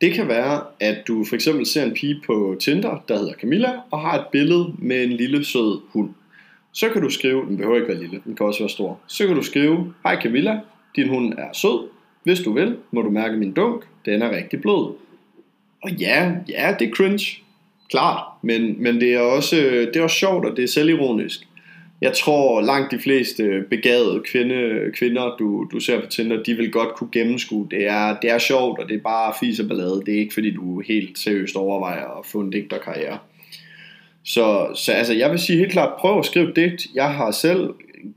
Det 0.00 0.12
kan 0.12 0.28
være, 0.28 0.62
at 0.80 0.96
du 1.08 1.24
for 1.24 1.34
eksempel 1.34 1.66
ser 1.66 1.84
en 1.84 1.94
pige 1.94 2.22
på 2.26 2.56
Tinder, 2.60 3.04
der 3.08 3.18
hedder 3.18 3.34
Camilla, 3.40 3.72
og 3.90 4.00
har 4.00 4.18
et 4.18 4.26
billede 4.32 4.72
med 4.78 5.04
en 5.04 5.12
lille 5.12 5.44
sød 5.44 5.80
hund. 5.88 6.10
Så 6.72 6.88
kan 6.88 7.02
du 7.02 7.10
skrive, 7.10 7.46
den 7.48 7.56
behøver 7.56 7.76
ikke 7.76 7.88
være 7.88 8.00
lille, 8.00 8.20
den 8.24 8.36
kan 8.36 8.46
også 8.46 8.60
være 8.60 8.68
stor. 8.68 9.00
Så 9.06 9.26
kan 9.26 9.36
du 9.36 9.42
skrive, 9.42 9.94
hej 10.02 10.22
Camilla, 10.22 10.60
din 10.96 11.08
hund 11.08 11.32
er 11.38 11.52
sød. 11.52 11.88
Hvis 12.22 12.40
du 12.40 12.52
vil, 12.52 12.76
må 12.90 13.02
du 13.02 13.10
mærke 13.10 13.36
min 13.36 13.52
dunk, 13.52 13.84
den 14.04 14.22
er 14.22 14.36
rigtig 14.36 14.60
blød. 14.60 14.94
Og 15.82 15.90
ja, 15.90 16.32
ja, 16.48 16.74
det 16.78 16.88
er 16.88 16.92
cringe. 16.92 17.43
Klart. 17.90 18.22
Men, 18.42 18.82
men 18.82 19.00
det, 19.00 19.14
er 19.14 19.20
også, 19.20 19.56
det 19.56 19.96
er 19.96 20.02
også 20.02 20.16
sjovt, 20.16 20.46
og 20.46 20.56
det 20.56 20.62
er 20.62 20.68
selvironisk. 20.68 21.40
Jeg 22.00 22.12
tror 22.12 22.60
langt 22.60 22.90
de 22.90 22.98
fleste 22.98 23.64
begavede 23.70 24.22
kvinde, 24.30 24.80
kvinder, 24.94 25.36
du, 25.38 25.68
du 25.72 25.80
ser 25.80 26.00
på 26.00 26.06
Tinder, 26.06 26.42
de 26.42 26.54
vil 26.54 26.72
godt 26.72 26.94
kunne 26.94 27.10
gennemskue. 27.12 27.68
Det 27.70 27.86
er, 27.86 28.16
det 28.22 28.30
er 28.30 28.38
sjovt, 28.38 28.78
og 28.78 28.88
det 28.88 28.96
er 28.96 29.02
bare 29.02 29.34
fis 29.40 29.60
og 29.60 29.68
ballade. 29.68 30.02
Det 30.06 30.14
er 30.14 30.18
ikke 30.18 30.34
fordi, 30.34 30.50
du 30.50 30.80
helt 30.80 31.18
seriøst 31.18 31.56
overvejer 31.56 32.18
at 32.18 32.26
få 32.26 32.40
en 32.40 32.50
digterkarriere. 32.50 33.18
Så, 34.24 34.68
så 34.74 34.92
altså, 34.92 35.14
jeg 35.14 35.30
vil 35.30 35.38
sige 35.38 35.58
helt 35.58 35.72
klart, 35.72 35.98
prøv 35.98 36.18
at 36.18 36.24
skrive 36.24 36.52
digt. 36.56 36.86
Jeg 36.94 37.10
har 37.10 37.30
selv 37.30 37.74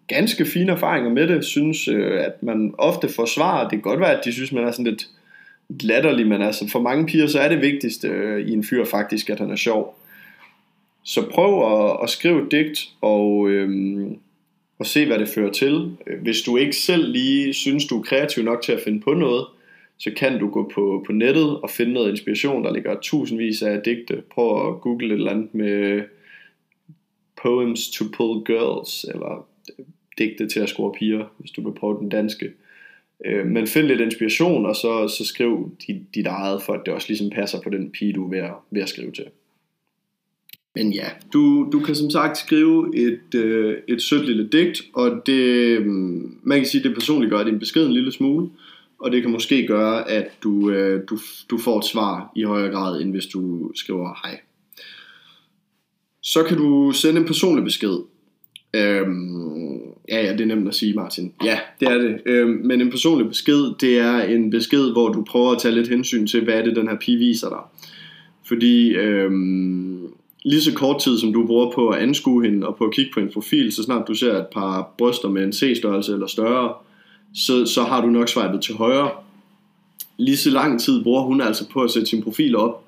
ganske 0.08 0.46
fine 0.46 0.72
erfaringer 0.72 1.10
med 1.10 1.28
det. 1.28 1.46
Synes, 1.46 1.88
øh, 1.88 2.26
at 2.26 2.44
man 2.44 2.74
ofte 2.78 3.10
får 3.10 3.26
svar. 3.26 3.62
Det 3.62 3.72
kan 3.72 3.82
godt 3.82 4.00
være, 4.00 4.18
at 4.18 4.26
de 4.26 4.34
synes, 4.34 4.52
man 4.52 4.68
er 4.68 4.72
sådan 4.72 4.86
lidt 4.86 5.08
latterlig, 5.70 6.28
men 6.28 6.42
altså 6.42 6.70
for 6.70 6.82
mange 6.82 7.06
piger, 7.06 7.28
så 7.28 7.40
er 7.40 7.50
det 7.50 7.62
vigtigste 7.62 8.08
øh, 8.08 8.48
i 8.48 8.54
en 8.54 8.64
fyr 8.64 8.86
faktisk, 8.86 9.30
at 9.30 9.40
han 9.40 9.52
er 9.52 9.56
sjov. 9.56 10.00
Så 11.04 11.30
prøv 11.32 11.74
at, 11.74 11.98
at 12.04 12.10
skrive 12.10 12.46
et 12.46 12.52
digt, 12.52 12.80
og, 13.02 13.50
øhm, 13.50 14.18
og 14.80 14.86
se, 14.86 15.06
hvad 15.06 15.20
det 15.20 15.28
fører 15.28 15.52
til. 15.52 15.98
Hvis 16.22 16.42
du 16.42 16.58
ikke 16.58 16.76
selv 16.76 17.12
lige 17.12 17.54
synes, 17.54 17.86
du 17.86 18.00
er 18.00 18.04
kreativ 18.04 18.44
nok 18.44 18.62
til 18.62 18.72
at 18.72 18.82
finde 18.82 19.02
på 19.02 19.14
noget, 19.14 19.46
så 19.98 20.12
kan 20.18 20.40
du 20.40 20.50
gå 20.50 20.72
på, 20.76 21.04
på 21.06 21.12
nettet 21.12 21.62
og 21.62 21.70
finde 21.70 21.94
noget 21.94 22.10
inspiration. 22.10 22.64
Der 22.64 22.74
ligger 22.74 23.00
tusindvis 23.02 23.62
af 23.62 23.82
digte. 23.86 24.24
Prøv 24.32 24.68
at 24.68 24.82
google 24.82 25.08
et 25.08 25.12
eller 25.12 25.32
andet 25.32 25.56
med 25.56 26.04
Poems 27.42 27.90
to 27.90 28.06
Pull 28.14 28.46
Girls, 28.46 29.04
eller 29.04 29.48
digte 30.18 30.48
til 30.48 30.60
at 30.60 30.70
score 30.70 30.94
piger, 31.00 31.26
hvis 31.38 31.52
du 31.52 31.70
vil 31.70 31.80
prøve 31.80 32.00
den 32.00 32.10
danske. 32.10 32.52
Øh, 33.26 33.46
men 33.46 33.68
find 33.68 33.88
lidt 33.88 34.02
inspiration, 34.02 34.66
og 34.66 34.76
så, 34.76 35.16
så 35.18 35.26
skriv 35.26 35.72
dit, 35.88 36.16
dit 36.16 36.28
eget, 36.28 36.62
for 36.62 36.74
at 36.74 36.82
det 36.86 36.94
også 36.94 37.08
ligesom 37.10 37.30
passer 37.30 37.62
på 37.62 37.70
den 37.70 37.92
pige, 37.92 38.14
du 38.14 38.26
er 38.26 38.30
ved 38.30 38.40
at, 38.40 38.54
ved 38.72 38.82
at 38.82 38.90
skrive 38.90 39.12
til. 39.12 39.26
Men 40.76 40.94
ja, 40.94 41.08
du, 41.34 41.70
du 41.72 41.80
kan 41.80 41.96
som 41.96 42.10
sagt 42.10 42.38
skrive 42.38 42.98
et, 42.98 43.36
øh, 43.36 43.78
et 43.88 44.02
sødt 44.02 44.26
lille 44.26 44.48
digt, 44.48 44.82
og 44.94 45.22
det, 45.26 45.42
øh, 45.42 45.86
man 46.44 46.58
kan 46.58 46.66
sige, 46.66 46.84
det 46.84 46.94
personligt 46.94 47.32
gør 47.32 47.44
din 47.44 47.54
en 47.54 47.60
beskeden 47.60 47.94
lille 47.94 48.12
smule, 48.12 48.50
og 49.00 49.12
det 49.12 49.22
kan 49.22 49.32
måske 49.32 49.68
gøre, 49.68 50.10
at 50.10 50.32
du, 50.44 50.70
øh, 50.70 51.04
du, 51.10 51.18
du 51.50 51.58
får 51.58 51.78
et 51.78 51.86
svar 51.86 52.32
i 52.36 52.44
højere 52.44 52.72
grad, 52.72 53.02
end 53.02 53.12
hvis 53.12 53.26
du 53.26 53.72
skriver 53.76 54.20
hej. 54.24 54.40
Så 56.22 56.44
kan 56.44 56.58
du 56.58 56.92
sende 56.92 57.22
en 57.22 57.28
personlig 57.28 57.64
besked. 57.64 57.98
Øhm, 58.74 59.78
ja, 60.10 60.26
ja, 60.26 60.32
det 60.32 60.42
er 60.42 60.46
nemt 60.46 60.68
at 60.68 60.76
sige, 60.76 60.94
Martin. 60.94 61.34
Ja, 61.44 61.60
det 61.80 61.88
er 61.88 61.98
det. 61.98 62.22
Øhm, 62.26 62.62
men 62.64 62.82
en 62.82 62.90
personlig 62.90 63.28
besked, 63.28 63.76
det 63.82 64.00
er 64.00 64.22
en 64.22 64.50
besked, 64.50 64.92
hvor 64.92 65.10
du 65.10 65.24
prøver 65.24 65.52
at 65.52 65.62
tage 65.62 65.76
lidt 65.76 65.88
hensyn 65.88 66.28
til, 66.28 66.44
hvad 66.44 66.54
er 66.54 66.64
det, 66.64 66.76
den 66.76 66.88
her 66.88 66.98
pige 66.98 67.18
viser 67.18 67.50
dig. 67.50 67.60
Fordi 68.48 68.96
øhm, 68.96 70.08
lige 70.46 70.62
så 70.62 70.74
kort 70.74 71.02
tid, 71.02 71.20
som 71.20 71.34
du 71.34 71.48
bruger 71.48 71.72
på 71.72 71.90
at 71.90 72.00
anskue 72.00 72.44
hende 72.44 72.68
og 72.68 72.76
på 72.76 72.84
at 72.84 72.94
kigge 72.94 73.12
på 73.14 73.20
en 73.20 73.30
profil, 73.34 73.72
så 73.72 73.84
snart 73.84 74.08
du 74.08 74.14
ser 74.14 74.34
et 74.34 74.48
par 74.54 74.94
bryster 74.98 75.30
med 75.30 75.44
en 75.44 75.54
C-størrelse 75.54 76.14
eller 76.14 76.28
større, 76.28 76.74
så, 77.36 77.66
så 77.66 77.84
har 77.84 78.02
du 78.02 78.08
nok 78.08 78.30
swipet 78.30 78.62
til 78.62 78.76
højre. 78.76 79.10
Lige 80.18 80.38
så 80.38 80.50
lang 80.50 80.82
tid 80.82 81.04
bruger 81.04 81.22
hun 81.22 81.42
altså 81.42 81.70
på 81.70 81.82
at 81.82 81.92
sætte 81.92 82.08
sin 82.08 82.24
profil 82.24 82.56
op. 82.56 82.84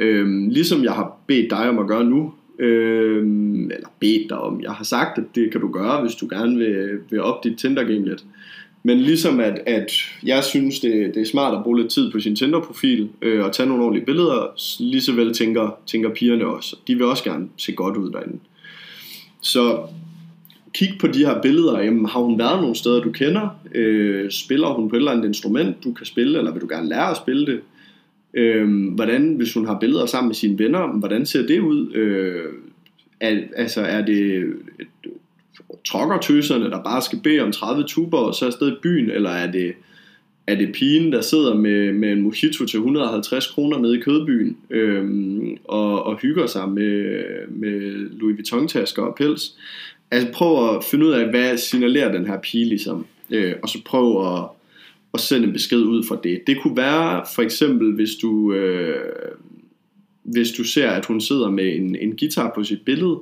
Øhm, 0.00 0.48
ligesom 0.48 0.84
jeg 0.84 0.92
har 0.92 1.16
bedt 1.26 1.50
dig 1.50 1.68
om 1.68 1.78
at 1.78 1.86
gøre 1.86 2.04
nu, 2.04 2.32
Øh, 2.58 3.22
eller 3.70 3.88
bedt 4.00 4.30
dig 4.30 4.38
om, 4.38 4.60
jeg 4.62 4.70
har 4.70 4.84
sagt, 4.84 5.18
at 5.18 5.24
det 5.34 5.52
kan 5.52 5.60
du 5.60 5.72
gøre, 5.72 6.02
hvis 6.02 6.14
du 6.14 6.26
gerne 6.30 6.58
vil, 6.58 6.98
vil 7.10 7.20
op 7.20 7.44
dit 7.44 7.58
Tinder-game 7.58 8.08
lidt. 8.08 8.24
Men 8.82 9.00
ligesom 9.00 9.40
at, 9.40 9.58
at 9.66 9.92
jeg 10.22 10.44
synes, 10.44 10.80
det, 10.80 11.14
det 11.14 11.22
er 11.22 11.26
smart 11.26 11.54
at 11.54 11.62
bruge 11.64 11.80
lidt 11.80 11.92
tid 11.92 12.12
på 12.12 12.20
sin 12.20 12.36
Tinder-profil 12.36 13.08
øh, 13.22 13.44
og 13.44 13.52
tage 13.52 13.68
nogle 13.68 13.84
ordentlige 13.84 14.06
billeder, 14.06 14.54
lige 14.82 15.00
så 15.00 15.12
vel 15.12 15.34
tænker, 15.34 15.78
tænker 15.86 16.10
pigerne 16.14 16.46
også. 16.46 16.76
De 16.86 16.94
vil 16.94 17.04
også 17.04 17.24
gerne 17.24 17.48
se 17.56 17.72
godt 17.72 17.96
ud 17.96 18.10
derinde. 18.10 18.38
Så 19.40 19.80
kig 20.74 20.88
på 21.00 21.06
de 21.06 21.18
her 21.18 21.42
billeder. 21.42 21.80
Jamen, 21.80 22.06
har 22.06 22.20
hun 22.20 22.38
været 22.38 22.60
nogle 22.60 22.76
steder, 22.76 23.00
du 23.00 23.12
kender? 23.12 23.48
Øh, 23.74 24.30
spiller 24.30 24.68
hun 24.68 24.88
på 24.88 24.96
et 24.96 25.00
eller 25.00 25.12
andet 25.12 25.24
instrument, 25.24 25.84
du 25.84 25.92
kan 25.92 26.06
spille, 26.06 26.38
eller 26.38 26.52
vil 26.52 26.62
du 26.62 26.68
gerne 26.68 26.88
lære 26.88 27.10
at 27.10 27.16
spille 27.16 27.46
det? 27.46 27.60
Øh, 28.36 28.94
hvordan, 28.94 29.34
hvis 29.34 29.54
hun 29.54 29.66
har 29.66 29.78
billeder 29.78 30.06
sammen 30.06 30.28
med 30.28 30.34
sine 30.34 30.58
venner, 30.58 30.98
hvordan 30.98 31.26
ser 31.26 31.46
det 31.46 31.60
ud? 31.60 31.92
Øh, 31.94 32.52
er, 33.20 33.40
altså, 33.56 33.80
er 33.80 34.04
det 34.04 34.22
øh, 34.22 34.54
trokkertøserne, 35.84 36.70
der 36.70 36.82
bare 36.82 37.02
skal 37.02 37.20
bede 37.24 37.40
om 37.40 37.52
30 37.52 37.84
tuber 37.88 38.18
og 38.18 38.34
så 38.34 38.46
afsted 38.46 38.72
i 38.72 38.80
byen, 38.82 39.10
eller 39.10 39.30
er 39.30 39.52
det, 39.52 39.72
er 40.46 40.54
det 40.54 40.72
pigen, 40.72 41.12
der 41.12 41.20
sidder 41.20 41.54
med, 41.54 41.92
med 41.92 42.12
en 42.12 42.22
mojito 42.22 42.66
til 42.66 42.76
150 42.76 43.46
kroner 43.46 43.78
nede 43.78 43.98
i 43.98 44.00
kødbyen 44.00 44.56
øhm, 44.70 45.56
og, 45.64 46.02
og 46.02 46.16
hygger 46.16 46.46
sig 46.46 46.68
med, 46.68 47.24
med 47.48 47.80
Louis 48.10 48.36
Vuitton-tasker 48.36 49.02
og 49.02 49.14
pels? 49.14 49.56
Altså 50.10 50.28
prøv 50.32 50.76
at 50.76 50.84
finde 50.84 51.06
ud 51.06 51.10
af, 51.10 51.30
hvad 51.30 51.56
signalerer 51.56 52.12
den 52.12 52.26
her 52.26 52.40
pige 52.40 52.64
ligesom, 52.64 53.06
øh, 53.30 53.54
og 53.62 53.68
så 53.68 53.78
prøv 53.84 54.36
at, 54.36 54.44
og 55.16 55.20
sende 55.20 55.46
en 55.46 55.52
besked 55.52 55.78
ud 55.78 56.04
fra 56.04 56.18
det. 56.24 56.42
Det 56.46 56.60
kunne 56.62 56.76
være 56.76 57.24
for 57.34 57.42
eksempel, 57.42 57.94
hvis 57.94 58.14
du, 58.22 58.52
øh, 58.52 59.12
hvis 60.22 60.52
du 60.52 60.64
ser, 60.64 60.90
at 60.90 61.06
hun 61.06 61.20
sidder 61.20 61.50
med 61.50 61.76
en, 61.76 61.96
en 61.96 62.16
guitar 62.16 62.52
på 62.54 62.64
sit 62.64 62.82
billede, 62.82 63.18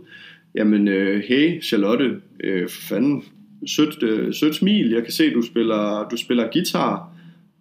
jamen 0.55 0.89
øh, 0.89 1.23
hey 1.29 1.63
Charlotte, 1.63 2.21
øh, 2.45 2.69
fanden, 2.69 3.25
sødt, 3.67 4.03
øh, 4.03 4.35
sødt 4.35 4.55
smil, 4.55 4.91
jeg 4.91 5.03
kan 5.03 5.13
se, 5.13 5.35
du 5.35 5.43
spiller, 5.43 6.09
du 6.09 6.17
spiller 6.17 6.51
guitar. 6.53 7.09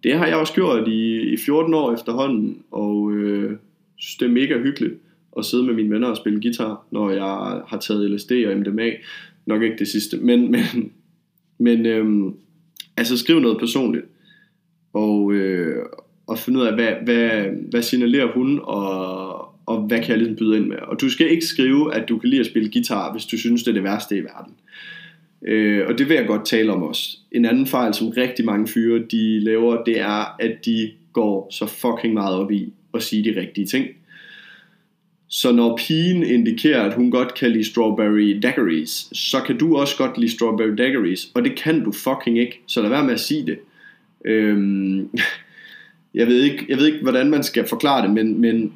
Det 0.02 0.14
har 0.14 0.26
jeg 0.26 0.36
også 0.36 0.52
gjort 0.52 0.88
i, 0.88 1.32
i 1.32 1.36
14 1.36 1.74
år 1.74 1.94
efterhånden, 1.94 2.58
og 2.70 3.12
øh, 3.12 3.56
synes 3.96 4.16
det 4.16 4.26
er 4.26 4.32
mega 4.32 4.58
hyggeligt 4.58 4.94
at 5.38 5.44
sidde 5.44 5.64
med 5.64 5.74
mine 5.74 5.90
venner 5.90 6.08
og 6.08 6.16
spille 6.16 6.40
guitar, 6.40 6.86
når 6.90 7.10
jeg 7.10 7.62
har 7.66 7.78
taget 7.80 8.10
LSD 8.10 8.32
og 8.32 8.56
MDMA. 8.56 8.90
Nok 9.46 9.62
ikke 9.62 9.76
det 9.78 9.88
sidste, 9.88 10.16
men, 10.16 10.50
men, 10.50 10.92
men 11.58 11.86
øh, 11.86 12.32
altså 12.96 13.18
skriv 13.18 13.40
noget 13.40 13.58
personligt, 13.58 14.04
og, 14.94 15.32
øh, 15.32 15.82
og 16.26 16.38
finde 16.38 16.60
ud 16.60 16.66
af, 16.66 16.74
hvad, 16.74 16.92
hvad, 17.04 17.46
hvad 17.70 17.82
signalerer 17.82 18.32
hun, 18.32 18.60
og, 18.62 19.54
og 19.66 19.80
hvad 19.80 19.98
kan 19.98 20.08
jeg 20.08 20.18
ligesom 20.18 20.36
byde 20.36 20.56
ind 20.56 20.66
med. 20.66 20.76
Og 20.76 21.00
du 21.00 21.10
skal 21.10 21.30
ikke 21.30 21.46
skrive, 21.46 21.94
at 21.94 22.08
du 22.08 22.18
kan 22.18 22.30
lide 22.30 22.40
at 22.40 22.46
spille 22.46 22.70
guitar, 22.72 23.12
hvis 23.12 23.26
du 23.26 23.38
synes, 23.38 23.62
det 23.62 23.70
er 23.70 23.74
det 23.74 23.84
værste 23.84 24.16
i 24.16 24.20
verden. 24.20 24.54
Øh, 25.46 25.86
og 25.88 25.98
det 25.98 26.08
vil 26.08 26.14
jeg 26.14 26.26
godt 26.26 26.46
tale 26.46 26.72
om 26.72 26.82
også. 26.82 27.18
En 27.32 27.44
anden 27.44 27.66
fejl, 27.66 27.94
som 27.94 28.08
rigtig 28.08 28.44
mange 28.44 28.68
fyre 28.68 29.04
de 29.10 29.40
laver, 29.40 29.84
det 29.84 30.00
er, 30.00 30.36
at 30.40 30.64
de 30.64 30.90
går 31.12 31.48
så 31.50 31.66
fucking 31.66 32.14
meget 32.14 32.36
op 32.36 32.52
i 32.52 32.72
at 32.94 33.02
sige 33.02 33.24
de 33.24 33.40
rigtige 33.40 33.66
ting. 33.66 33.86
Så 35.28 35.52
når 35.52 35.76
pigen 35.76 36.22
indikerer, 36.22 36.82
at 36.82 36.94
hun 36.94 37.10
godt 37.10 37.34
kan 37.34 37.50
lide 37.50 37.64
strawberry 37.64 38.38
daiquiris, 38.42 39.08
så 39.12 39.40
kan 39.46 39.58
du 39.58 39.76
også 39.76 39.96
godt 39.96 40.18
lide 40.18 40.30
strawberry 40.32 40.74
daiquiris, 40.78 41.28
og 41.34 41.44
det 41.44 41.56
kan 41.56 41.84
du 41.84 41.92
fucking 41.92 42.38
ikke, 42.38 42.60
så 42.66 42.82
lad 42.82 42.90
være 42.90 43.04
med 43.04 43.12
at 43.12 43.20
sige 43.20 43.46
det. 43.46 43.58
Øhm, 44.24 45.10
jeg, 46.14 46.26
ved 46.26 46.42
ikke, 46.42 46.66
jeg 46.68 46.78
ved 46.78 46.86
ikke, 46.86 47.02
hvordan 47.02 47.30
man 47.30 47.42
skal 47.42 47.68
forklare 47.68 48.02
det, 48.02 48.14
men, 48.14 48.40
men 48.40 48.72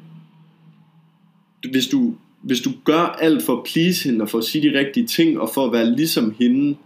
hvis 1.71 1.87
du, 1.87 2.13
hvis 2.41 2.61
du 2.61 2.69
gør 2.83 3.17
alt 3.21 3.43
for 3.43 3.57
at 3.57 3.63
please 3.63 4.09
hende, 4.09 4.21
og 4.21 4.29
for 4.29 4.37
at 4.37 4.43
sige 4.43 4.69
de 4.69 4.79
rigtige 4.79 5.07
ting, 5.07 5.39
og 5.39 5.49
for 5.53 5.65
at 5.65 5.71
være 5.71 5.95
ligesom 5.95 6.35
hende, 6.39 6.77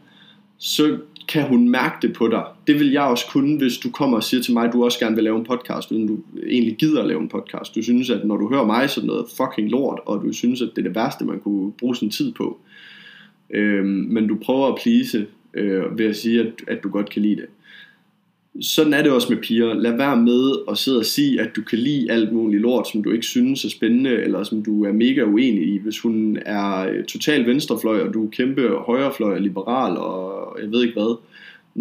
så 0.57 0.97
kan 1.27 1.43
hun 1.43 1.69
mærke 1.69 2.07
det 2.07 2.13
på 2.13 2.27
dig. 2.27 2.43
Det 2.67 2.79
vil 2.79 2.91
jeg 2.91 3.03
også 3.03 3.25
kunne, 3.31 3.57
hvis 3.57 3.77
du 3.77 3.89
kommer 3.89 4.17
og 4.17 4.23
siger 4.23 4.43
til 4.43 4.53
mig, 4.53 4.65
at 4.65 4.73
du 4.73 4.83
også 4.83 4.99
gerne 4.99 5.15
vil 5.15 5.23
lave 5.23 5.37
en 5.37 5.45
podcast, 5.45 5.91
uden 5.91 6.07
du 6.07 6.19
egentlig 6.47 6.75
gider 6.77 7.01
at 7.01 7.07
lave 7.07 7.21
en 7.21 7.29
podcast. 7.29 7.75
Du 7.75 7.83
synes, 7.83 8.09
at 8.09 8.25
når 8.25 8.37
du 8.37 8.49
hører 8.49 8.65
mig, 8.65 8.89
så 8.89 9.01
er 9.01 9.05
noget 9.05 9.25
fucking 9.37 9.69
lort, 9.69 9.99
og 10.05 10.21
du 10.25 10.33
synes, 10.33 10.61
at 10.61 10.69
det 10.75 10.77
er 10.77 10.87
det 10.87 10.95
værste, 10.95 11.25
man 11.25 11.39
kunne 11.39 11.71
bruge 11.71 11.95
sin 11.95 12.09
tid 12.09 12.31
på. 12.31 12.59
Øhm, 13.49 14.07
men 14.09 14.27
du 14.27 14.37
prøver 14.43 14.67
at 14.67 14.79
please 14.83 15.27
øh, 15.53 15.97
ved 15.97 16.05
at 16.05 16.15
sige, 16.15 16.39
at, 16.39 16.53
at 16.67 16.83
du 16.83 16.89
godt 16.89 17.09
kan 17.09 17.21
lide 17.21 17.35
det 17.35 17.45
sådan 18.61 18.93
er 18.93 19.01
det 19.01 19.11
også 19.11 19.33
med 19.33 19.41
piger. 19.41 19.73
Lad 19.73 19.97
være 19.97 20.17
med 20.17 20.51
at 20.69 20.77
sidde 20.77 20.99
og 20.99 21.05
sige, 21.05 21.41
at 21.41 21.55
du 21.55 21.61
kan 21.61 21.79
lide 21.79 22.11
alt 22.11 22.33
muligt 22.33 22.61
lort, 22.61 22.87
som 22.91 23.03
du 23.03 23.11
ikke 23.11 23.25
synes 23.25 23.65
er 23.65 23.69
spændende, 23.69 24.09
eller 24.09 24.43
som 24.43 24.63
du 24.63 24.85
er 24.85 24.91
mega 24.91 25.23
uenig 25.23 25.73
i. 25.73 25.77
Hvis 25.77 25.99
hun 25.99 26.37
er 26.45 26.89
øh, 26.89 27.05
total 27.05 27.45
venstrefløj, 27.45 28.01
og 28.01 28.13
du 28.13 28.25
er 28.25 28.29
kæmpe 28.29 28.69
højrefløj 28.69 29.35
og 29.35 29.41
liberal, 29.41 29.97
og 29.97 30.57
jeg 30.61 30.71
ved 30.71 30.81
ikke 30.81 30.93
hvad, 30.93 31.17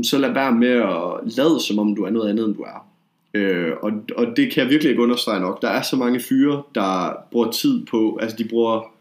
så 0.04 0.18
lad 0.18 0.32
være 0.32 0.54
med 0.54 0.68
at 0.68 1.36
lade, 1.36 1.60
som 1.60 1.78
om 1.78 1.94
du 1.96 2.02
er 2.02 2.10
noget 2.10 2.30
andet, 2.30 2.46
end 2.46 2.54
du 2.54 2.62
er. 2.62 2.86
Øh, 3.34 3.72
og, 3.82 3.92
og 4.16 4.26
det 4.36 4.52
kan 4.52 4.62
jeg 4.62 4.70
virkelig 4.70 4.90
ikke 4.90 5.02
understrege 5.02 5.40
nok. 5.40 5.62
Der 5.62 5.68
er 5.68 5.82
så 5.82 5.96
mange 5.96 6.20
fyre, 6.20 6.62
der 6.74 7.12
bruger 7.30 7.50
tid 7.50 7.86
på, 7.86 8.18
altså 8.22 8.36
de 8.36 8.44
bruger 8.44 8.92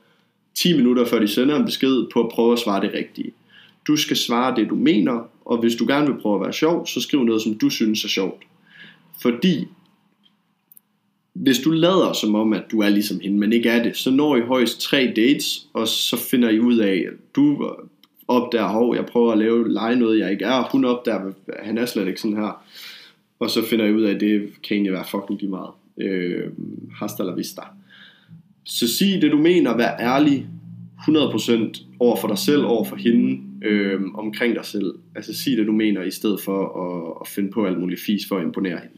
10 0.55 0.77
minutter 0.77 1.05
før 1.05 1.19
de 1.19 1.27
sender 1.27 1.55
en 1.55 1.65
besked 1.65 2.05
på 2.13 2.23
at 2.23 2.29
prøve 2.29 2.53
at 2.53 2.59
svare 2.59 2.81
det 2.81 2.93
rigtige. 2.93 3.31
Du 3.87 3.95
skal 3.95 4.17
svare 4.17 4.55
det, 4.55 4.69
du 4.69 4.75
mener, 4.75 5.27
og 5.45 5.57
hvis 5.57 5.75
du 5.75 5.85
gerne 5.87 6.07
vil 6.07 6.21
prøve 6.21 6.35
at 6.35 6.41
være 6.41 6.53
sjov, 6.53 6.87
så 6.87 7.01
skriv 7.01 7.23
noget, 7.23 7.41
som 7.41 7.53
du 7.53 7.69
synes 7.69 8.03
er 8.03 8.09
sjovt. 8.09 8.43
Fordi, 9.21 9.67
hvis 11.33 11.59
du 11.59 11.71
lader 11.71 12.13
som 12.13 12.35
om, 12.35 12.53
at 12.53 12.63
du 12.71 12.79
er 12.79 12.89
ligesom 12.89 13.19
hende, 13.19 13.37
men 13.37 13.53
ikke 13.53 13.69
er 13.69 13.83
det, 13.83 13.97
så 13.97 14.11
når 14.11 14.35
I 14.35 14.41
højst 14.41 14.81
tre 14.81 15.13
dates, 15.15 15.67
og 15.73 15.87
så 15.87 16.17
finder 16.17 16.49
I 16.49 16.59
ud 16.59 16.77
af, 16.77 17.05
at 17.07 17.35
du 17.35 17.71
opdager, 18.27 18.67
hov, 18.67 18.95
jeg 18.95 19.05
prøver 19.05 19.31
at 19.31 19.37
lave, 19.37 19.73
lege 19.73 19.95
noget, 19.95 20.19
jeg 20.19 20.31
ikke 20.31 20.45
er, 20.45 20.69
hun 20.71 20.85
opdager, 20.85 21.31
at 21.47 21.65
han 21.65 21.77
er 21.77 21.85
slet 21.85 22.07
ikke 22.07 22.21
sådan 22.21 22.37
her, 22.37 22.63
og 23.39 23.49
så 23.49 23.65
finder 23.65 23.85
I 23.85 23.93
ud 23.93 24.01
af, 24.01 24.13
at 24.13 24.19
det 24.19 24.49
kan 24.63 24.75
egentlig 24.75 24.93
være 24.93 25.05
fucking 25.11 25.39
lige 25.39 25.49
meget. 25.49 25.69
Øh, 25.97 26.49
hasta 26.99 27.23
la 27.23 27.31
vista. 27.31 27.61
Så 28.63 28.87
sig 28.87 29.21
det 29.21 29.31
du 29.31 29.37
mener, 29.37 29.77
vær 29.77 29.97
ærlig 29.99 30.47
100% 30.99 31.83
over 31.99 32.15
for 32.15 32.27
dig 32.27 32.37
selv, 32.37 32.65
over 32.65 32.83
for 32.83 32.95
hende, 32.95 33.41
øh, 33.61 34.01
omkring 34.13 34.55
dig 34.55 34.65
selv. 34.65 34.93
Altså 35.15 35.33
sig 35.33 35.57
det 35.57 35.67
du 35.67 35.71
mener, 35.71 36.03
i 36.03 36.11
stedet 36.11 36.39
for 36.41 36.59
at, 36.85 37.17
at 37.21 37.27
finde 37.27 37.51
på 37.51 37.65
alt 37.65 37.79
muligt 37.79 38.01
fis 38.01 38.27
for 38.27 38.37
at 38.37 38.43
imponere 38.43 38.79
hende. 38.79 38.95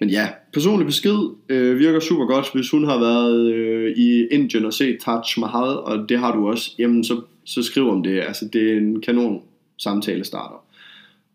Men 0.00 0.10
ja, 0.10 0.28
personlig 0.52 0.86
besked 0.86 1.18
øh, 1.48 1.78
virker 1.78 2.00
super 2.00 2.26
godt, 2.26 2.46
hvis 2.54 2.70
hun 2.70 2.84
har 2.84 2.98
været 2.98 3.52
øh, 3.54 3.96
i 3.96 4.26
Indien 4.26 4.64
og 4.64 4.72
set 4.72 4.98
Taj 5.00 5.20
Mahal, 5.38 5.76
og 5.78 6.08
det 6.08 6.18
har 6.18 6.36
du 6.36 6.48
også, 6.48 6.74
jamen 6.78 7.04
så, 7.04 7.20
så 7.44 7.62
skriv 7.62 7.88
om 7.88 8.02
det. 8.02 8.20
Altså 8.20 8.48
det 8.52 8.72
er 8.72 8.76
en 8.76 9.00
kanon 9.00 9.42
samtale 9.78 10.24
starter. 10.24 10.64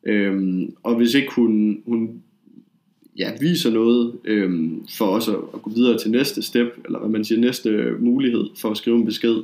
Øhm, 0.06 0.76
og 0.84 0.96
hvis 0.96 1.14
ikke 1.14 1.32
hun, 1.36 1.82
hun 1.86 2.22
ja, 3.18 3.32
viser 3.42 3.72
noget 3.72 4.14
øhm, 4.26 4.86
for 4.98 5.06
os 5.06 5.28
at, 5.28 5.36
at 5.54 5.62
gå 5.62 5.70
videre 5.70 5.98
til 5.98 6.12
næste 6.12 6.42
step, 6.42 6.68
eller 6.86 7.00
hvad 7.00 7.10
man 7.10 7.26
siger, 7.26 7.40
næste 7.40 7.96
mulighed 8.00 8.46
for 8.58 8.72
at 8.72 8.78
skrive 8.78 8.98
en 8.98 9.06
besked, 9.06 9.36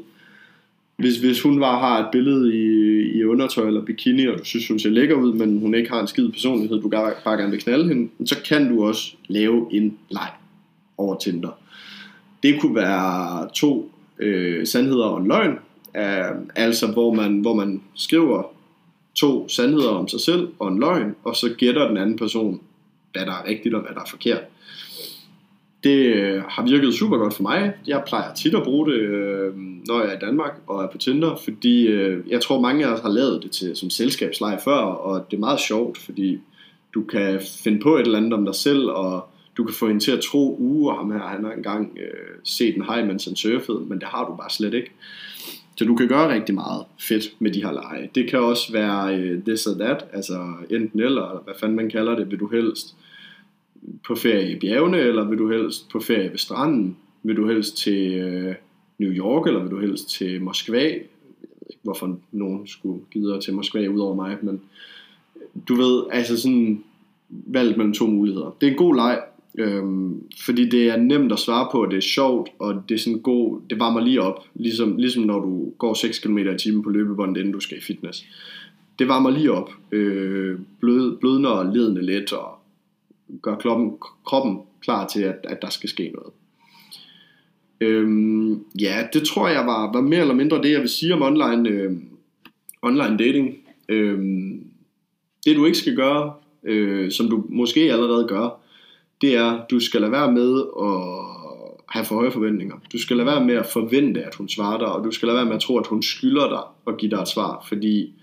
hvis, 0.99 1.17
hvis 1.17 1.41
hun 1.41 1.59
bare 1.59 1.79
har 1.79 1.99
et 1.99 2.07
billede 2.11 2.55
i, 2.55 3.01
i 3.19 3.23
undertøj 3.23 3.67
eller 3.67 3.85
bikini, 3.85 4.27
og 4.27 4.39
du 4.39 4.43
synes, 4.43 4.67
hun 4.67 4.79
ser 4.79 4.89
lækker 4.89 5.15
ud, 5.15 5.33
men 5.33 5.59
hun 5.59 5.75
ikke 5.75 5.89
har 5.89 6.01
en 6.01 6.07
skid 6.07 6.29
personlighed, 6.29 6.81
du 6.81 6.89
bare, 6.89 7.13
bare 7.23 7.37
gerne 7.37 7.51
vil 7.51 7.59
knalde 7.59 7.87
hende, 7.87 8.09
så 8.25 8.35
kan 8.45 8.69
du 8.69 8.85
også 8.85 9.15
lave 9.27 9.67
en 9.71 9.97
leg 10.09 10.29
over 10.97 11.15
Tinder. 11.15 11.49
Det 12.43 12.61
kunne 12.61 12.75
være 12.75 13.49
to 13.53 13.91
øh, 14.19 14.67
sandheder 14.67 15.05
og 15.05 15.21
en 15.21 15.27
løgn, 15.27 15.59
øh, 15.97 16.35
altså 16.55 16.87
hvor 16.87 17.13
man, 17.13 17.39
hvor 17.39 17.53
man 17.53 17.81
skriver 17.95 18.43
to 19.15 19.49
sandheder 19.49 19.89
om 19.89 20.07
sig 20.07 20.19
selv 20.19 20.47
og 20.59 20.67
en 20.67 20.79
løgn, 20.79 21.15
og 21.23 21.35
så 21.35 21.53
gætter 21.57 21.87
den 21.87 21.97
anden 21.97 22.17
person, 22.17 22.61
hvad 23.13 23.25
der 23.25 23.31
er 23.31 23.47
rigtigt 23.47 23.75
og 23.75 23.81
hvad 23.81 23.91
der 23.95 24.01
er 24.01 24.09
forkert. 24.09 24.41
Det 25.83 26.15
øh, 26.15 26.43
har 26.43 26.63
virket 26.63 26.93
super 26.93 27.17
godt 27.17 27.33
for 27.33 27.43
mig. 27.43 27.73
Jeg 27.87 28.03
plejer 28.07 28.33
tit 28.33 28.55
at 28.55 28.63
bruge 28.63 28.91
det, 28.91 28.99
øh, 28.99 29.53
når 29.57 30.01
jeg 30.01 30.09
er 30.09 30.17
i 30.17 30.19
Danmark 30.19 30.53
og 30.67 30.83
er 30.83 30.87
på 30.87 30.97
Tinder, 30.97 31.35
fordi 31.43 31.87
øh, 31.87 32.23
jeg 32.29 32.41
tror 32.41 32.61
mange 32.61 32.85
af 32.85 32.93
os 32.93 33.01
har 33.01 33.09
lavet 33.09 33.43
det 33.43 33.51
til 33.51 33.75
som 33.75 33.89
selskabsleje 33.89 34.59
før, 34.63 34.77
og 34.77 35.25
det 35.31 35.37
er 35.37 35.41
meget 35.41 35.59
sjovt, 35.59 35.97
fordi 35.97 36.39
du 36.93 37.03
kan 37.03 37.41
finde 37.63 37.79
på 37.79 37.95
et 37.95 38.01
eller 38.01 38.17
andet 38.17 38.33
om 38.33 38.45
dig 38.45 38.55
selv, 38.55 38.89
og 38.89 39.29
du 39.57 39.63
kan 39.63 39.73
få 39.73 39.87
hende 39.87 40.03
til 40.03 40.11
at 40.11 40.19
tro, 40.19 40.55
uh, 40.59 40.95
ham 40.97 41.11
her, 41.11 41.19
han 41.19 41.43
har 41.43 41.51
engang 41.51 41.97
øh, 42.01 42.39
set 42.43 42.75
en 42.75 42.85
hej, 42.85 43.05
mens 43.05 43.25
han 43.25 43.35
surfede, 43.35 43.79
men 43.79 43.99
det 43.99 44.07
har 44.07 44.25
du 44.25 44.35
bare 44.35 44.49
slet 44.49 44.73
ikke. 44.73 44.91
Så 45.75 45.85
du 45.85 45.95
kan 45.95 46.07
gøre 46.07 46.33
rigtig 46.33 46.55
meget 46.55 46.83
fedt 46.99 47.23
med 47.39 47.51
de 47.51 47.63
her 47.63 47.71
lege. 47.71 48.09
Det 48.15 48.29
kan 48.29 48.39
også 48.39 48.71
være 48.71 49.15
øh, 49.15 49.43
this 49.43 49.67
or 49.67 49.73
that, 49.73 50.05
altså 50.13 50.53
enten 50.69 50.99
eller, 50.99 51.29
eller 51.29 51.41
hvad 51.43 51.53
fanden 51.59 51.75
man 51.75 51.89
kalder 51.89 52.15
det, 52.15 52.31
vil 52.31 52.39
du 52.39 52.47
helst 52.47 52.95
på 54.07 54.15
ferie 54.15 54.51
i 54.51 54.59
bjergene, 54.59 54.97
eller 54.97 55.29
vil 55.29 55.37
du 55.37 55.51
helst 55.51 55.89
på 55.89 55.99
ferie 55.99 56.31
ved 56.31 56.37
stranden? 56.37 56.97
Vil 57.23 57.37
du 57.37 57.47
helst 57.47 57.77
til 57.77 58.13
øh, 58.13 58.55
New 58.97 59.11
York, 59.11 59.47
eller 59.47 59.61
vil 59.61 59.71
du 59.71 59.79
helst 59.79 60.09
til 60.09 60.41
Moskva? 60.41 60.77
Jeg 60.77 60.85
ved 60.85 61.69
ikke, 61.69 61.83
hvorfor 61.83 62.19
nogen 62.31 62.67
skulle 62.67 63.01
gide 63.11 63.39
til 63.41 63.53
Moskva 63.53 63.87
ud 63.87 63.99
over 63.99 64.15
mig, 64.15 64.37
men 64.41 64.61
øh, 65.35 65.41
du 65.67 65.75
ved, 65.75 66.03
altså 66.11 66.41
sådan 66.41 66.83
valgt 67.29 67.77
mellem 67.77 67.93
to 67.93 68.07
muligheder. 68.07 68.55
Det 68.61 68.67
er 68.67 68.71
en 68.71 68.77
god 68.77 68.95
leg, 68.95 69.21
øhm, 69.57 70.23
fordi 70.45 70.69
det 70.69 70.89
er 70.89 70.97
nemt 70.97 71.31
at 71.31 71.39
svare 71.39 71.67
på, 71.71 71.81
og 71.81 71.91
det 71.91 71.97
er 71.97 72.01
sjovt, 72.01 72.49
og 72.59 72.83
det 72.89 72.95
er 72.95 72.99
sådan 72.99 73.19
god, 73.19 73.59
det 73.69 73.79
varmer 73.79 73.99
lige 73.99 74.21
op, 74.21 74.45
ligesom, 74.55 74.97
ligesom 74.97 75.23
når 75.23 75.39
du 75.39 75.71
går 75.77 75.93
6 75.93 76.19
km 76.19 76.37
i 76.37 76.57
timen 76.57 76.83
på 76.83 76.89
løbebåndet, 76.89 77.37
inden 77.37 77.53
du 77.53 77.59
skal 77.59 77.77
i 77.77 77.81
fitness. 77.81 78.25
Det 78.99 79.07
varmer 79.07 79.29
lige 79.29 79.51
op, 79.51 79.71
øh, 79.91 80.59
blød, 80.79 81.17
blødner 81.17 81.49
og 81.49 81.73
ledende 81.73 82.01
let, 82.01 82.33
og 82.33 82.58
gør 83.41 83.55
kroppen, 83.55 83.93
kroppen 84.25 84.59
klar 84.81 85.07
til, 85.07 85.21
at, 85.21 85.35
at 85.43 85.61
der 85.61 85.69
skal 85.69 85.89
ske 85.89 86.11
noget. 86.15 86.33
Øhm, 87.81 88.65
ja, 88.81 89.07
det 89.13 89.23
tror 89.23 89.47
jeg 89.47 89.65
var, 89.65 89.91
var 89.93 90.01
mere 90.01 90.21
eller 90.21 90.33
mindre 90.33 90.61
det, 90.61 90.71
jeg 90.71 90.81
vil 90.81 90.89
sige 90.89 91.13
om 91.13 91.21
online, 91.21 91.69
øh, 91.69 91.91
online 92.81 93.17
dating. 93.17 93.57
Øhm, 93.89 94.63
det 95.45 95.55
du 95.55 95.65
ikke 95.65 95.77
skal 95.77 95.95
gøre, 95.95 96.33
øh, 96.63 97.11
som 97.11 97.29
du 97.29 97.43
måske 97.49 97.79
allerede 97.79 98.27
gør, 98.27 98.59
det 99.21 99.35
er, 99.35 99.65
du 99.71 99.79
skal 99.79 100.01
lade 100.01 100.11
være 100.11 100.31
med 100.31 100.59
at 100.81 101.29
have 101.89 102.05
for 102.05 102.15
høje 102.15 102.31
forventninger. 102.31 102.75
Du 102.93 102.99
skal 103.01 103.17
lade 103.17 103.27
være 103.27 103.45
med 103.45 103.55
at 103.55 103.65
forvente, 103.65 104.23
at 104.23 104.35
hun 104.35 104.49
svarer 104.49 104.77
dig, 104.77 104.87
og 104.87 105.03
du 105.03 105.11
skal 105.11 105.27
lade 105.27 105.37
være 105.37 105.45
med 105.45 105.55
at 105.55 105.61
tro, 105.61 105.77
at 105.77 105.87
hun 105.87 106.03
skylder 106.03 106.49
dig 106.49 106.93
at 106.93 106.97
give 106.99 107.11
dig 107.11 107.17
et 107.17 107.27
svar, 107.27 107.65
fordi 107.67 108.13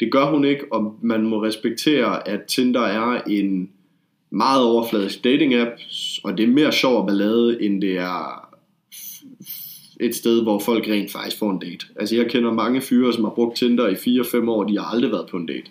det 0.00 0.12
gør 0.12 0.24
hun 0.24 0.44
ikke, 0.44 0.72
og 0.72 0.98
man 1.02 1.22
må 1.22 1.42
respektere, 1.42 2.28
at 2.28 2.42
Tinder 2.42 2.80
er 2.80 3.22
en 3.26 3.70
meget 4.30 4.64
overfladisk 4.64 5.24
dating 5.24 5.54
app, 5.54 5.70
og 6.24 6.38
det 6.38 6.44
er 6.44 6.48
mere 6.48 6.72
sjov 6.72 7.00
og 7.00 7.06
ballade, 7.06 7.62
end 7.62 7.82
det 7.82 7.98
er 7.98 8.48
et 10.00 10.14
sted, 10.14 10.42
hvor 10.42 10.58
folk 10.58 10.88
rent 10.88 11.12
faktisk 11.12 11.38
får 11.38 11.50
en 11.50 11.58
date. 11.58 11.86
Altså 11.96 12.16
jeg 12.16 12.30
kender 12.30 12.52
mange 12.52 12.80
fyre, 12.80 13.12
som 13.12 13.24
har 13.24 13.30
brugt 13.30 13.56
Tinder 13.56 13.88
i 13.88 13.94
4-5 13.94 14.50
år, 14.50 14.64
de 14.64 14.78
har 14.78 14.84
aldrig 14.84 15.12
været 15.12 15.26
på 15.30 15.36
en 15.36 15.46
date. 15.46 15.70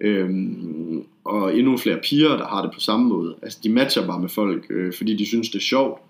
Øhm, 0.00 1.04
og 1.24 1.58
endnu 1.58 1.76
flere 1.76 1.98
piger, 2.04 2.36
der 2.36 2.46
har 2.46 2.62
det 2.62 2.70
på 2.74 2.80
samme 2.80 3.08
måde. 3.08 3.34
Altså 3.42 3.58
de 3.62 3.68
matcher 3.68 4.06
bare 4.06 4.20
med 4.20 4.28
folk, 4.28 4.66
øh, 4.70 4.92
fordi 4.92 5.16
de 5.16 5.26
synes 5.26 5.50
det 5.50 5.58
er 5.58 5.62
sjovt. 5.62 6.00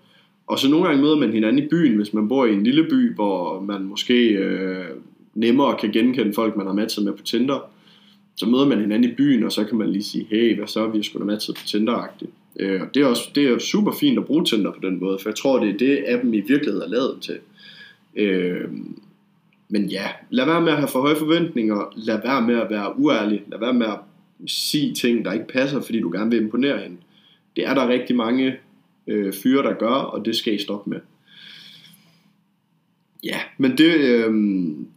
Og 0.47 0.59
så 0.59 0.69
nogle 0.69 0.87
gange 0.87 1.01
møder 1.01 1.17
man 1.17 1.33
hinanden 1.33 1.63
i 1.63 1.67
byen, 1.67 1.95
hvis 1.95 2.13
man 2.13 2.27
bor 2.27 2.45
i 2.45 2.53
en 2.53 2.63
lille 2.63 2.83
by, 2.83 3.15
hvor 3.15 3.61
man 3.61 3.83
måske 3.83 4.29
øh, 4.29 4.85
nemmere 5.33 5.77
kan 5.79 5.91
genkende 5.91 6.33
folk, 6.33 6.57
man 6.57 6.65
har 6.65 6.73
matchet 6.73 7.05
med 7.05 7.13
på 7.13 7.23
Tinder 7.23 7.69
så 8.41 8.49
møder 8.49 8.67
man 8.67 8.79
hinanden 8.79 9.11
i 9.11 9.13
byen, 9.13 9.43
og 9.43 9.51
så 9.51 9.63
kan 9.63 9.77
man 9.77 9.91
lige 9.91 10.03
sige, 10.03 10.27
hey, 10.29 10.55
hvad 10.55 10.67
så, 10.67 10.87
vi 10.87 10.97
har 10.97 11.03
sgu 11.03 11.19
da 11.19 11.23
matchet 11.23 11.55
på 11.55 11.61
tinder 11.65 12.07
Øh, 12.59 12.81
og 12.81 12.87
det 12.93 13.01
er, 13.01 13.05
også, 13.05 13.31
det 13.35 13.45
er 13.47 13.57
super 13.57 13.91
fint 13.99 14.19
at 14.19 14.25
bruge 14.25 14.45
Tinder 14.45 14.71
på 14.71 14.79
den 14.81 14.99
måde, 14.99 15.19
for 15.21 15.29
jeg 15.29 15.35
tror, 15.35 15.59
det 15.59 15.69
er 15.69 15.77
det, 15.77 16.03
appen 16.07 16.33
i 16.33 16.41
virkeligheden 16.41 16.81
er 16.81 16.87
lavet 16.87 17.21
til. 17.21 17.37
Øh, 18.15 18.69
men 19.69 19.85
ja, 19.85 20.07
lad 20.29 20.45
være 20.45 20.61
med 20.61 20.71
at 20.71 20.77
have 20.77 20.87
for 20.87 21.01
høje 21.01 21.15
forventninger, 21.15 21.93
lad 21.95 22.21
være 22.23 22.41
med 22.41 22.55
at 22.55 22.69
være 22.69 22.99
uærlig, 22.99 23.43
lad 23.47 23.59
være 23.59 23.73
med 23.73 23.87
at 23.87 23.99
sige 24.47 24.93
ting, 24.93 25.25
der 25.25 25.33
ikke 25.33 25.47
passer, 25.47 25.81
fordi 25.81 25.99
du 25.99 26.11
gerne 26.11 26.31
vil 26.31 26.41
imponere 26.41 26.77
hende. 26.77 26.97
Det 27.55 27.67
er 27.67 27.73
der 27.73 27.87
rigtig 27.87 28.15
mange 28.15 28.55
øh, 29.07 29.33
fyre, 29.33 29.63
der 29.63 29.73
gør, 29.73 29.87
og 29.87 30.25
det 30.25 30.35
skal 30.35 30.53
I 30.53 30.57
stoppe 30.57 30.89
med. 30.89 30.99
Ja, 33.23 33.37
men 33.57 33.77
det, 33.77 33.95
øh, 33.95 34.33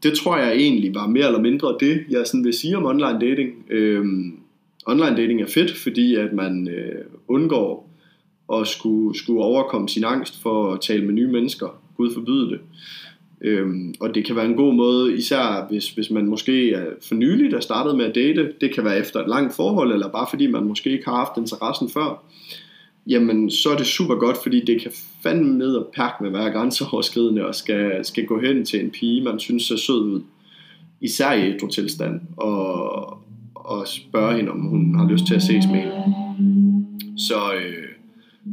det 0.02 0.12
tror 0.18 0.37
jeg 0.37 0.56
egentlig 0.56 0.94
var 0.94 1.06
mere 1.06 1.26
eller 1.26 1.40
mindre 1.40 1.76
det, 1.80 2.04
jeg 2.10 2.26
sådan 2.26 2.44
vil 2.44 2.52
sige 2.52 2.76
om 2.76 2.84
online 2.84 3.20
dating. 3.20 3.50
Øh, 3.70 4.04
online 4.87 5.16
dating 5.16 5.42
er 5.42 5.46
fedt, 5.46 5.76
fordi 5.76 6.14
at 6.14 6.32
man 6.32 6.68
øh, 6.68 7.04
undgår 7.28 7.90
at 8.52 8.66
skulle, 8.66 9.18
skulle 9.18 9.42
overkomme 9.42 9.88
sin 9.88 10.04
angst 10.04 10.42
for 10.42 10.72
at 10.72 10.80
tale 10.80 11.04
med 11.04 11.14
nye 11.14 11.32
mennesker. 11.32 11.80
Gud 11.96 12.14
forbyde 12.14 12.50
det. 12.50 12.60
Øhm, 13.40 13.94
og 14.00 14.14
det 14.14 14.26
kan 14.26 14.37
være 14.37 14.46
en 14.46 14.56
god 14.56 14.74
måde, 14.74 15.16
især 15.16 15.66
hvis, 15.70 15.90
hvis 15.90 16.10
man 16.10 16.26
måske 16.26 16.72
er 16.72 16.84
for 17.08 17.14
nylig 17.14 17.50
der 17.50 17.60
startede 17.60 17.96
med 17.96 18.04
at 18.04 18.14
date. 18.14 18.52
Det 18.60 18.74
kan 18.74 18.84
være 18.84 18.98
efter 18.98 19.20
et 19.20 19.28
langt 19.28 19.54
forhold, 19.54 19.92
eller 19.92 20.08
bare 20.08 20.26
fordi 20.30 20.46
man 20.46 20.64
måske 20.64 20.90
ikke 20.90 21.04
har 21.04 21.16
haft 21.16 21.32
interessen 21.37 21.90
før 21.90 22.24
jamen 23.07 23.51
så 23.51 23.71
er 23.71 23.77
det 23.77 23.87
super 23.87 24.14
godt, 24.14 24.37
fordi 24.43 24.64
det 24.64 24.83
kan 24.83 24.90
fandme 25.23 25.59
ned 25.59 25.75
og 25.75 25.90
pakke 25.97 26.17
med 26.21 26.29
at 26.29 26.38
være 26.38 26.53
grænseoverskridende 26.53 27.47
og 27.47 27.55
skal, 27.55 28.05
skal 28.05 28.27
gå 28.27 28.40
hen 28.40 28.64
til 28.64 28.85
en 28.85 28.90
pige, 28.90 29.25
man 29.25 29.38
synes 29.38 29.62
ser 29.62 29.77
sød 29.77 30.03
ud, 30.03 30.23
især 31.01 31.33
i 31.33 31.49
et 31.49 31.71
tilstand 31.73 32.21
og, 32.37 33.19
og 33.55 33.88
spørge 33.88 34.37
hende, 34.37 34.51
om 34.51 34.61
hun 34.61 34.99
har 34.99 35.09
lyst 35.09 35.27
til 35.27 35.35
at 35.35 35.43
ses 35.43 35.64
med 35.73 35.81
hende. 35.81 36.14
Så, 37.19 37.55
øh, 37.55 37.88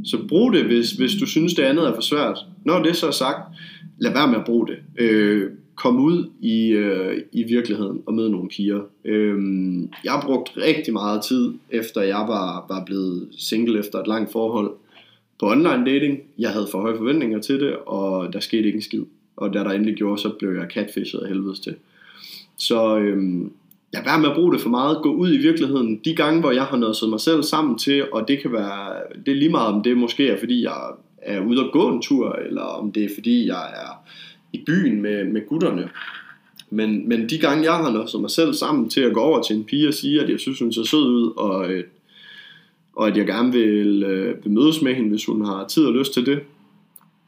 så 0.05 0.17
brug 0.29 0.53
det, 0.53 0.65
hvis, 0.65 0.91
hvis 0.91 1.11
du 1.19 1.25
synes, 1.25 1.53
det 1.53 1.63
andet 1.63 1.87
er 1.87 1.93
for 1.93 2.01
svært. 2.01 2.37
Når 2.65 2.83
det 2.83 2.95
så 2.95 3.07
er 3.07 3.11
sagt, 3.11 3.39
lad 3.97 4.13
være 4.13 4.27
med 4.27 4.35
at 4.35 4.45
bruge 4.45 4.67
det. 4.67 4.77
Øh, 4.99 5.51
komme 5.75 6.01
ud 6.01 6.29
i, 6.41 6.67
øh, 6.67 7.21
i 7.31 7.43
virkeligheden 7.43 8.01
og 8.05 8.13
møde 8.13 8.29
nogle 8.29 8.49
piger. 8.49 8.81
Øhm, 9.05 9.89
jeg 10.03 10.11
har 10.11 10.21
brugt 10.21 10.51
rigtig 10.57 10.93
meget 10.93 11.23
tid, 11.23 11.53
efter 11.69 12.01
jeg 12.01 12.25
var, 12.27 12.65
var 12.69 12.83
blevet 12.85 13.27
single 13.37 13.79
efter 13.79 13.99
et 13.99 14.07
langt 14.07 14.31
forhold, 14.31 14.71
på 15.39 15.51
online 15.51 15.85
dating. 15.85 16.19
Jeg 16.37 16.49
havde 16.49 16.67
for 16.71 16.81
høje 16.81 16.97
forventninger 16.97 17.39
til 17.39 17.59
det, 17.59 17.75
og 17.75 18.33
der 18.33 18.39
skete 18.39 18.63
ikke 18.63 18.75
en 18.75 18.81
skid. 18.81 19.03
Og 19.35 19.53
da 19.53 19.59
der 19.59 19.69
endelig 19.69 19.95
gjorde, 19.95 20.21
så 20.21 20.29
blev 20.39 20.51
jeg 20.51 20.67
catfishet 20.69 21.19
af 21.19 21.27
helvedes 21.27 21.59
til. 21.59 21.75
Så 22.57 22.97
øhm, 22.97 23.51
jeg 23.93 24.01
vær 24.05 24.17
med 24.17 24.29
at 24.29 24.35
bruge 24.35 24.53
det 24.53 24.61
for 24.61 24.69
meget. 24.69 24.97
Gå 25.03 25.13
ud 25.13 25.33
i 25.33 25.37
virkeligheden. 25.37 26.01
De 26.05 26.15
gange, 26.15 26.39
hvor 26.39 26.51
jeg 26.51 26.63
har 26.63 26.77
nået 26.77 27.09
mig 27.09 27.19
selv 27.19 27.43
sammen 27.43 27.77
til, 27.77 28.05
og 28.11 28.27
det 28.27 28.41
kan 28.41 28.51
være, 28.51 28.93
det 29.25 29.31
er 29.31 29.35
lige 29.35 29.51
meget 29.51 29.73
om 29.73 29.83
det 29.83 29.97
måske 29.97 30.27
er, 30.27 30.39
fordi 30.39 30.63
jeg 30.63 30.91
er 31.21 31.39
ude 31.39 31.65
og 31.65 31.71
gå 31.73 31.89
en 31.89 32.01
tur, 32.01 32.31
eller 32.33 32.61
om 32.61 32.91
det 32.91 33.03
er, 33.03 33.09
fordi 33.15 33.47
jeg 33.47 33.63
er 33.63 34.03
i 34.53 34.63
byen 34.65 35.01
med, 35.01 35.23
med 35.23 35.47
gutterne. 35.47 35.89
Men, 36.69 37.09
men 37.09 37.29
de 37.29 37.37
gange 37.37 37.63
jeg 37.63 37.73
har 37.73 38.05
som 38.05 38.21
mig 38.21 38.31
selv 38.31 38.53
sammen 38.53 38.89
til 38.89 39.01
at 39.01 39.13
gå 39.13 39.19
over 39.19 39.43
til 39.43 39.55
en 39.55 39.63
pige 39.63 39.87
og 39.87 39.93
sige, 39.93 40.21
at 40.21 40.29
jeg 40.29 40.39
synes 40.39 40.59
hun 40.59 40.73
ser 40.73 40.83
sød 40.83 41.05
ud, 41.05 41.33
og, 41.37 41.71
øh, 41.71 41.83
og 42.95 43.07
at 43.07 43.17
jeg 43.17 43.25
gerne 43.25 43.51
vil, 43.51 44.03
øh, 44.03 44.43
vil 44.43 44.53
mødes 44.53 44.81
med 44.81 44.95
hende, 44.95 45.09
hvis 45.09 45.25
hun 45.25 45.45
har 45.45 45.67
tid 45.67 45.85
og 45.85 45.93
lyst 45.93 46.13
til 46.13 46.25
det, 46.25 46.39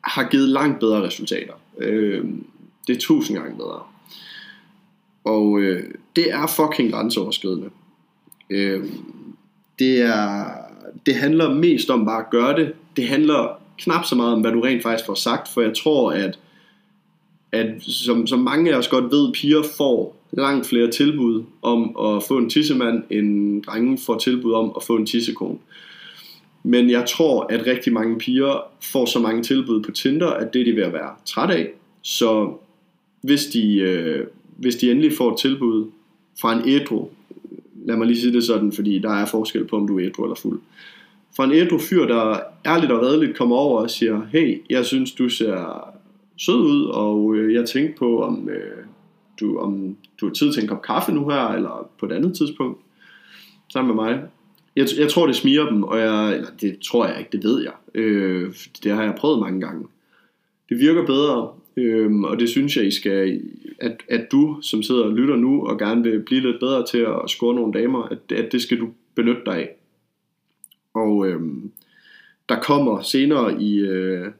har 0.03 0.29
givet 0.29 0.49
langt 0.49 0.79
bedre 0.79 1.03
resultater. 1.03 1.53
Øh, 1.79 2.25
det 2.87 2.95
er 2.95 2.99
tusind 2.99 3.37
gange 3.37 3.57
bedre. 3.57 3.79
Og 5.23 5.59
øh, 5.59 5.83
det 6.15 6.31
er 6.31 6.47
fucking 6.47 6.91
grænseoverskridende. 6.91 7.69
Øh, 8.49 8.83
det 9.79 10.01
er 10.01 10.45
det 11.05 11.15
handler 11.15 11.53
mest 11.53 11.89
om 11.89 12.05
bare 12.05 12.19
at 12.19 12.29
gøre 12.29 12.55
det. 12.55 12.73
Det 12.95 13.07
handler 13.07 13.59
knap 13.77 14.05
så 14.05 14.15
meget 14.15 14.33
om, 14.33 14.41
hvad 14.41 14.51
du 14.51 14.61
rent 14.61 14.83
faktisk 14.83 15.05
får 15.05 15.13
sagt, 15.13 15.47
for 15.47 15.61
jeg 15.61 15.73
tror, 15.83 16.11
at, 16.11 16.39
at 17.53 17.83
som, 17.83 18.27
som 18.27 18.39
mange 18.39 18.73
af 18.73 18.77
os 18.77 18.87
godt 18.87 19.11
ved, 19.11 19.33
piger 19.33 19.63
får 19.77 20.15
langt 20.31 20.67
flere 20.67 20.91
tilbud 20.91 21.43
om 21.61 21.95
at 21.99 22.23
få 22.23 22.37
en 22.37 22.49
tissemand, 22.49 23.03
end 23.09 23.63
drenge 23.63 23.97
får 24.05 24.17
tilbud 24.17 24.53
om 24.53 24.73
at 24.75 24.83
få 24.83 24.95
en 24.95 25.05
tissekone. 25.05 25.57
Men 26.63 26.89
jeg 26.89 27.05
tror, 27.09 27.45
at 27.49 27.67
rigtig 27.67 27.93
mange 27.93 28.17
piger 28.17 28.63
får 28.81 29.05
så 29.05 29.19
mange 29.19 29.43
tilbud 29.43 29.83
på 29.83 29.91
Tinder, 29.91 30.27
at 30.27 30.53
det 30.53 30.61
er 30.61 30.65
de 30.65 30.75
ved 30.75 30.83
at 30.83 30.93
være 30.93 31.11
træt 31.25 31.49
af. 31.49 31.69
Så 32.01 32.53
hvis 33.21 33.45
de, 33.45 33.75
øh, 33.75 34.27
hvis 34.57 34.75
de 34.75 34.91
endelig 34.91 35.13
får 35.13 35.31
et 35.31 35.39
tilbud 35.39 35.85
fra 36.41 36.53
en 36.53 36.69
ædru, 36.69 37.07
lad 37.85 37.97
mig 37.97 38.07
lige 38.07 38.21
sige 38.21 38.33
det 38.33 38.43
sådan, 38.43 38.71
fordi 38.71 38.99
der 38.99 39.11
er 39.11 39.25
forskel 39.25 39.65
på, 39.65 39.75
om 39.75 39.87
du 39.87 39.99
er 39.99 40.05
ædru 40.05 40.23
eller 40.23 40.35
fuld. 40.35 40.59
Fra 41.35 41.45
en 41.45 41.51
ædru 41.51 41.77
fyr, 41.77 42.05
der 42.05 42.39
ærligt 42.65 42.91
og 42.91 43.01
redeligt 43.01 43.37
kommer 43.37 43.55
over 43.55 43.81
og 43.81 43.89
siger, 43.89 44.21
hey, 44.31 44.61
jeg 44.69 44.85
synes, 44.85 45.11
du 45.11 45.29
ser 45.29 45.92
sød 46.37 46.61
ud, 46.61 46.85
og 46.85 47.35
øh, 47.35 47.53
jeg 47.53 47.65
tænkte 47.65 47.99
på, 47.99 48.23
om, 48.23 48.49
øh, 48.49 48.85
du, 49.39 49.57
om 49.57 49.97
du 50.21 50.25
har 50.27 50.33
tid 50.33 50.53
til 50.53 50.61
en 50.61 50.69
kop 50.69 50.81
kaffe 50.81 51.11
nu 51.11 51.29
her, 51.29 51.47
eller 51.47 51.89
på 51.99 52.05
et 52.05 52.11
andet 52.11 52.37
tidspunkt, 52.37 52.81
sammen 53.73 53.95
med 53.95 54.03
mig. 54.03 54.23
Jeg, 54.75 54.87
jeg 54.99 55.09
tror, 55.09 55.27
det 55.27 55.35
smiger 55.35 55.69
dem, 55.69 55.83
og 55.83 55.99
jeg, 55.99 56.35
eller 56.35 56.49
det 56.61 56.79
tror 56.79 57.07
jeg 57.07 57.19
ikke, 57.19 57.31
det 57.31 57.43
ved 57.43 57.63
jeg. 57.63 58.01
Øh, 58.01 58.53
det 58.83 58.91
har 58.91 59.03
jeg 59.03 59.15
prøvet 59.17 59.39
mange 59.39 59.61
gange. 59.61 59.87
Det 60.69 60.79
virker 60.79 61.05
bedre, 61.05 61.49
Øhm, 61.77 62.23
og 62.23 62.39
det 62.39 62.49
synes 62.49 62.77
jeg, 62.77 62.85
I 62.85 62.91
skal, 62.91 63.41
at, 63.79 64.03
at 64.09 64.27
du, 64.31 64.61
som 64.61 64.83
sidder 64.83 65.03
og 65.03 65.13
lytter 65.13 65.35
nu, 65.35 65.67
og 65.67 65.79
gerne 65.79 66.03
vil 66.03 66.23
blive 66.23 66.41
lidt 66.41 66.59
bedre 66.59 66.85
til 66.85 66.97
at 66.97 67.29
score 67.29 67.55
nogle 67.55 67.73
damer, 67.73 68.03
at, 68.03 68.31
at 68.31 68.51
det 68.51 68.61
skal 68.61 68.79
du 68.79 68.89
benytte 69.15 69.41
dig 69.45 69.55
af. 69.55 69.75
Og 70.93 71.27
øhm, 71.27 71.71
der 72.49 72.61
kommer 72.61 73.01
senere 73.01 73.61
i... 73.61 73.79
Øh, 73.79 74.31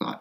nej. 0.00 0.16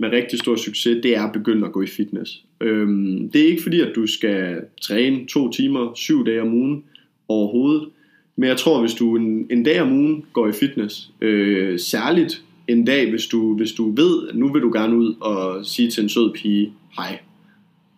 Med 0.00 0.10
rigtig 0.12 0.38
stor 0.38 0.56
succes, 0.56 0.98
det 1.02 1.16
er 1.16 1.22
at 1.22 1.32
begynde 1.32 1.66
at 1.66 1.72
gå 1.72 1.82
i 1.82 1.86
fitness. 1.86 2.44
Øhm, 2.60 3.30
det 3.30 3.40
er 3.42 3.46
ikke 3.46 3.62
fordi, 3.62 3.80
at 3.80 3.92
du 3.96 4.06
skal 4.06 4.60
træne 4.82 5.26
to 5.26 5.50
timer, 5.50 5.92
syv 5.94 6.26
dage 6.26 6.42
om 6.42 6.54
ugen 6.54 6.84
overhovedet. 7.28 7.88
Men 8.36 8.48
jeg 8.48 8.56
tror, 8.56 8.80
hvis 8.80 8.94
du 8.94 9.16
en, 9.16 9.46
en 9.50 9.62
dag 9.62 9.80
om 9.80 9.92
ugen 9.92 10.24
går 10.32 10.48
i 10.48 10.52
fitness, 10.52 11.10
øh, 11.20 11.78
særligt 11.78 12.42
en 12.68 12.84
dag, 12.84 13.10
hvis 13.10 13.26
du, 13.26 13.56
hvis 13.56 13.72
du 13.72 13.90
ved, 13.90 14.28
at 14.28 14.36
nu 14.36 14.52
vil 14.52 14.62
du 14.62 14.70
gerne 14.72 14.96
ud 14.96 15.14
og 15.20 15.66
sige 15.66 15.90
til 15.90 16.02
en 16.02 16.08
sød 16.08 16.32
pige, 16.34 16.72
hej, 16.96 17.18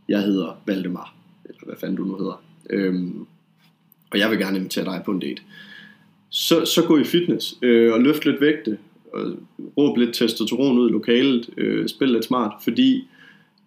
jeg 0.08 0.22
hedder 0.22 0.62
Valdemar, 0.66 1.14
eller 1.44 1.64
hvad 1.64 1.76
fanden 1.80 1.96
du 1.96 2.04
nu 2.04 2.16
hedder, 2.16 2.42
øhm, 2.70 3.26
og 4.10 4.18
jeg 4.18 4.30
vil 4.30 4.38
gerne 4.38 4.58
invitere 4.58 4.84
dig 4.84 5.02
på 5.04 5.10
en 5.10 5.20
date. 5.20 5.42
Så, 6.30 6.64
så 6.64 6.84
gå 6.86 6.98
i 6.98 7.04
fitness 7.04 7.58
øh, 7.62 7.92
og 7.92 8.00
løft 8.00 8.24
lidt 8.24 8.40
vægte, 8.40 8.78
råb 9.78 9.96
lidt 9.96 10.14
testosteron 10.14 10.78
ud 10.78 10.88
i 10.88 10.92
lokalet, 10.92 11.50
øh, 11.56 11.88
spil 11.88 12.08
lidt 12.08 12.24
smart, 12.24 12.52
fordi 12.64 13.08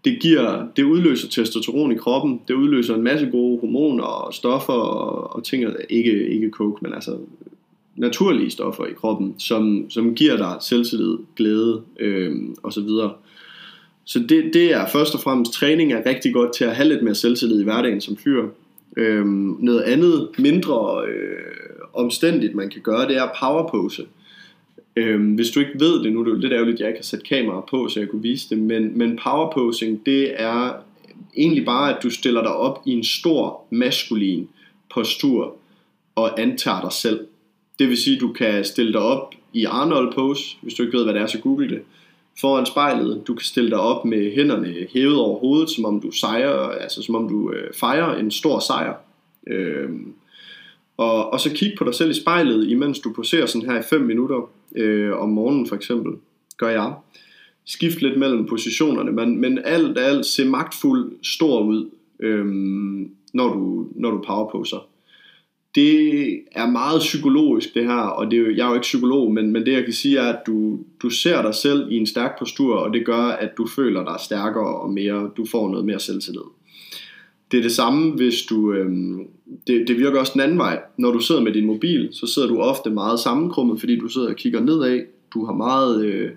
det, 0.06 0.18
giver, 0.22 0.68
det 0.76 0.84
udløser 0.84 1.30
testosteron 1.30 1.92
i 1.92 1.96
kroppen, 1.96 2.42
det 2.48 2.54
udløser 2.54 2.96
en 2.96 3.04
masse 3.04 3.26
gode 3.32 3.60
hormoner 3.60 4.04
og 4.04 4.34
stoffer 4.34 4.74
og, 4.74 5.36
og 5.36 5.44
ting, 5.44 5.66
ikke, 5.90 6.30
ikke 6.30 6.50
coke, 6.50 6.80
men 6.82 6.94
altså 6.94 7.18
naturlige 7.96 8.50
stoffer 8.50 8.86
i 8.86 8.94
kroppen, 8.94 9.36
som, 9.40 9.86
som 9.90 10.16
giver 10.16 10.38
dig 10.38 10.56
selvtillid, 10.62 11.18
glæde 11.36 11.82
øh, 12.00 12.36
og 12.64 12.74
så 12.74 12.82
videre. 12.82 13.14
Så 14.04 14.20
det, 14.20 14.54
det 14.54 14.74
er 14.74 14.88
først 14.88 15.16
og 15.16 15.22
fremmest, 15.22 15.54
træning 15.54 15.94
er 15.94 16.06
rigtig 16.06 16.34
godt 16.34 16.54
til 16.54 16.64
at 16.64 16.76
have 16.76 16.90
lidt 16.90 17.04
mere 17.04 17.16
selvtillid 17.16 17.62
i 17.62 17.64
hverdagen 17.64 18.02
som 18.02 18.18
fyr. 18.18 18.48
Øh, 18.98 19.26
noget 19.60 19.82
andet 19.82 20.30
mindre 20.38 21.06
øh, 21.08 21.72
omstændigt 21.94 22.56
man 22.56 22.70
kan 22.70 22.82
gøre, 22.82 23.08
det 23.08 23.18
er 23.18 23.30
powerpose. 23.40 24.06
Øhm, 24.96 25.34
hvis 25.36 25.50
du 25.50 25.60
ikke 25.60 25.80
ved 25.80 26.04
det, 26.04 26.14
nu 26.14 26.20
er 26.20 26.24
det 26.24 26.32
jo 26.32 26.38
lidt 26.38 26.54
ærgerligt, 26.54 26.76
at 26.76 26.80
jeg 26.80 26.88
ikke 26.88 27.00
har 27.00 27.04
sat 27.04 27.24
kamera 27.24 27.62
på, 27.70 27.90
så 27.90 28.00
jeg 28.00 28.10
kunne 28.10 28.22
vise 28.22 28.50
det, 28.50 28.58
men, 28.58 28.98
men 28.98 29.20
powerposing, 29.24 30.06
det 30.06 30.42
er 30.42 30.74
egentlig 31.38 31.66
bare, 31.66 31.98
at 31.98 32.04
du 32.04 32.10
stiller 32.10 32.42
dig 32.42 32.56
op 32.56 32.82
i 32.86 32.92
en 32.92 33.04
stor 33.04 33.64
maskulin 33.70 34.50
postur 34.94 35.56
og 36.16 36.42
antager 36.42 36.82
dig 36.82 36.92
selv. 36.92 37.28
Det 37.80 37.90
vil 37.90 37.98
sige, 37.98 38.16
at 38.16 38.22
du 38.22 38.34
kan 38.34 38.66
stille 38.66 38.94
dig 38.94 39.02
op 39.02 39.34
i 39.54 39.66
Arnold 39.66 40.14
pose, 40.14 40.58
hvis 40.62 40.74
du 40.74 40.84
ikke 40.84 40.98
ved, 40.98 41.04
hvad 41.04 41.14
det 41.14 41.22
er, 41.22 41.28
så 41.28 41.40
google 41.40 41.70
det. 41.70 41.82
Foran 42.42 42.66
spejlet, 42.66 43.28
du 43.28 43.34
kan 43.34 43.46
stille 43.46 43.70
dig 43.70 43.80
op 43.80 44.06
med 44.06 44.36
hænderne 44.36 44.88
hævet 44.94 45.20
over 45.20 45.40
hovedet, 45.40 45.70
som 45.70 45.86
om 45.86 46.02
du 46.02 46.12
sejrer, 46.12 46.70
altså 46.70 47.02
som 47.02 47.16
om 47.16 47.30
du 47.30 47.52
øh, 47.52 47.74
fejrer 47.74 48.20
en 48.20 48.32
stor 48.32 48.60
sejr. 48.60 48.94
Øhm, 49.48 50.14
og, 50.98 51.34
og 51.34 51.40
så 51.40 51.54
kig 51.54 51.74
på 51.78 51.84
dig 51.84 51.96
selv 51.96 52.12
i 52.12 52.14
spejlet, 52.14 52.70
imens 52.70 53.00
du 53.00 53.14
poserer 53.14 53.46
sådan 53.46 53.70
her 53.70 53.80
i 53.80 53.84
5 53.90 54.02
minutter 54.02 54.50
øh, 54.76 55.22
om 55.22 55.30
morgenen 55.30 55.68
for 55.68 55.76
eksempel, 55.76 56.14
gør 56.58 56.70
jeg. 56.70 56.94
Skift 57.66 58.02
lidt 58.02 58.20
mellem 58.20 58.48
positionerne, 58.48 59.12
men, 59.12 59.42
men 59.42 59.60
alt 59.66 59.98
alt 60.00 60.26
se 60.26 60.46
magtfuld 60.46 61.12
stor 61.24 61.64
ud, 61.64 61.90
øh, 62.20 62.46
når, 63.34 63.54
du, 63.54 63.88
når 63.96 64.12
du 64.12 64.24
powerposer. 64.28 64.88
Det 65.76 66.40
er 66.52 66.72
meget 66.72 67.00
psykologisk 67.00 67.74
det 67.74 67.86
her, 67.86 68.02
og 68.02 68.32
det 68.32 68.40
er 68.40 68.42
jo, 68.42 68.56
jeg 68.56 68.64
er 68.64 68.68
jo 68.68 68.74
ikke 68.74 68.82
psykolog, 68.82 69.34
men, 69.34 69.52
men 69.52 69.66
det 69.66 69.74
jeg 69.74 69.84
kan 69.84 69.94
sige 69.94 70.18
er, 70.18 70.34
at 70.34 70.40
du, 70.48 70.80
du 71.02 71.10
ser 71.10 71.42
dig 71.42 71.56
selv 71.56 71.92
i 71.92 71.98
en 71.98 72.06
stærk 72.06 72.40
postur, 72.40 72.76
og 72.76 72.94
det 72.94 73.06
gør, 73.06 73.24
at 73.24 73.58
du 73.58 73.68
føler 73.68 74.04
dig 74.06 74.16
stærkere 74.26 74.82
og 74.82 74.90
mere, 74.90 75.30
du 75.38 75.46
får 75.46 75.70
noget 75.70 75.86
mere 75.86 76.00
selvtillid. 76.00 76.42
Det 77.52 77.58
er 77.58 77.62
det 77.62 77.72
samme, 77.72 78.12
hvis 78.12 78.42
du... 78.50 78.74
Øhm, 78.74 79.28
det, 79.68 79.88
det 79.88 79.98
virker 79.98 80.20
også 80.20 80.34
den 80.34 80.42
anden 80.42 80.58
vej. 80.58 80.82
Når 80.98 81.12
du 81.12 81.20
sidder 81.20 81.42
med 81.42 81.54
din 81.54 81.66
mobil, 81.66 82.10
så 82.12 82.28
sidder 82.28 82.48
du 82.48 82.60
ofte 82.60 82.90
meget 82.90 83.20
sammenkrummet, 83.20 83.80
fordi 83.80 84.00
du 84.00 84.08
sidder 84.08 84.30
og 84.30 84.36
kigger 84.36 84.60
nedad. 84.60 85.02
Du 85.34 85.46
har 85.46 85.54
meget... 85.54 86.06
Øh, 86.06 86.32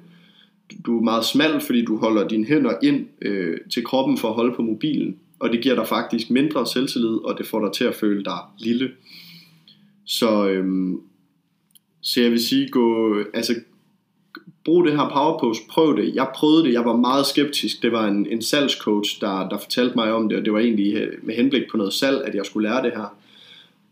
du 0.87 0.98
er 0.98 1.03
meget 1.03 1.24
smal, 1.24 1.61
fordi 1.61 1.85
du 1.85 1.96
holder 1.96 2.29
dine 2.29 2.44
hænder 2.44 2.72
ind 2.83 3.07
øh, 3.22 3.57
til 3.72 3.85
kroppen 3.85 4.18
for 4.18 4.29
at 4.29 4.35
holde 4.35 4.55
på 4.57 4.62
mobilen. 4.62 5.16
Og 5.38 5.53
det 5.53 5.62
giver 5.62 5.74
dig 5.74 5.87
faktisk 5.87 6.31
mindre 6.31 6.66
selvtillid, 6.66 7.24
og 7.24 7.38
det 7.38 7.46
får 7.46 7.64
dig 7.64 7.72
til 7.72 7.85
at 7.85 7.94
føle 7.94 8.24
dig 8.24 8.38
lille. 8.59 8.90
Så, 10.05 10.48
øhm, 10.48 11.00
så 12.00 12.20
jeg 12.20 12.31
vil 12.31 12.40
sige, 12.40 12.68
gå, 12.68 13.16
altså, 13.35 13.55
brug 14.64 14.85
det 14.85 14.92
her 14.92 15.09
powerpost, 15.09 15.68
prøv 15.68 15.96
det. 15.96 16.14
Jeg 16.14 16.29
prøvede 16.35 16.64
det, 16.64 16.72
jeg 16.72 16.85
var 16.85 16.96
meget 16.96 17.27
skeptisk. 17.27 17.83
Det 17.83 17.92
var 17.92 18.07
en, 18.07 18.27
en 18.31 18.42
salgscoach, 18.42 19.20
der, 19.20 19.48
der 19.48 19.59
fortalte 19.59 19.94
mig 19.96 20.12
om 20.12 20.29
det, 20.29 20.38
og 20.38 20.44
det 20.44 20.53
var 20.53 20.59
egentlig 20.59 20.94
øh, 20.94 21.12
med 21.22 21.35
henblik 21.35 21.62
på 21.70 21.77
noget 21.77 21.92
salg, 21.92 22.22
at 22.24 22.35
jeg 22.35 22.46
skulle 22.46 22.68
lære 22.68 22.83
det 22.83 22.92
her. 22.92 23.16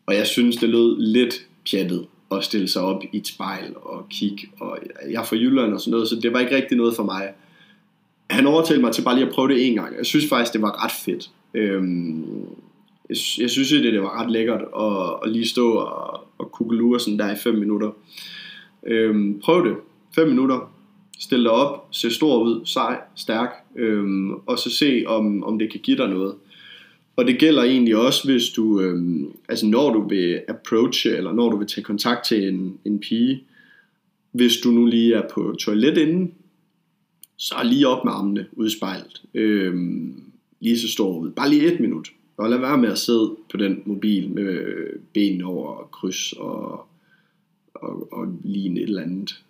Og 0.06 0.14
jeg 0.14 0.26
synes, 0.26 0.56
det 0.56 0.68
lød 0.68 1.00
lidt 1.00 1.46
pjattet 1.70 2.06
at 2.32 2.44
stille 2.44 2.68
sig 2.68 2.82
op 2.82 3.02
i 3.12 3.16
et 3.16 3.26
spejl 3.26 3.74
og 3.76 4.06
kigge, 4.11 4.48
og 4.61 4.78
jeg 5.11 5.20
er 5.20 5.24
fra 5.24 5.37
Jylland 5.37 5.74
og 5.74 5.80
sådan 5.80 5.90
noget, 5.90 6.08
så 6.08 6.16
det 6.16 6.32
var 6.32 6.40
ikke 6.40 6.56
rigtig 6.56 6.76
noget 6.76 6.96
for 6.96 7.02
mig. 7.02 7.32
Han 8.30 8.46
overtalte 8.46 8.82
mig 8.82 8.92
til 8.92 9.02
bare 9.02 9.14
lige 9.14 9.26
at 9.26 9.32
prøve 9.32 9.48
det 9.48 9.66
en 9.66 9.74
gang. 9.74 9.96
Jeg 9.96 10.06
synes 10.06 10.28
faktisk, 10.28 10.52
det 10.52 10.62
var 10.62 10.85
ret 10.85 10.92
fedt. 11.04 11.30
Øhm, 11.54 12.22
jeg, 13.08 13.16
jeg 13.38 13.50
synes 13.50 13.70
det, 13.70 13.92
det 13.92 14.02
var 14.02 14.22
ret 14.22 14.30
lækkert 14.30 14.61
at, 14.61 15.18
at 15.24 15.32
lige 15.32 15.48
stå 15.48 15.72
og, 15.72 16.24
og 16.38 16.52
kugelure 16.52 17.00
sådan 17.00 17.18
der 17.18 17.32
i 17.32 17.37
5 17.37 17.54
minutter. 17.54 17.90
Øhm, 18.87 19.40
prøv 19.40 19.68
det. 19.68 19.76
5 20.14 20.29
minutter, 20.29 20.72
stille 21.18 21.44
dig 21.44 21.53
op, 21.53 21.88
se 21.90 22.11
stor 22.11 22.42
ud, 22.42 22.66
sej, 22.66 23.01
stærk, 23.16 23.51
øhm, 23.77 24.33
og 24.33 24.59
så 24.59 24.70
se 24.70 25.05
om, 25.07 25.44
om 25.44 25.59
det 25.59 25.70
kan 25.70 25.81
give 25.81 25.96
dig 25.96 26.09
noget. 26.09 26.35
Og 27.16 27.27
det 27.27 27.38
gælder 27.38 27.62
egentlig 27.62 27.96
også, 27.96 28.29
hvis 28.29 28.48
du, 28.48 28.81
øhm, 28.81 29.33
altså 29.48 29.66
når 29.66 29.92
du 29.92 30.09
vil 30.09 30.42
approache, 30.48 31.11
eller 31.11 31.33
når 31.33 31.51
du 31.51 31.57
vil 31.57 31.66
tage 31.66 31.85
kontakt 31.85 32.25
til 32.25 32.48
en, 32.48 32.79
en 32.85 32.98
pige, 32.98 33.42
hvis 34.33 34.57
du 34.57 34.70
nu 34.70 34.87
lige 34.87 35.14
er 35.14 35.29
på 35.35 35.57
toilet 35.59 35.98
inden, 35.98 36.35
så 37.37 37.55
lige 37.64 37.88
op 37.88 38.05
med 38.05 38.12
armene 38.12 38.46
udspejlet. 38.53 39.22
Øhm, 39.35 40.22
lige 40.61 40.79
så 40.79 40.88
stor 40.88 41.18
ud. 41.18 41.31
Bare 41.31 41.51
lige 41.51 41.75
et 41.75 41.81
minut. 41.81 42.09
Og 42.37 42.51
lad 42.51 42.59
være 42.59 42.79
med 42.79 42.88
at 42.88 42.98
sidde 42.98 43.37
på 43.51 43.57
den 43.57 43.83
mobil 43.85 44.31
med 44.31 44.44
øh, 44.44 45.01
benene 45.14 45.44
over 45.44 45.88
kryds 45.92 46.33
og, 46.33 46.87
og, 47.75 48.12
og 48.12 48.38
ligne 48.44 48.81
et 48.81 48.88
eller 48.88 49.03
andet 49.03 49.42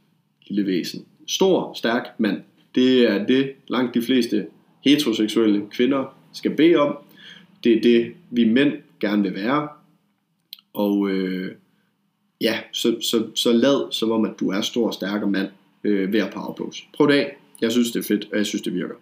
lille 0.49 0.67
væsen. 0.67 1.05
Stor, 1.27 1.75
stærk 1.75 2.03
mand. 2.19 2.41
Det 2.75 3.11
er 3.11 3.27
det, 3.27 3.53
langt 3.69 3.95
de 3.95 4.03
fleste 4.03 4.47
heteroseksuelle 4.85 5.63
kvinder 5.71 6.17
skal 6.33 6.57
bede 6.57 6.77
om. 6.77 6.97
Det 7.65 7.77
er 7.77 7.81
det, 7.81 8.13
vi 8.31 8.45
mænd 8.45 8.73
gerne 9.01 9.23
vil 9.23 9.35
være. 9.35 9.69
Og 10.73 11.11
øh, 11.11 11.53
ja, 12.41 12.59
så, 12.73 12.97
så, 13.01 13.27
så 13.35 13.53
lad 13.53 13.93
som 13.93 14.11
om, 14.11 14.25
at 14.25 14.33
du 14.41 14.51
er 14.51 14.61
stor, 14.61 14.91
stærk 14.91 15.23
og 15.23 15.31
mand 15.31 15.49
øh, 15.85 16.13
ved 16.13 16.21
at 16.21 16.33
powerpose. 16.33 16.83
Prøv 16.97 17.09
det 17.09 17.15
af. 17.15 17.37
Jeg 17.61 17.73
synes, 17.73 17.91
det 17.91 17.99
er 17.99 18.09
fedt, 18.09 18.29
og 18.33 18.39
jeg 18.39 18.47
synes, 18.47 18.63
det 18.63 18.75
virker. 18.75 18.95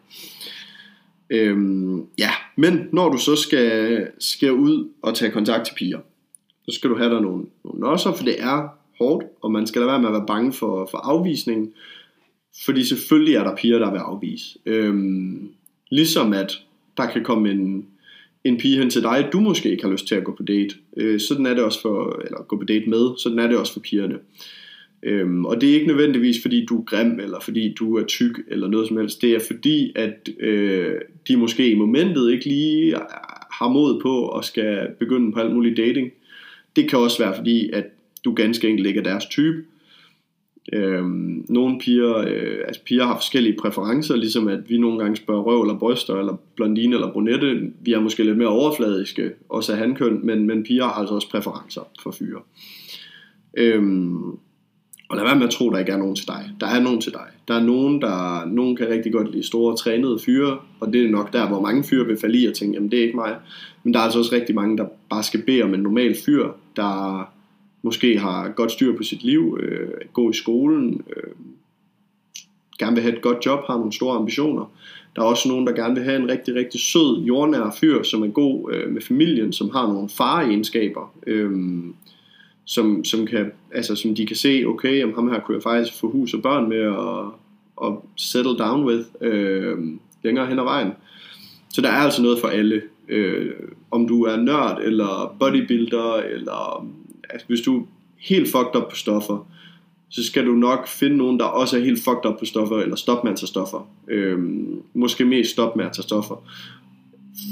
Øhm, 1.31 2.07
ja, 2.18 2.31
men 2.57 2.88
når 2.92 3.09
du 3.09 3.18
så 3.18 3.37
skal, 3.37 4.07
skal 4.18 4.53
ud 4.53 4.88
og 5.03 5.14
tage 5.14 5.31
kontakt 5.31 5.66
til 5.66 5.74
piger, 5.74 6.00
så 6.68 6.74
skal 6.74 6.90
du 6.90 6.96
have 6.96 7.14
der 7.14 7.20
nogle, 7.20 7.44
nogle 7.64 7.81
nosser, 7.81 8.12
for 8.12 8.24
det 8.24 8.42
er 8.42 8.80
hårdt, 9.01 9.27
og 9.43 9.53
man 9.53 9.67
skal 9.67 9.81
lade 9.81 9.91
være 9.91 10.01
med 10.01 10.09
at 10.09 10.15
være 10.15 10.27
bange 10.27 10.53
for, 10.53 10.89
for 10.91 10.99
afvisning, 10.99 11.73
fordi 12.65 12.85
selvfølgelig 12.85 13.35
er 13.35 13.45
der 13.45 13.57
piger, 13.57 13.79
der 13.79 13.91
vil 13.91 13.99
afvise. 13.99 14.59
Øhm, 14.67 15.49
ligesom 15.91 16.33
at 16.33 16.61
der 16.97 17.07
kan 17.07 17.25
komme 17.25 17.51
en, 17.51 17.87
en 18.45 18.57
pige 18.57 18.79
hen 18.79 18.91
til 18.91 19.03
dig, 19.03 19.29
du 19.33 19.41
måske 19.41 19.71
ikke 19.71 19.85
har 19.85 19.91
lyst 19.91 20.07
til 20.07 20.15
at 20.15 20.25
gå 20.25 20.35
på 20.37 20.43
date. 20.43 20.75
Øh, 20.97 21.21
sådan 21.21 21.47
er 21.47 21.55
det 21.55 21.65
også 21.65 21.81
for, 21.83 22.23
eller 22.25 22.43
gå 22.43 22.57
på 22.57 22.65
date 22.65 22.91
med, 22.91 23.19
sådan 23.19 23.39
er 23.39 23.47
det 23.47 23.57
også 23.57 23.73
for 23.73 23.81
pigerne. 23.81 24.19
Øhm, 25.03 25.45
og 25.45 25.61
det 25.61 25.71
er 25.71 25.75
ikke 25.75 25.87
nødvendigvis 25.87 26.43
fordi 26.43 26.67
du 26.67 26.81
er 26.81 26.85
grim, 26.85 27.21
eller 27.21 27.41
fordi 27.41 27.75
du 27.79 27.97
er 27.97 28.05
tyk, 28.05 28.41
eller 28.49 28.69
noget 28.69 28.89
som 28.89 28.97
helst. 28.97 29.23
Det 29.23 29.31
er 29.31 29.41
fordi, 29.47 29.93
at 29.97 30.29
øh, 30.41 30.95
de 31.29 31.37
måske 31.37 31.71
i 31.71 31.75
momentet 31.75 32.33
ikke 32.33 32.45
lige 32.45 32.95
har 33.53 33.69
mod 33.69 34.01
på, 34.01 34.23
og 34.23 34.45
skal 34.45 34.89
begynde 34.99 35.33
på 35.33 35.41
alt 35.41 35.55
muligt 35.55 35.77
dating. 35.77 36.11
Det 36.77 36.91
kan 36.91 36.99
også 36.99 37.23
være 37.23 37.37
fordi, 37.37 37.71
at 37.71 37.85
du 38.24 38.33
ganske 38.33 38.68
enkelt 38.68 38.87
ikke 38.87 39.00
er 39.00 39.04
deres 39.04 39.26
type. 39.26 39.64
Øhm, 40.72 41.46
nogle 41.48 41.78
piger, 41.78 42.16
øh, 42.16 42.59
altså 42.66 42.83
piger 42.87 43.04
har 43.06 43.16
forskellige 43.16 43.56
præferencer, 43.61 44.16
ligesom 44.16 44.48
at 44.48 44.61
vi 44.68 44.78
nogle 44.78 44.98
gange 44.98 45.16
spørger 45.16 45.42
røv 45.42 45.61
eller 45.61 45.78
bryster, 45.78 46.14
eller 46.14 46.37
blondine 46.56 46.94
eller 46.94 47.12
brunette. 47.12 47.70
Vi 47.80 47.92
er 47.92 48.00
måske 48.00 48.22
lidt 48.22 48.38
mere 48.38 48.48
overfladiske, 48.48 49.30
også 49.48 49.72
af 49.72 49.78
handkøn, 49.78 50.20
men, 50.26 50.46
men 50.46 50.62
piger 50.62 50.85
har 50.85 50.92
altså 50.92 51.14
også 51.14 51.30
præferencer 51.30 51.88
for 52.02 52.11
fyre. 52.11 52.40
Øhm, 53.56 54.38
og 55.09 55.16
lad 55.16 55.24
være 55.24 55.37
med 55.37 55.44
at 55.46 55.50
tro, 55.50 55.68
at 55.68 55.72
der 55.72 55.78
ikke 55.78 55.92
er 55.92 55.96
nogen 55.96 56.16
til 56.16 56.26
dig. 56.26 56.50
Der 56.61 56.66
er 56.66 56.80
nogen 56.80 57.00
til 57.00 57.12
dig. 57.12 57.26
Der 57.48 57.54
er 57.54 57.62
nogen, 57.62 58.02
der 58.02 58.46
nogen 58.46 58.76
kan 58.76 58.88
rigtig 58.88 59.12
godt 59.12 59.33
lide 59.33 59.46
store 59.46 59.76
trænede 59.76 60.18
fyre, 60.18 60.59
og 60.80 60.92
det 60.92 61.04
er 61.04 61.11
nok 61.11 61.33
der, 61.33 61.48
hvor 61.48 61.61
mange 61.61 61.85
fyre 61.85 62.06
vil 62.06 62.18
falde 62.20 62.38
i 62.38 62.46
og 62.46 62.54
tænke, 62.54 62.74
jamen 62.74 62.90
det 62.90 62.98
er 62.98 63.02
ikke 63.02 63.16
mig. 63.16 63.37
Men 63.85 63.94
der 63.94 64.00
er 64.00 64.04
altså 64.04 64.18
også 64.18 64.35
rigtig 64.35 64.54
mange, 64.54 64.78
der 64.78 64.87
bare 65.11 65.22
skal 65.22 65.42
bede 65.42 65.62
om 65.62 65.74
en 65.74 65.80
normal 65.80 66.16
fyr, 66.24 66.48
der 66.76 67.33
måske 67.83 68.19
har 68.19 68.49
godt 68.49 68.73
styr 68.73 68.97
på 68.97 69.03
sit 69.03 69.23
liv, 69.23 69.59
øh, 69.62 69.88
går 70.12 70.31
i 70.31 70.35
skolen, 70.35 71.05
øh, 71.16 71.33
gerne 72.79 72.95
vil 72.95 73.03
have 73.03 73.16
et 73.16 73.23
godt 73.23 73.47
job, 73.47 73.61
har 73.66 73.77
nogle 73.77 73.93
store 73.93 74.16
ambitioner. 74.16 74.73
Der 75.16 75.23
er 75.23 75.27
også 75.27 75.49
nogen, 75.49 75.66
der 75.66 75.73
gerne 75.73 75.95
vil 75.95 76.05
have 76.05 76.16
en 76.16 76.29
rigtig, 76.29 76.55
rigtig 76.55 76.81
sød, 76.81 77.23
jordnær 77.25 77.77
fyr, 77.81 78.03
som 78.03 78.23
er 78.23 78.29
god 78.29 78.73
øh, 78.73 78.93
med 78.93 79.03
familien, 79.03 79.53
som 79.53 79.71
har 79.71 79.87
nogle 79.87 80.09
fareegenskaber, 80.09 81.14
øh, 81.27 81.51
som, 82.64 83.05
som, 83.05 83.27
kan, 83.27 83.53
altså, 83.73 83.95
som 83.95 84.14
de 84.14 84.27
kan 84.27 84.37
se, 84.37 84.64
okay, 84.66 85.05
om 85.05 85.14
ham 85.14 85.29
her 85.29 85.40
kunne 85.40 85.55
jeg 85.55 85.62
faktisk 85.62 86.01
få 86.01 86.11
hus 86.11 86.35
og 86.35 86.43
børn 86.43 86.69
med 86.69 86.87
og, 86.87 87.35
og 87.77 88.05
settle 88.16 88.59
down 88.59 88.85
with 88.85 89.05
øh, 89.21 89.79
længere 90.23 90.47
hen 90.47 90.59
ad 90.59 90.64
vejen. 90.64 90.93
Så 91.69 91.81
der 91.81 91.88
er 91.88 91.97
altså 91.97 92.23
noget 92.23 92.38
for 92.40 92.49
alle. 92.49 92.83
Øh, 93.09 93.53
om 93.90 94.09
du 94.09 94.25
er 94.25 94.37
nørd, 94.37 94.81
eller 94.83 95.37
bodybuilder, 95.40 96.14
eller 96.14 96.87
altså, 97.33 97.47
hvis 97.47 97.61
du 97.61 97.81
er 97.81 97.85
helt 98.19 98.49
fucked 98.49 98.75
op 98.75 98.88
på 98.88 98.97
stoffer, 98.97 99.47
så 100.09 100.25
skal 100.25 100.47
du 100.47 100.53
nok 100.53 100.88
finde 100.88 101.16
nogen, 101.16 101.38
der 101.38 101.45
også 101.45 101.79
er 101.79 101.81
helt 101.81 102.05
fucked 102.05 102.25
op 102.25 102.38
på 102.38 102.45
stoffer, 102.45 102.77
eller 102.79 102.97
stop 102.97 103.25
med 103.25 103.33
at 103.33 103.38
tage 103.38 103.47
stoffer. 103.47 103.90
Øhm, 104.09 104.83
måske 104.95 105.25
mest 105.25 105.51
stop 105.51 105.77
med 105.77 105.85
at 105.85 105.93
tage 105.93 106.03
stoffer, 106.03 106.45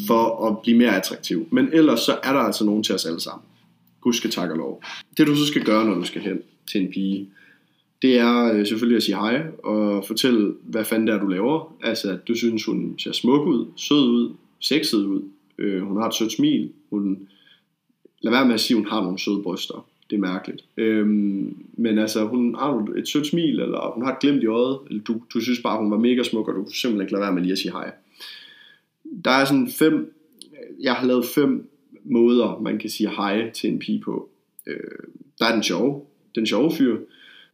for 0.06 0.46
at 0.46 0.58
blive 0.62 0.78
mere 0.78 0.96
attraktiv. 0.96 1.48
Men 1.50 1.68
ellers 1.72 2.00
så 2.00 2.18
er 2.22 2.32
der 2.32 2.40
altså 2.40 2.64
nogen 2.64 2.82
til 2.82 2.94
os 2.94 3.06
alle 3.06 3.20
sammen. 3.20 3.44
Gudske 4.00 4.28
tak 4.28 4.50
og 4.50 4.56
lov. 4.56 4.82
Det 5.16 5.26
du 5.26 5.34
så 5.34 5.46
skal 5.46 5.64
gøre, 5.64 5.84
når 5.84 5.94
du 5.94 6.04
skal 6.04 6.22
hen 6.22 6.40
til 6.70 6.80
en 6.80 6.92
pige, 6.92 7.28
det 8.02 8.18
er 8.18 8.52
øh, 8.52 8.66
selvfølgelig 8.66 8.96
at 8.96 9.02
sige 9.02 9.16
hej, 9.16 9.42
og 9.64 10.04
fortælle, 10.06 10.54
hvad 10.62 10.84
fanden 10.84 11.06
det 11.06 11.14
er, 11.14 11.20
du 11.20 11.26
laver. 11.26 11.74
Altså, 11.82 12.12
at 12.12 12.28
du 12.28 12.34
synes, 12.34 12.64
hun 12.64 12.94
ser 12.98 13.12
smuk 13.12 13.46
ud, 13.46 13.66
sød 13.76 14.08
ud, 14.08 14.34
sexet 14.60 14.98
ud, 14.98 15.22
øh, 15.58 15.82
hun 15.82 15.96
har 15.96 16.08
et 16.08 16.14
sødt 16.14 16.32
smil, 16.32 16.70
hun 16.90 17.18
lad 18.20 18.32
være 18.32 18.46
med 18.46 18.54
at 18.54 18.60
sige, 18.60 18.76
at 18.76 18.82
hun 18.82 18.90
har 18.90 19.02
nogle 19.02 19.18
søde 19.18 19.42
bryster. 19.42 19.86
Det 20.10 20.16
er 20.16 20.20
mærkeligt. 20.20 20.64
Øhm, 20.76 21.66
men 21.72 21.98
altså, 21.98 22.24
hun 22.24 22.54
har 22.54 22.88
et 22.96 23.08
sødt 23.08 23.26
smil, 23.26 23.60
eller 23.60 23.92
hun 23.94 24.04
har 24.04 24.12
et 24.12 24.18
glimt 24.20 24.42
i 24.42 24.46
øjet, 24.46 24.78
eller 24.90 25.02
du, 25.02 25.20
du 25.34 25.40
synes 25.40 25.60
bare, 25.62 25.82
hun 25.82 25.90
var 25.90 25.98
mega 25.98 26.22
smuk, 26.22 26.48
og 26.48 26.54
du 26.54 26.62
kunne 26.62 26.74
simpelthen 26.74 27.00
ikke 27.00 27.12
lade 27.12 27.22
være 27.22 27.32
med 27.32 27.42
lige 27.42 27.52
at 27.52 27.58
sige 27.58 27.72
hej. 27.72 27.92
Der 29.24 29.30
er 29.30 29.44
sådan 29.44 29.68
fem, 29.68 30.14
jeg 30.80 30.94
har 30.94 31.06
lavet 31.06 31.26
fem 31.26 31.70
måder, 32.04 32.60
man 32.62 32.78
kan 32.78 32.90
sige 32.90 33.10
hej 33.10 33.50
til 33.50 33.70
en 33.70 33.78
pige 33.78 34.00
på. 34.00 34.28
Øh, 34.66 34.74
der 35.38 35.46
er 35.46 35.52
den 35.52 35.62
sjove, 35.62 36.02
den 36.34 36.46
sjove 36.46 36.72
fyr. 36.72 36.98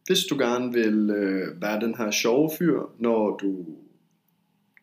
Hvis 0.07 0.23
du 0.23 0.37
gerne 0.37 0.73
vil 0.73 1.09
øh, 1.09 1.61
være 1.61 1.79
den 1.79 1.95
her 1.97 2.11
sjove 2.11 2.49
fyr, 2.59 2.81
når 2.99 3.37
du 3.37 3.65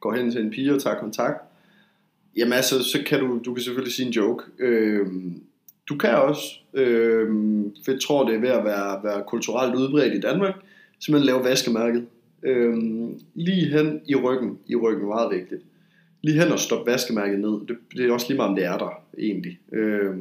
går 0.01 0.15
hen 0.15 0.31
til 0.31 0.41
en 0.41 0.51
pige 0.51 0.75
og 0.75 0.83
tager 0.83 0.99
kontakt, 0.99 1.43
jamen 2.37 2.53
altså, 2.53 2.83
så 2.83 2.99
kan 3.07 3.21
du, 3.21 3.41
du 3.45 3.55
kan 3.55 3.63
selvfølgelig 3.63 3.95
sige 3.95 4.07
en 4.07 4.13
joke. 4.13 4.45
Øh, 4.59 5.07
du 5.89 5.97
kan 5.97 6.15
også, 6.15 6.43
øh, 6.75 7.29
jeg 7.87 8.01
tror 8.01 8.27
det 8.27 8.35
er 8.35 8.41
ved 8.41 8.49
at 8.49 8.65
være, 8.65 9.01
være 9.05 9.25
kulturelt 9.27 9.75
udbredt 9.75 10.15
i 10.15 10.21
Danmark, 10.21 10.55
simpelthen 11.01 11.27
lave 11.27 11.45
vaskemærket. 11.45 12.07
Øh, 12.43 12.77
lige 13.35 13.69
hen 13.69 14.01
i 14.07 14.15
ryggen, 14.15 14.59
i 14.67 14.77
ryggen 14.77 15.09
meget 15.09 15.31
vigtigt. 15.31 15.63
Lige 16.23 16.43
hen 16.43 16.53
og 16.53 16.59
stoppe 16.59 16.91
vaskemærket 16.91 17.41
ned. 17.41 17.67
Det, 17.69 17.77
det 17.97 18.07
er 18.07 18.13
også 18.13 18.27
lige 18.29 18.37
meget 18.37 18.51
om 18.51 18.57
det 18.57 18.65
er 18.65 18.79
der 18.79 19.03
egentlig. 19.19 19.59
Øh, 19.73 20.17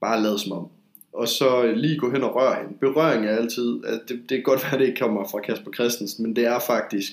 bare 0.00 0.22
lad 0.22 0.38
som 0.38 0.52
om. 0.52 0.68
Og 1.12 1.28
så 1.28 1.72
lige 1.76 1.98
gå 1.98 2.10
hen 2.10 2.22
og 2.22 2.36
røre 2.36 2.56
hende. 2.62 2.78
Berøring 2.80 3.26
er 3.26 3.36
altid, 3.36 3.84
at 3.84 4.00
det, 4.08 4.20
det 4.28 4.38
er 4.38 4.42
godt 4.42 4.62
være, 4.62 4.72
at 4.72 4.80
det 4.80 4.86
ikke 4.86 5.00
kommer 5.00 5.24
fra 5.30 5.40
Kasper 5.40 5.72
Christensen, 5.72 6.22
men 6.26 6.36
det 6.36 6.46
er 6.46 6.58
faktisk, 6.58 7.12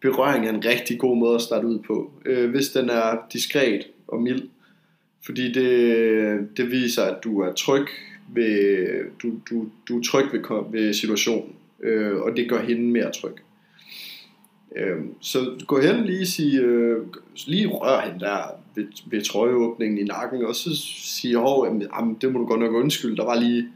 berøring 0.00 0.46
er 0.46 0.50
en 0.50 0.64
rigtig 0.64 0.98
god 0.98 1.16
måde 1.16 1.34
at 1.34 1.40
starte 1.40 1.66
ud 1.66 1.78
på. 1.78 2.12
Øh, 2.24 2.50
hvis 2.50 2.68
den 2.68 2.90
er 2.90 3.18
diskret 3.32 3.86
og 4.08 4.22
mild, 4.22 4.42
fordi 5.24 5.52
det, 5.52 6.56
det 6.56 6.70
viser, 6.70 7.02
at 7.02 7.24
du 7.24 7.40
er 7.40 7.52
tryg 7.52 7.86
ved, 8.34 8.86
du, 9.22 9.32
du, 9.50 9.68
du 9.88 9.98
er 9.98 10.02
tryg 10.02 10.32
ved, 10.32 10.72
ved 10.72 10.92
situationen, 10.92 11.52
øh, 11.82 12.16
og 12.16 12.36
det 12.36 12.48
gør 12.48 12.62
hende 12.62 12.82
mere 12.82 13.12
tryg. 13.12 13.34
Øh, 14.76 14.96
så 15.20 15.64
gå 15.66 15.80
hen 15.80 16.04
lige 16.04 16.26
sige, 16.26 16.60
øh, 16.60 17.06
lige 17.46 17.66
rør 17.66 18.00
hende 18.00 18.20
der 18.20 18.38
ved, 18.74 18.86
ved 19.06 19.22
trøjeåbningen 19.22 19.98
i 19.98 20.04
nakken, 20.04 20.44
og 20.44 20.54
så 20.54 20.70
sige, 20.96 21.36
hov, 21.36 21.66
jamen, 21.66 21.82
jamen, 21.96 22.16
det 22.20 22.32
må 22.32 22.38
du 22.38 22.46
godt 22.46 22.60
nok 22.60 22.72
undskylde, 22.72 23.16
der 23.16 23.24
var 23.24 23.40
lige, 23.40 23.68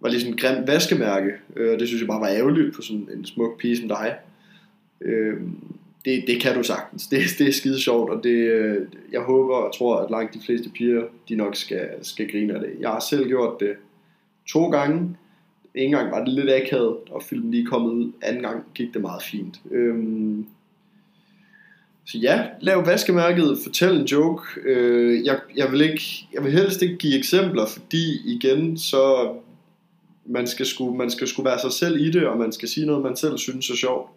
var 0.00 0.08
lige 0.08 0.20
sådan 0.20 0.32
en 0.32 0.38
grimt 0.38 0.66
vaskemærke, 0.66 1.32
øh, 1.56 1.72
og 1.72 1.78
det 1.78 1.88
synes 1.88 2.00
jeg 2.00 2.08
bare 2.08 2.20
var 2.20 2.28
ærgerligt 2.28 2.74
på 2.74 2.82
sådan 2.82 3.08
en 3.14 3.24
smuk 3.24 3.58
pige 3.58 3.76
som 3.76 3.88
dig. 3.88 4.16
Øh, 5.00 5.40
det, 6.06 6.24
det 6.26 6.40
kan 6.40 6.54
du 6.54 6.62
sagtens. 6.62 7.06
Det, 7.06 7.20
det 7.38 7.48
er 7.48 7.52
skide 7.52 7.80
sjovt, 7.80 8.10
og 8.10 8.24
det, 8.24 8.30
øh, 8.30 8.86
jeg 9.12 9.20
håber 9.20 9.54
og 9.54 9.74
tror, 9.78 9.96
at 9.96 10.10
langt 10.10 10.34
de 10.34 10.40
fleste 10.46 10.68
piger, 10.68 11.02
de 11.28 11.34
nok 11.34 11.56
skal, 11.56 11.88
skal 12.02 12.30
grine 12.30 12.54
af 12.54 12.60
det. 12.60 12.70
Jeg 12.80 12.88
har 12.88 13.00
selv 13.00 13.28
gjort 13.28 13.60
det 13.60 13.74
to 14.48 14.70
gange. 14.70 15.16
En 15.74 15.90
gang 15.90 16.10
var 16.10 16.24
det 16.24 16.34
lidt 16.34 16.50
akavet, 16.50 16.96
og 17.10 17.22
filmen 17.22 17.50
lige 17.50 17.66
kommet 17.66 17.90
ud. 17.90 18.12
Anden 18.22 18.42
gang 18.42 18.64
gik 18.74 18.94
det 18.94 19.02
meget 19.02 19.22
fint. 19.22 19.60
Øhm, 19.70 20.46
så 22.04 22.18
ja, 22.18 22.46
lav 22.60 22.86
vaskemærket, 22.86 23.58
fortæl 23.62 24.00
en 24.00 24.04
joke. 24.04 24.42
Øh, 24.64 25.24
jeg, 25.24 25.40
jeg, 25.56 25.72
vil 25.72 25.80
ikke, 25.80 26.02
jeg 26.32 26.44
vil 26.44 26.52
helst 26.52 26.82
ikke 26.82 26.96
give 26.96 27.18
eksempler, 27.18 27.66
fordi 27.66 28.34
igen, 28.34 28.78
så 28.78 29.34
man 30.26 30.46
skal, 30.46 30.66
sku, 30.66 30.94
man 30.94 31.10
skal 31.10 31.28
sku 31.28 31.42
være 31.42 31.60
sig 31.60 31.72
selv 31.72 32.00
i 32.00 32.10
det, 32.10 32.26
og 32.26 32.38
man 32.38 32.52
skal 32.52 32.68
sige 32.68 32.86
noget, 32.86 33.02
man 33.02 33.16
selv 33.16 33.38
synes 33.38 33.70
er 33.70 33.76
sjovt. 33.76 34.10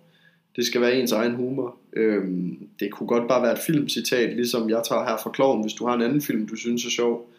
Det 0.56 0.66
skal 0.66 0.82
være 0.82 1.00
ens 1.00 1.12
egen 1.12 1.36
humor. 1.36 1.78
Øhm, 1.94 2.68
det 2.80 2.92
kunne 2.92 3.08
godt 3.08 3.28
bare 3.28 3.42
være 3.42 3.54
et 3.54 3.60
filmcitat, 3.60 4.36
ligesom 4.36 4.70
jeg 4.70 4.82
tager 4.90 5.04
her 5.04 5.18
fra 5.24 5.32
Kloven, 5.32 5.62
hvis 5.62 5.74
du 5.74 5.86
har 5.86 5.94
en 5.94 6.02
anden 6.02 6.22
film, 6.22 6.48
du 6.48 6.56
synes 6.56 6.86
er 6.86 6.90
sjov. 6.90 7.30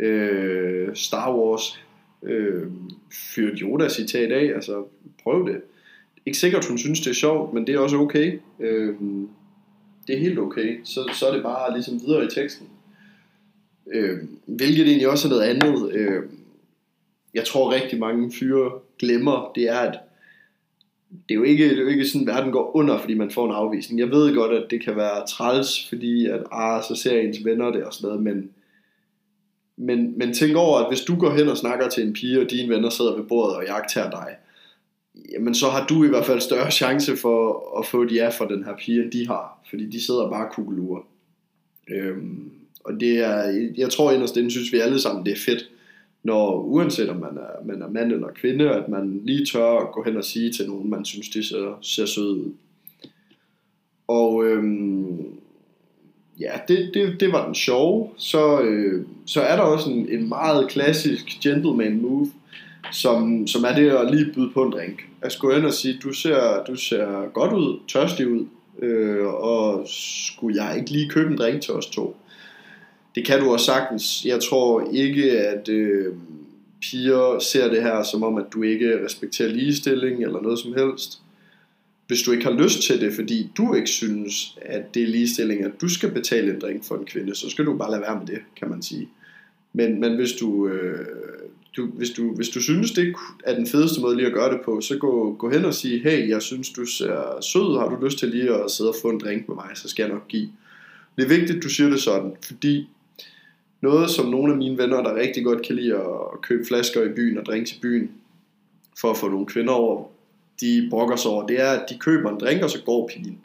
Øh, 0.00 0.88
Star 0.94 1.36
Wars. 1.36 1.80
Øh, 2.22 2.66
fyrt 3.34 3.58
Yoda-citat 3.58 4.32
af, 4.32 4.54
altså 4.54 4.84
prøv 5.22 5.48
det. 5.48 5.60
Ikke 6.26 6.38
sikkert, 6.38 6.64
hun 6.68 6.78
synes, 6.78 7.00
det 7.00 7.10
er 7.10 7.14
sjovt, 7.14 7.54
men 7.54 7.66
det 7.66 7.74
er 7.74 7.78
også 7.78 7.96
okay. 7.96 8.40
Øh, 8.60 8.94
det 10.06 10.16
er 10.16 10.20
helt 10.20 10.38
okay. 10.38 10.80
Så, 10.84 11.10
så 11.14 11.26
er 11.26 11.34
det 11.34 11.42
bare 11.42 11.72
ligesom 11.72 12.00
videre 12.06 12.24
i 12.24 12.28
teksten. 12.28 12.66
Øh, 13.92 14.18
hvilket 14.46 14.86
egentlig 14.86 15.08
også 15.08 15.28
er 15.28 15.30
noget 15.30 15.42
andet. 15.42 15.92
Øh, 15.94 16.22
jeg 17.34 17.44
tror 17.44 17.72
rigtig 17.72 17.98
mange 17.98 18.32
fyre 18.32 18.72
glemmer, 18.98 19.52
det 19.54 19.68
er, 19.68 19.78
at 19.78 19.98
det 21.10 21.34
er, 21.34 21.34
jo 21.34 21.42
ikke, 21.42 21.70
det 21.70 21.78
er 21.78 21.82
jo 21.82 21.88
ikke 21.88 22.06
sådan, 22.06 22.28
at 22.28 22.34
verden 22.34 22.52
går 22.52 22.76
under, 22.76 22.98
fordi 22.98 23.14
man 23.14 23.30
får 23.30 23.46
en 23.46 23.54
afvisning. 23.54 24.00
Jeg 24.00 24.10
ved 24.10 24.34
godt, 24.34 24.52
at 24.52 24.70
det 24.70 24.84
kan 24.84 24.96
være 24.96 25.26
træls, 25.26 25.88
fordi 25.88 26.26
at, 26.26 26.42
ah, 26.52 26.82
så 26.82 26.94
ser 26.94 27.20
ens 27.20 27.44
venner 27.44 27.70
det 27.70 27.84
og 27.84 27.94
sådan 27.94 28.08
noget, 28.08 28.22
men, 28.22 28.50
men, 29.76 30.18
men 30.18 30.34
tænk 30.34 30.56
over, 30.56 30.78
at 30.78 30.88
hvis 30.88 31.00
du 31.00 31.16
går 31.16 31.30
hen 31.30 31.48
og 31.48 31.56
snakker 31.56 31.88
til 31.88 32.06
en 32.06 32.12
pige, 32.12 32.40
og 32.40 32.50
dine 32.50 32.74
venner 32.74 32.90
sidder 32.90 33.16
ved 33.16 33.24
bordet 33.24 33.56
og 33.56 33.64
jagter 33.64 34.10
dig, 34.10 34.36
jamen 35.32 35.54
så 35.54 35.68
har 35.68 35.86
du 35.86 36.04
i 36.04 36.08
hvert 36.08 36.24
fald 36.24 36.40
større 36.40 36.70
chance 36.70 37.16
for 37.16 37.78
at 37.78 37.86
få 37.86 38.02
et 38.02 38.12
ja 38.12 38.28
fra 38.28 38.48
den 38.48 38.64
her 38.64 38.76
pige, 38.76 39.02
end 39.02 39.12
de 39.12 39.26
har, 39.26 39.60
fordi 39.70 39.86
de 39.86 40.04
sidder 40.04 40.30
bare 40.30 40.48
kugler. 40.52 41.06
Øhm, 41.88 42.50
og 42.84 43.00
det 43.00 43.18
er, 43.18 43.70
jeg 43.76 43.90
tror 43.90 44.12
inderst 44.12 44.36
inden 44.36 44.50
synes 44.50 44.72
vi 44.72 44.78
alle 44.78 45.00
sammen, 45.00 45.26
det 45.26 45.32
er 45.32 45.40
fedt, 45.46 45.69
når 46.22 46.62
uanset 46.62 47.08
om 47.08 47.16
man 47.16 47.36
er, 47.36 47.64
man 47.64 47.82
er 47.82 47.88
mand 47.88 48.12
eller 48.12 48.28
kvinde, 48.28 48.70
at 48.70 48.88
man 48.88 49.20
lige 49.24 49.46
tør 49.46 49.78
at 49.78 49.92
gå 49.92 50.02
hen 50.02 50.16
og 50.16 50.24
sige 50.24 50.52
til 50.52 50.66
nogen, 50.66 50.90
man 50.90 51.04
synes, 51.04 51.28
de 51.28 51.44
ser, 51.44 51.78
ser 51.82 52.06
søde 52.06 52.34
ud. 52.34 52.52
Og 54.08 54.44
øhm, 54.44 55.26
ja, 56.40 56.52
det, 56.68 56.90
det, 56.94 57.20
det 57.20 57.32
var 57.32 57.46
den 57.46 57.54
sjove. 57.54 58.08
Så, 58.16 58.60
øh, 58.60 59.04
så 59.26 59.40
er 59.40 59.56
der 59.56 59.62
også 59.62 59.90
en, 59.90 60.08
en 60.08 60.28
meget 60.28 60.68
klassisk 60.68 61.40
gentleman 61.42 62.02
move, 62.02 62.30
som, 62.92 63.46
som 63.46 63.64
er 63.64 63.74
det 63.74 63.90
at 63.90 64.14
lige 64.14 64.32
byde 64.34 64.50
på 64.54 64.62
en 64.62 64.72
drink. 64.72 65.02
At 65.22 65.36
gå 65.40 65.54
hen 65.54 65.64
og 65.64 65.72
sige, 65.72 65.98
du 66.02 66.12
ser, 66.12 66.64
du 66.68 66.74
ser 66.74 67.28
godt 67.32 67.52
ud, 67.52 67.78
tørstig 67.88 68.28
ud, 68.28 68.46
øh, 68.78 69.26
og 69.26 69.86
skulle 69.86 70.64
jeg 70.64 70.78
ikke 70.78 70.90
lige 70.90 71.08
købe 71.08 71.30
en 71.30 71.38
drink 71.38 71.62
til 71.62 71.74
os 71.74 71.86
to? 71.86 72.16
Det 73.14 73.26
kan 73.26 73.40
du 73.40 73.52
også 73.52 73.66
sagtens. 73.66 74.24
Jeg 74.24 74.40
tror 74.40 74.90
ikke, 74.92 75.40
at 75.40 75.68
øh, 75.68 76.14
piger 76.80 77.38
ser 77.38 77.70
det 77.70 77.82
her 77.82 78.02
som 78.02 78.22
om, 78.22 78.36
at 78.36 78.44
du 78.52 78.62
ikke 78.62 79.04
respekterer 79.04 79.48
ligestilling 79.48 80.22
eller 80.22 80.42
noget 80.42 80.58
som 80.58 80.74
helst. 80.74 81.18
Hvis 82.06 82.22
du 82.22 82.32
ikke 82.32 82.44
har 82.44 82.62
lyst 82.62 82.82
til 82.82 83.00
det, 83.00 83.12
fordi 83.14 83.50
du 83.56 83.74
ikke 83.74 83.90
synes, 83.90 84.58
at 84.62 84.94
det 84.94 85.02
er 85.02 85.06
ligestilling, 85.06 85.64
at 85.64 85.80
du 85.80 85.88
skal 85.88 86.10
betale 86.10 86.54
en 86.54 86.60
drink 86.60 86.84
for 86.84 86.96
en 86.96 87.04
kvinde, 87.04 87.34
så 87.34 87.50
skal 87.50 87.64
du 87.64 87.76
bare 87.76 87.90
lade 87.90 88.02
være 88.02 88.18
med 88.18 88.26
det, 88.26 88.38
kan 88.56 88.70
man 88.70 88.82
sige. 88.82 89.08
Men, 89.72 90.00
men 90.00 90.14
hvis 90.16 90.32
du... 90.32 90.68
Øh, 90.68 91.06
du, 91.76 91.86
hvis, 91.86 92.10
du, 92.10 92.34
hvis 92.34 92.48
du 92.48 92.62
synes, 92.62 92.90
det 92.90 93.14
er 93.44 93.54
den 93.54 93.66
fedeste 93.66 94.00
måde 94.00 94.16
lige 94.16 94.26
at 94.26 94.32
gøre 94.32 94.52
det 94.52 94.60
på, 94.64 94.80
så 94.80 94.98
gå, 94.98 95.36
gå 95.38 95.50
hen 95.50 95.64
og 95.64 95.74
sige, 95.74 95.98
hey, 95.98 96.28
jeg 96.28 96.42
synes, 96.42 96.70
du 96.70 96.84
ser 96.84 97.40
sød, 97.42 97.78
har 97.78 97.88
du 97.88 98.04
lyst 98.04 98.18
til 98.18 98.28
lige 98.28 98.54
at 98.54 98.70
sidde 98.70 98.90
og 98.90 98.96
få 99.02 99.08
en 99.08 99.20
drink 99.20 99.48
med 99.48 99.56
mig, 99.56 99.70
så 99.74 99.88
skal 99.88 100.02
jeg 100.02 100.12
nok 100.12 100.28
give. 100.28 100.48
Det 101.16 101.24
er 101.24 101.28
vigtigt, 101.28 101.62
du 101.62 101.68
siger 101.68 101.90
det 101.90 102.00
sådan, 102.00 102.32
fordi 102.42 102.88
noget, 103.80 104.10
som 104.10 104.26
nogle 104.26 104.52
af 104.52 104.58
mine 104.58 104.78
venner, 104.78 105.02
der 105.02 105.14
rigtig 105.14 105.44
godt 105.44 105.66
kan 105.66 105.76
lide 105.76 105.94
at 105.94 106.40
købe 106.42 106.64
flasker 106.64 107.02
i 107.02 107.08
byen 107.08 107.38
og 107.38 107.46
drinks 107.46 107.72
i 107.72 107.80
byen, 107.82 108.10
for 109.00 109.10
at 109.10 109.16
få 109.16 109.28
nogle 109.28 109.46
kvinder 109.46 109.72
over, 109.72 110.04
de 110.60 110.86
brokker 110.90 111.16
sig 111.16 111.30
over, 111.30 111.46
det 111.46 111.60
er, 111.60 111.70
at 111.70 111.90
de 111.90 111.98
køber 111.98 112.30
en 112.30 112.40
drink, 112.40 112.62
og 112.62 112.70
så 112.70 112.82
går 112.86 113.08
pigen. 113.08 113.38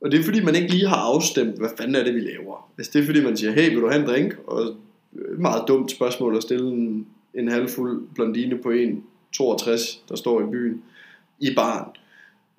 Og 0.00 0.10
det 0.10 0.20
er 0.20 0.24
fordi, 0.24 0.44
man 0.44 0.54
ikke 0.54 0.70
lige 0.70 0.88
har 0.88 0.96
afstemt, 0.96 1.58
hvad 1.58 1.68
fanden 1.78 1.94
er 1.94 2.04
det, 2.04 2.14
vi 2.14 2.20
laver. 2.20 2.70
Altså, 2.78 2.92
det 2.92 3.02
er 3.02 3.06
fordi, 3.06 3.24
man 3.24 3.36
siger, 3.36 3.52
hey, 3.52 3.68
vil 3.70 3.80
du 3.80 3.88
have 3.88 4.00
en 4.02 4.08
drink? 4.08 4.36
Og 4.46 4.62
et 4.62 5.38
meget 5.38 5.64
dumt 5.68 5.90
spørgsmål 5.90 6.36
at 6.36 6.42
stille 6.42 6.70
en, 6.70 7.06
en 7.34 7.48
halvfuld 7.48 8.02
blondine 8.14 8.58
på 8.58 8.68
1,62, 8.68 9.98
der 10.08 10.16
står 10.16 10.40
i 10.40 10.50
byen, 10.50 10.82
i 11.40 11.54
barn. 11.54 11.90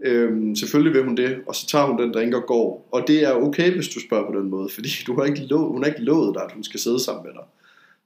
Øhm, 0.03 0.55
selvfølgelig 0.55 0.93
vil 0.93 1.03
hun 1.03 1.17
det, 1.17 1.37
og 1.47 1.55
så 1.55 1.67
tager 1.67 1.85
hun 1.85 2.01
den 2.01 2.13
drink 2.13 2.33
og 2.33 2.43
går. 2.47 2.89
Og 2.91 3.03
det 3.07 3.23
er 3.23 3.31
okay, 3.31 3.75
hvis 3.75 3.87
du 3.87 3.99
spørger 3.99 4.31
på 4.31 4.39
den 4.39 4.49
måde, 4.49 4.69
fordi 4.73 4.89
du 5.07 5.15
har 5.15 5.25
ikke 5.25 5.45
lov, 5.45 5.71
hun 5.71 5.83
har 5.83 5.89
ikke 5.89 6.03
lovet 6.03 6.35
dig, 6.35 6.43
at 6.43 6.51
hun 6.51 6.63
skal 6.63 6.79
sidde 6.79 6.99
sammen 6.99 7.25
med 7.25 7.33
dig. 7.33 7.43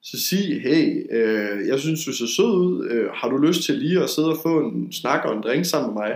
Så 0.01 0.19
sig, 0.19 0.61
hey, 0.61 1.07
øh, 1.11 1.67
jeg 1.67 1.79
synes, 1.79 2.05
du 2.05 2.13
ser 2.13 2.25
sød 2.25 2.45
ud. 2.45 2.89
Øh, 2.89 3.09
har 3.13 3.29
du 3.29 3.37
lyst 3.37 3.63
til 3.63 3.75
lige 3.75 4.03
at 4.03 4.09
sidde 4.09 4.29
og 4.29 4.37
få 4.43 4.59
en 4.59 4.91
snak 4.91 5.25
og 5.25 5.35
en 5.35 5.43
drink 5.43 5.65
sammen 5.65 5.93
med 5.93 6.01
mig? 6.01 6.15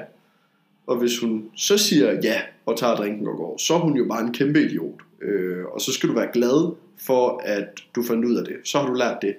Og 0.87 0.97
hvis 0.97 1.19
hun 1.19 1.45
så 1.55 1.77
siger 1.77 2.19
ja, 2.23 2.41
og 2.65 2.77
tager 2.77 2.95
drinken 2.95 3.27
og 3.27 3.37
går, 3.37 3.57
så 3.57 3.73
er 3.73 3.79
hun 3.79 3.97
jo 3.97 4.05
bare 4.05 4.21
en 4.21 4.33
kæmpe 4.33 4.61
idiot. 4.61 5.01
Øh, 5.21 5.65
og 5.65 5.81
så 5.81 5.93
skal 5.93 6.09
du 6.09 6.13
være 6.13 6.29
glad 6.33 6.75
for, 6.97 7.41
at 7.45 7.69
du 7.95 8.03
fandt 8.03 8.25
ud 8.25 8.35
af 8.35 8.45
det. 8.45 8.55
Så 8.63 8.79
har 8.79 8.87
du 8.87 8.93
lært 8.93 9.17
det 9.21 9.35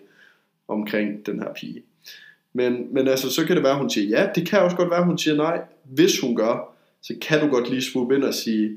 omkring 0.68 1.26
den 1.26 1.40
her 1.40 1.48
pige. 1.60 1.82
Men, 2.52 2.94
men 2.94 3.08
altså, 3.08 3.30
så 3.30 3.46
kan 3.46 3.56
det 3.56 3.64
være, 3.64 3.72
at 3.72 3.78
hun 3.78 3.90
siger 3.90 4.18
ja. 4.18 4.28
Det 4.34 4.48
kan 4.48 4.60
også 4.60 4.76
godt 4.76 4.90
være, 4.90 4.98
at 4.98 5.06
hun 5.06 5.18
siger 5.18 5.36
nej. 5.36 5.60
Hvis 5.84 6.20
hun 6.20 6.36
gør, 6.36 6.74
så 7.02 7.14
kan 7.20 7.40
du 7.40 7.46
godt 7.46 7.70
lige 7.70 7.82
swoop 7.82 8.12
ind 8.12 8.24
og 8.24 8.34
sige, 8.34 8.76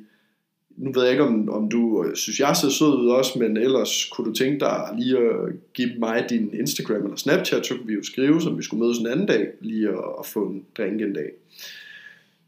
nu 0.78 0.92
ved 0.92 1.02
jeg 1.04 1.12
ikke, 1.12 1.24
om, 1.24 1.50
om 1.50 1.70
du 1.70 2.04
øh, 2.04 2.16
synes, 2.16 2.40
jeg 2.40 2.56
ser 2.56 2.70
sød 2.70 2.88
ud 2.88 3.10
også, 3.10 3.40
men 3.40 3.58
ellers 3.58 4.06
kunne 4.06 4.28
du 4.28 4.34
tænke 4.34 4.60
dig 4.60 4.90
lige 4.98 5.18
at 5.18 5.34
give 5.74 5.92
mig 6.00 6.26
din 6.30 6.54
Instagram 6.54 7.04
eller 7.04 7.16
Snapchat, 7.16 7.66
så 7.66 7.76
kunne 7.76 7.88
vi 7.88 7.94
jo 7.94 8.04
skrive, 8.04 8.42
så 8.42 8.50
vi 8.50 8.64
skulle 8.64 8.84
mødes 8.84 8.98
en 8.98 9.08
anden 9.08 9.26
dag, 9.26 9.48
lige 9.62 9.90
at, 9.90 10.04
at 10.20 10.26
få 10.26 10.46
en 10.46 10.66
drink 10.78 11.02
en 11.02 11.14
dag. 11.14 11.30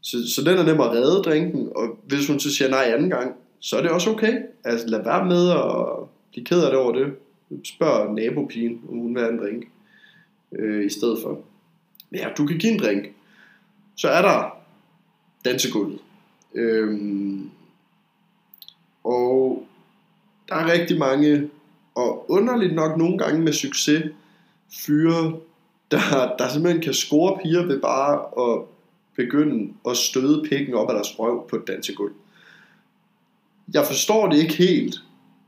Så, 0.00 0.34
så 0.34 0.42
den 0.44 0.58
er 0.58 0.64
nem 0.64 0.80
at 0.80 0.90
redde 0.90 1.22
drinken, 1.22 1.68
og 1.74 1.98
hvis 2.06 2.28
hun 2.28 2.40
så 2.40 2.54
siger 2.54 2.68
nej 2.70 2.92
anden 2.94 3.10
gang, 3.10 3.34
så 3.60 3.76
er 3.76 3.82
det 3.82 3.90
også 3.90 4.10
okay. 4.10 4.38
Altså 4.64 4.88
lad 4.88 5.04
være 5.04 5.26
med 5.26 5.50
at 5.50 6.08
blive 6.32 6.44
ked 6.44 6.62
af 6.64 6.70
det 6.70 6.80
over 6.80 6.92
det. 6.92 7.12
Spørg 7.64 8.14
nabopigen, 8.14 8.80
om 8.88 8.98
hun 8.98 9.14
vil 9.14 9.22
have 9.22 9.32
en 9.32 9.38
drink 9.38 9.64
øh, 10.58 10.86
i 10.86 10.90
stedet 10.90 11.18
for. 11.22 11.40
Ja, 12.12 12.28
du 12.38 12.46
kan 12.46 12.58
give 12.58 12.72
en 12.72 12.78
drink. 12.78 13.04
Så 13.96 14.08
er 14.08 14.22
der 14.22 14.56
dansegulvet. 15.44 15.98
Øhm, 16.54 17.50
og 19.04 19.66
der 20.48 20.54
er 20.54 20.72
rigtig 20.72 20.98
mange, 20.98 21.50
og 21.94 22.30
underligt 22.30 22.74
nok 22.74 22.96
nogle 22.96 23.18
gange 23.18 23.40
med 23.40 23.52
succes, 23.52 24.02
fyre, 24.86 25.40
der, 25.90 26.36
der 26.38 26.48
simpelthen 26.48 26.82
kan 26.82 26.94
score 26.94 27.38
piger 27.42 27.66
ved 27.66 27.80
bare 27.80 28.14
at 28.50 28.64
begynde 29.16 29.72
at 29.88 29.96
støde 29.96 30.46
pikken 30.48 30.74
op 30.74 30.88
af 30.88 30.94
deres 30.94 31.18
røv 31.18 31.48
på 31.48 31.56
et 31.56 31.66
dansegulv. 31.66 32.12
Jeg 33.74 33.86
forstår 33.86 34.30
det 34.30 34.38
ikke 34.38 34.54
helt, 34.54 34.94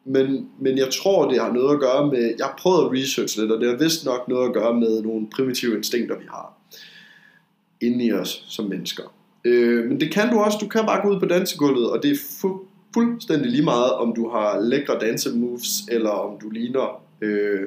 men, 0.07 0.49
men 0.61 0.79
jeg 0.79 0.89
tror, 0.93 1.29
det 1.31 1.41
har 1.41 1.53
noget 1.53 1.75
at 1.75 1.81
gøre 1.81 2.07
med, 2.07 2.35
jeg 2.39 2.47
har 2.47 2.55
prøvet 2.59 2.85
at 2.85 2.93
researche 2.93 3.41
lidt, 3.41 3.53
og 3.53 3.61
det 3.61 3.69
har 3.69 3.77
vist 3.77 4.05
nok 4.05 4.29
noget 4.29 4.49
at 4.49 4.55
gøre 4.55 4.75
med 4.75 5.03
nogle 5.03 5.27
primitive 5.37 5.77
instinkter, 5.77 6.19
vi 6.19 6.25
har 6.31 6.53
inde 7.81 8.05
i 8.05 8.13
os 8.13 8.45
som 8.49 8.65
mennesker. 8.65 9.03
Øh, 9.45 9.85
men 9.89 10.01
det 10.01 10.13
kan 10.13 10.31
du 10.31 10.39
også, 10.39 10.59
du 10.61 10.69
kan 10.69 10.87
bare 10.87 11.03
gå 11.03 11.15
ud 11.15 11.21
på 11.21 11.27
dansegulvet, 11.27 11.91
og 11.91 12.03
det 12.03 12.11
er 12.11 12.15
fu- 12.15 12.67
fuldstændig 12.95 13.51
lige 13.51 13.65
meget, 13.65 13.93
om 13.93 14.15
du 14.15 14.29
har 14.29 14.61
lækre 14.61 14.99
dansemoves, 15.01 15.69
eller 15.91 16.11
om 16.11 16.39
du 16.41 16.51
ligner 16.51 17.03
øh, 17.21 17.61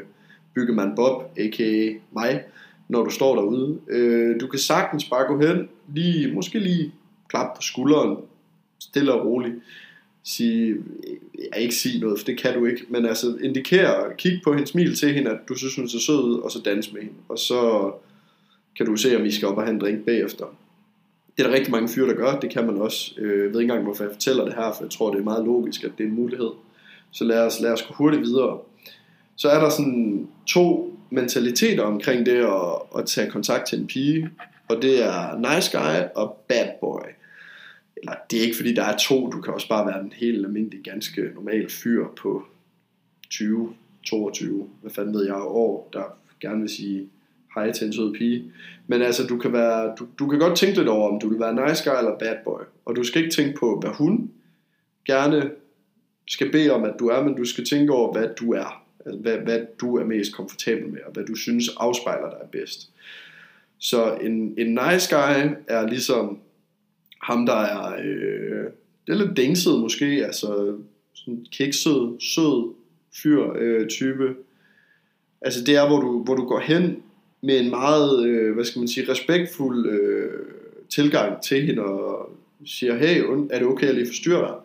Byggemand 0.55 0.95
Bob, 0.95 1.23
a.k.a. 1.37 1.93
mig, 2.13 2.43
når 2.87 3.03
du 3.03 3.09
står 3.09 3.35
derude. 3.35 3.79
Øh, 3.89 4.39
du 4.39 4.47
kan 4.47 4.59
sagtens 4.59 5.05
bare 5.05 5.27
gå 5.27 5.39
hen, 5.41 5.69
lige, 5.93 6.33
måske 6.33 6.59
lige 6.59 6.93
klap 7.29 7.55
på 7.55 7.61
skulderen, 7.61 8.17
stille 8.79 9.13
og 9.13 9.25
roligt, 9.25 9.55
sige, 10.29 10.75
jeg 11.53 11.61
ikke 11.61 11.75
sige 11.75 11.99
noget, 11.99 12.19
for 12.19 12.25
det 12.25 12.37
kan 12.37 12.53
du 12.53 12.65
ikke, 12.65 12.85
men 12.89 13.05
altså 13.05 13.37
indikere, 13.43 14.13
kig 14.17 14.41
på 14.43 14.53
hendes 14.53 14.69
smil 14.69 14.95
til 14.95 15.13
hende, 15.13 15.31
at 15.31 15.37
du 15.49 15.55
synes, 15.55 15.75
hun 15.75 15.85
er 15.85 15.89
så 15.89 15.99
sød 15.99 16.23
ud, 16.23 16.39
og 16.39 16.51
så 16.51 16.61
dans 16.65 16.93
med 16.93 17.01
hende. 17.01 17.15
Og 17.29 17.39
så 17.39 17.91
kan 18.77 18.85
du 18.85 18.95
se, 18.95 19.17
om 19.17 19.23
vi 19.23 19.31
skal 19.31 19.47
op 19.47 19.57
og 19.57 19.63
have 19.63 19.73
en 19.73 19.81
drink 19.81 20.05
bagefter. 20.05 20.45
Det 21.37 21.45
er 21.45 21.47
der 21.47 21.55
rigtig 21.55 21.71
mange 21.71 21.89
fyre, 21.89 22.07
der 22.07 22.13
gør, 22.13 22.39
det 22.39 22.49
kan 22.49 22.65
man 22.65 22.77
også. 22.77 23.13
Øh, 23.17 23.29
jeg 23.29 23.37
ved 23.37 23.45
ikke 23.45 23.61
engang, 23.61 23.83
hvorfor 23.83 24.03
jeg 24.03 24.13
fortæller 24.13 24.45
det 24.45 24.53
her, 24.53 24.71
for 24.77 24.83
jeg 24.83 24.91
tror, 24.91 25.11
det 25.11 25.19
er 25.19 25.23
meget 25.23 25.45
logisk, 25.45 25.83
at 25.83 25.91
det 25.97 26.03
er 26.03 26.07
en 26.07 26.15
mulighed. 26.15 26.49
Så 27.11 27.23
lad 27.23 27.45
os, 27.45 27.59
lad 27.59 27.71
os 27.71 27.81
gå 27.81 27.93
hurtigt 27.93 28.23
videre. 28.23 28.59
Så 29.35 29.49
er 29.49 29.59
der 29.59 29.69
sådan 29.69 30.27
to 30.47 30.93
mentaliteter 31.09 31.83
omkring 31.83 32.25
det 32.25 32.35
at, 32.35 32.99
at 32.99 33.05
tage 33.05 33.31
kontakt 33.31 33.67
til 33.67 33.79
en 33.79 33.87
pige, 33.87 34.29
og 34.67 34.81
det 34.81 35.03
er 35.03 35.55
nice 35.55 35.77
guy 35.77 36.07
og 36.15 36.37
bad 36.47 36.67
boy 36.81 37.18
eller 37.99 38.13
det 38.31 38.39
er 38.39 38.43
ikke 38.43 38.55
fordi 38.55 38.73
der 38.73 38.83
er 38.83 38.97
to, 38.97 39.29
du 39.31 39.41
kan 39.41 39.53
også 39.53 39.69
bare 39.69 39.87
være 39.87 40.01
en 40.01 40.13
helt 40.15 40.45
almindelig, 40.45 40.83
ganske 40.83 41.31
normal 41.35 41.69
fyr 41.69 42.07
på 42.21 42.45
20, 43.29 43.73
22, 44.03 44.69
hvad 44.81 44.91
fanden 44.91 45.13
ved 45.13 45.25
jeg, 45.25 45.35
år, 45.35 45.89
der 45.93 46.17
gerne 46.41 46.59
vil 46.59 46.69
sige 46.69 47.09
hej 47.55 47.71
til 47.71 47.87
en 47.87 47.93
sød 47.93 48.13
pige. 48.13 48.51
Men 48.87 49.01
altså, 49.01 49.27
du 49.27 49.37
kan, 49.37 49.53
være, 49.53 49.95
du, 49.99 50.07
du 50.19 50.27
kan 50.27 50.39
godt 50.39 50.57
tænke 50.57 50.77
lidt 50.77 50.87
over, 50.87 51.11
om 51.11 51.19
du 51.19 51.29
vil 51.29 51.39
være 51.39 51.69
nice 51.69 51.89
guy 51.89 51.97
eller 51.97 52.17
bad 52.17 52.35
boy. 52.43 52.61
Og 52.85 52.95
du 52.95 53.03
skal 53.03 53.23
ikke 53.23 53.35
tænke 53.35 53.59
på, 53.59 53.79
hvad 53.79 53.89
hun 53.89 54.31
gerne 55.05 55.51
skal 56.27 56.51
bede 56.51 56.71
om, 56.71 56.83
at 56.83 56.93
du 56.99 57.07
er, 57.07 57.23
men 57.23 57.35
du 57.35 57.45
skal 57.45 57.65
tænke 57.65 57.93
over, 57.93 58.13
hvad 58.13 58.29
du 58.39 58.53
er. 58.53 58.83
Altså, 59.05 59.19
hvad, 59.21 59.37
hvad 59.37 59.59
du 59.81 59.97
er 59.97 60.05
mest 60.05 60.35
komfortabel 60.35 60.87
med, 60.87 60.99
og 61.05 61.11
hvad 61.11 61.25
du 61.25 61.35
synes 61.35 61.69
afspejler 61.77 62.29
dig 62.29 62.49
bedst. 62.51 62.89
Så 63.77 64.17
en, 64.21 64.53
en 64.57 64.67
nice 64.67 65.15
guy 65.15 65.49
er 65.67 65.87
ligesom 65.87 66.39
ham 67.23 67.45
der 67.45 67.53
er, 67.53 67.95
øh, 68.03 68.63
det 69.07 69.13
er 69.13 69.25
lidt 69.25 69.37
dingset 69.37 69.79
måske, 69.79 70.05
altså 70.05 70.77
sådan 71.13 71.45
kikset, 71.51 72.15
sød 72.19 72.73
fyr 73.23 73.53
øh, 73.55 73.87
type. 73.87 74.35
Altså 75.41 75.63
det 75.63 75.75
er, 75.75 75.87
hvor 75.87 75.99
du, 75.99 76.23
hvor 76.23 76.35
du 76.35 76.45
går 76.45 76.59
hen 76.59 77.03
med 77.41 77.59
en 77.59 77.69
meget, 77.69 78.25
øh, 78.25 78.53
hvad 78.53 78.65
skal 78.65 78.79
man 78.79 78.87
sige, 78.87 79.11
respektfuld 79.11 79.89
øh, 79.89 80.31
tilgang 80.89 81.41
til 81.41 81.65
hende 81.65 81.83
og 81.83 82.29
siger, 82.65 82.97
hey, 82.97 83.23
er 83.49 83.59
det 83.59 83.67
okay, 83.67 83.83
at 83.83 83.87
jeg 83.87 83.95
lige 83.95 84.07
forstyrrer 84.07 84.47
dig? 84.47 84.55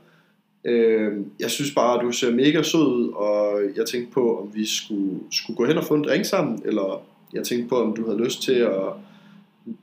Øh, 0.73 1.13
jeg 1.41 1.51
synes 1.51 1.75
bare, 1.75 1.99
at 1.99 2.05
du 2.05 2.13
ser 2.13 2.31
mega 2.31 2.63
sød 2.63 2.87
ud, 2.87 3.09
og 3.09 3.61
jeg 3.77 3.87
tænkte 3.87 4.13
på, 4.13 4.41
om 4.41 4.51
vi 4.55 4.67
skulle, 4.67 5.21
skulle 5.33 5.57
gå 5.57 5.67
hen 5.67 5.79
og 5.79 5.85
få 5.85 5.95
en 5.95 6.05
drink 6.05 6.25
sammen, 6.25 6.63
eller 6.65 7.03
jeg 7.33 7.45
tænkte 7.45 7.69
på, 7.69 7.77
om 7.77 7.97
du 7.97 8.05
havde 8.05 8.25
lyst 8.25 8.43
til 8.43 8.55
at, 8.55 8.83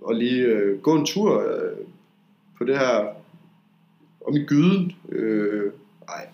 at 0.09 0.15
lige 0.17 0.41
øh, 0.41 0.79
gå 0.79 0.95
en 0.95 1.05
tur. 1.05 1.39
Øh, 1.39 1.70
på 2.61 2.65
det 2.65 2.77
her 2.77 3.07
om 4.27 4.35
i 4.35 4.43
gyden. 4.43 4.91
Øh, 5.09 5.71
nej, 6.07 6.27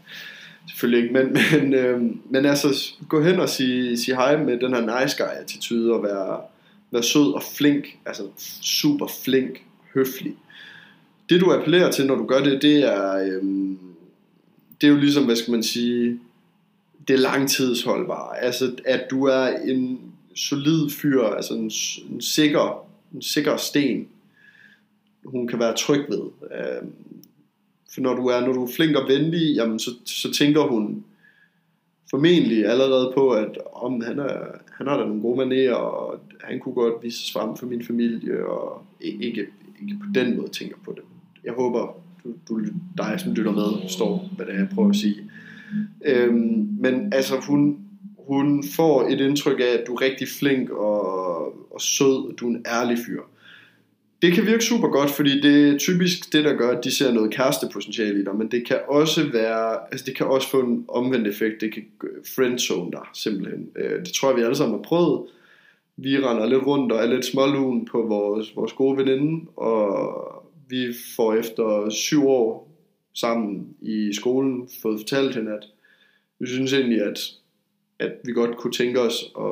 selvfølgelig 0.69 1.03
ikke, 1.03 1.13
men, 1.13 1.38
men, 1.61 1.73
øh, 1.73 2.01
men 2.30 2.45
altså 2.45 2.93
gå 3.09 3.23
hen 3.23 3.39
og 3.39 3.49
sige, 3.49 3.97
sige 3.97 4.15
hej 4.15 4.43
med 4.43 4.59
den 4.59 4.73
her 4.73 5.01
nice 5.01 5.23
guy 5.23 5.41
attitude 5.41 5.93
og 5.93 6.03
være, 6.03 6.41
være 6.91 7.03
sød 7.03 7.34
og 7.34 7.43
flink, 7.57 7.86
altså 8.05 8.23
super 8.61 9.07
flink, 9.23 9.63
høflig. 9.93 10.36
Det 11.30 11.41
du 11.41 11.53
appellerer 11.53 11.91
til, 11.91 12.07
når 12.07 12.15
du 12.15 12.25
gør 12.25 12.43
det, 12.43 12.61
det 12.61 12.84
er, 12.84 13.13
øh, 13.13 13.43
det 14.82 14.88
er 14.88 14.91
jo 14.91 14.97
ligesom, 14.97 15.25
hvad 15.25 15.36
skal 15.36 15.51
man 15.51 15.63
sige, 15.63 16.19
det 17.07 17.13
er 17.13 17.17
langtidsholdbare. 17.19 18.39
Altså, 18.39 18.75
at 18.86 19.07
du 19.11 19.23
er 19.23 19.47
en 19.47 19.99
solid 20.36 20.89
fyr, 20.89 21.23
altså 21.23 21.53
en, 21.53 21.71
en 22.11 22.21
sikker, 22.21 22.88
en 23.13 23.21
sikker 23.21 23.57
sten, 23.57 24.07
hun 25.28 25.47
kan 25.47 25.59
være 25.59 25.75
tryg 25.75 26.05
ved. 26.09 26.21
Øh, 26.51 26.88
for 27.93 28.01
når 28.01 28.13
du 28.13 28.28
er, 28.28 28.41
når 28.41 28.53
du 28.53 28.63
er 28.63 28.71
flink 28.75 28.95
og 28.95 29.07
venlig, 29.09 29.55
jamen 29.55 29.80
så, 29.80 29.91
så 30.05 30.34
tænker 30.34 30.61
hun 30.61 31.03
formentlig 32.09 32.65
allerede 32.65 33.11
på, 33.15 33.30
at 33.30 33.57
om 33.73 34.01
han, 34.01 34.19
er, 34.19 34.38
han 34.78 34.88
har 34.88 34.97
da 34.97 35.05
nogle 35.05 35.21
gode 35.21 35.38
manerer, 35.38 35.73
og 35.73 36.19
han 36.43 36.59
kunne 36.59 36.75
godt 36.75 37.03
vise 37.03 37.17
sig 37.17 37.34
frem 37.34 37.57
for 37.57 37.65
min 37.65 37.86
familie, 37.86 38.45
og 38.45 38.82
ikke, 39.01 39.47
ikke 39.82 39.97
på 39.99 40.11
den 40.15 40.38
måde 40.38 40.49
tænker 40.49 40.75
på 40.86 40.91
det. 40.91 41.03
Jeg 41.43 41.53
håber, 41.53 41.97
du, 42.23 42.34
du 42.49 42.61
dig 42.97 43.19
som 43.19 43.34
lytter 43.34 43.51
med, 43.51 43.89
står, 43.89 44.30
hvad 44.36 44.45
det 44.45 44.53
er, 44.53 44.57
jeg 44.57 44.69
prøver 44.75 44.89
at 44.89 44.95
sige. 44.95 45.32
Øhm, 46.05 46.78
men 46.80 47.13
altså, 47.13 47.36
hun, 47.47 47.80
hun 48.28 48.63
får 48.75 49.07
et 49.07 49.21
indtryk 49.21 49.59
af, 49.59 49.78
at 49.78 49.84
du 49.88 49.93
er 49.95 50.01
rigtig 50.01 50.28
flink 50.39 50.69
og, 50.69 51.73
og 51.73 51.82
sød, 51.82 52.30
og 52.30 52.34
du 52.39 52.45
er 52.45 52.49
en 52.49 52.65
ærlig 52.67 52.97
fyr. 53.05 53.21
Det 54.22 54.34
kan 54.34 54.45
virke 54.45 54.63
super 54.63 54.88
godt, 54.88 55.11
fordi 55.11 55.41
det 55.41 55.74
er 55.74 55.78
typisk 55.78 56.34
det, 56.34 56.43
der 56.43 56.53
gør, 56.53 56.78
at 56.78 56.84
de 56.84 56.95
ser 56.95 57.11
noget 57.11 57.34
kærestepotentiale 57.34 58.22
i 58.22 58.24
dig, 58.24 58.36
men 58.36 58.51
det 58.51 58.68
kan 58.68 58.80
også 58.88 59.30
være, 59.32 59.78
altså 59.91 60.05
det 60.05 60.15
kan 60.15 60.26
også 60.26 60.49
få 60.49 60.61
en 60.61 60.86
omvendt 60.88 61.28
effekt, 61.28 61.61
det 61.61 61.74
kan 61.74 61.84
friendzone 62.36 62.91
dig 62.91 63.05
simpelthen. 63.13 63.70
Øh, 63.76 63.99
det 63.99 64.13
tror 64.13 64.30
jeg, 64.30 64.38
vi 64.38 64.41
alle 64.41 64.55
sammen 64.55 64.78
har 64.78 64.84
prøvet. 64.84 65.28
Vi 65.97 66.18
render 66.18 66.45
lidt 66.45 66.65
rundt 66.65 66.91
og 66.91 66.99
er 66.99 67.05
lidt 67.05 67.26
smålun 67.26 67.86
på 67.86 68.01
vores, 68.01 68.55
vores 68.55 68.74
gode 68.74 68.97
veninde, 68.97 69.45
og 69.55 70.43
vi 70.70 70.88
får 71.15 71.34
efter 71.34 71.89
syv 71.89 72.28
år 72.28 72.72
sammen 73.13 73.68
i 73.82 74.13
skolen 74.13 74.70
fået 74.82 74.99
fortalt 74.99 75.36
hende, 75.36 75.51
at 75.51 75.63
vi 76.39 76.47
synes 76.47 76.74
egentlig, 76.74 77.01
at, 77.01 77.20
at 77.99 78.11
vi 78.24 78.32
godt 78.32 78.57
kunne 78.57 78.74
tænke 78.74 79.01
os 79.01 79.24
at, 79.38 79.43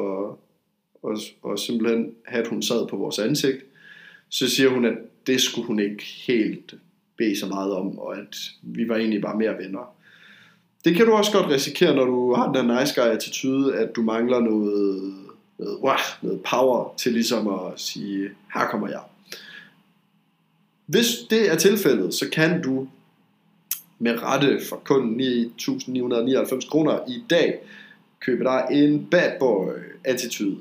og, 1.03 1.18
og 1.41 1.59
simpelthen 1.59 2.11
have, 2.26 2.41
at 2.41 2.47
hun 2.47 2.61
sad 2.61 2.88
på 2.88 2.97
vores 2.97 3.20
ansigt. 3.20 3.64
Så 4.36 4.49
siger 4.49 4.69
hun, 4.69 4.86
at 4.86 4.97
det 5.27 5.41
skulle 5.41 5.67
hun 5.67 5.79
ikke 5.79 6.03
helt 6.27 6.73
bede 7.17 7.39
så 7.39 7.47
meget 7.47 7.71
om, 7.73 7.99
og 7.99 8.17
at 8.17 8.38
vi 8.61 8.89
var 8.89 8.95
egentlig 8.95 9.21
bare 9.21 9.38
mere 9.38 9.57
venner. 9.57 9.95
Det 10.86 10.95
kan 10.95 11.05
du 11.05 11.11
også 11.11 11.31
godt 11.31 11.51
risikere, 11.51 11.95
når 11.95 12.05
du 12.05 12.33
har 12.33 12.51
den 12.51 12.65
nice 12.65 13.01
guy 13.01 13.07
attitude, 13.09 13.75
at 13.75 13.95
du 13.95 14.01
mangler 14.01 14.39
noget, 14.39 15.13
noget, 15.57 15.79
wow, 15.79 15.93
noget 16.21 16.41
power 16.49 16.93
til 16.97 17.13
ligesom 17.13 17.47
at 17.47 17.79
sige, 17.79 18.29
her 18.53 18.67
kommer 18.67 18.88
jeg. 18.88 19.01
Hvis 20.86 21.05
det 21.29 21.51
er 21.51 21.55
tilfældet, 21.55 22.13
så 22.13 22.29
kan 22.29 22.61
du 22.61 22.88
med 23.99 24.23
rette 24.23 24.59
for 24.69 24.75
kun 24.75 25.21
9.999 25.21 26.69
kroner 26.69 26.99
i 27.07 27.23
dag 27.29 27.59
købe 28.19 28.43
dig 28.43 28.67
en 28.71 29.05
bad 29.05 29.31
boy 29.39 29.71
attitude. 30.03 30.57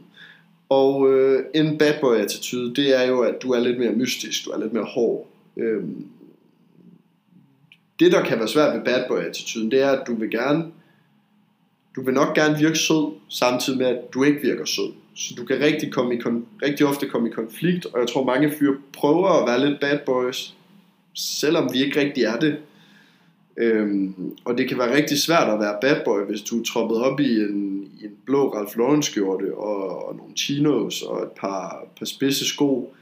Og 0.68 1.12
øh, 1.12 1.44
en 1.54 1.78
bad 1.78 2.00
boy 2.00 2.16
attitude, 2.16 2.74
det 2.74 3.00
er 3.00 3.08
jo, 3.08 3.20
at 3.20 3.42
du 3.42 3.52
er 3.52 3.60
lidt 3.60 3.78
mere 3.78 3.92
mystisk, 3.92 4.44
du 4.44 4.50
er 4.50 4.58
lidt 4.58 4.72
mere 4.72 4.84
hård. 4.84 5.28
Øhm, 5.56 6.06
det, 8.00 8.12
der 8.12 8.24
kan 8.24 8.38
være 8.38 8.48
svært 8.48 8.76
ved 8.76 8.84
bad 8.84 9.04
boy 9.08 9.18
attituden, 9.18 9.70
det 9.70 9.82
er, 9.82 9.90
at 9.90 10.06
du 10.06 10.14
vil 10.14 10.30
gerne, 10.30 10.64
du 11.96 12.04
vil 12.04 12.14
nok 12.14 12.34
gerne 12.34 12.58
virke 12.58 12.78
sød, 12.78 13.12
samtidig 13.28 13.78
med, 13.78 13.86
at 13.86 14.14
du 14.14 14.22
ikke 14.22 14.40
virker 14.40 14.64
sød. 14.64 14.92
Så 15.14 15.34
du 15.34 15.44
kan 15.44 15.60
rigtig, 15.60 15.92
komme 15.92 16.14
i, 16.14 16.18
rigtig 16.62 16.86
ofte 16.86 17.08
komme 17.08 17.28
i 17.28 17.32
konflikt, 17.32 17.86
og 17.86 18.00
jeg 18.00 18.08
tror 18.08 18.24
mange 18.24 18.52
fyre 18.58 18.76
prøver 18.92 19.28
at 19.28 19.48
være 19.48 19.70
lidt 19.70 19.80
bad 19.80 19.98
boys, 20.06 20.54
selvom 21.14 21.72
vi 21.72 21.84
ikke 21.84 22.00
rigtig 22.00 22.24
er 22.24 22.38
det. 22.38 22.56
Øhm, 23.56 24.14
og 24.44 24.58
det 24.58 24.68
kan 24.68 24.78
være 24.78 24.96
rigtig 24.96 25.18
svært 25.18 25.48
at 25.48 25.60
være 25.60 25.78
bad 25.80 25.96
boy, 26.04 26.20
hvis 26.20 26.42
du 26.42 26.60
er 26.60 26.64
troppet 26.64 26.98
op 26.98 27.20
i 27.20 27.40
en, 27.40 27.90
i 28.00 28.04
en 28.04 28.16
blå 28.26 28.54
Ralph 28.54 28.78
Lauren 28.78 29.02
skjorte 29.02 29.54
og, 29.54 30.08
og 30.08 30.16
nogle 30.16 30.36
chinos 30.36 31.02
og 31.02 31.22
et 31.22 31.30
par, 31.40 31.86
par 31.98 32.06
spidse 32.06 32.46
sko. 32.46 32.94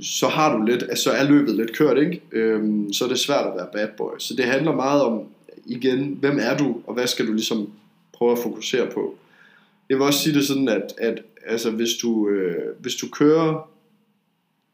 Så 0.00 0.28
har 0.28 0.56
du 0.56 0.64
lidt, 0.64 0.82
altså 0.82 1.10
er 1.10 1.30
løbet 1.30 1.56
lidt 1.56 1.76
kørt, 1.76 1.98
ikke? 1.98 2.22
Øhm, 2.32 2.92
så 2.92 3.04
er 3.04 3.08
det 3.08 3.18
svært 3.18 3.46
at 3.46 3.52
være 3.56 3.68
bad 3.72 3.88
boy. 3.96 4.18
Så 4.18 4.34
det 4.34 4.44
handler 4.44 4.74
meget 4.74 5.02
om, 5.02 5.22
igen, 5.66 6.16
hvem 6.20 6.38
er 6.40 6.56
du, 6.56 6.80
og 6.86 6.94
hvad 6.94 7.06
skal 7.06 7.26
du 7.26 7.32
ligesom 7.32 7.70
prøve 8.12 8.32
at 8.32 8.38
fokusere 8.38 8.86
på. 8.86 9.14
Jeg 9.88 9.96
vil 9.96 10.06
også 10.06 10.22
sige 10.22 10.34
det 10.34 10.46
sådan, 10.46 10.68
at, 10.68 10.94
at 10.98 11.22
altså, 11.46 11.70
hvis, 11.70 11.90
du, 12.02 12.28
øh, 12.28 12.76
hvis 12.80 12.94
du 12.94 13.08
kører 13.08 13.70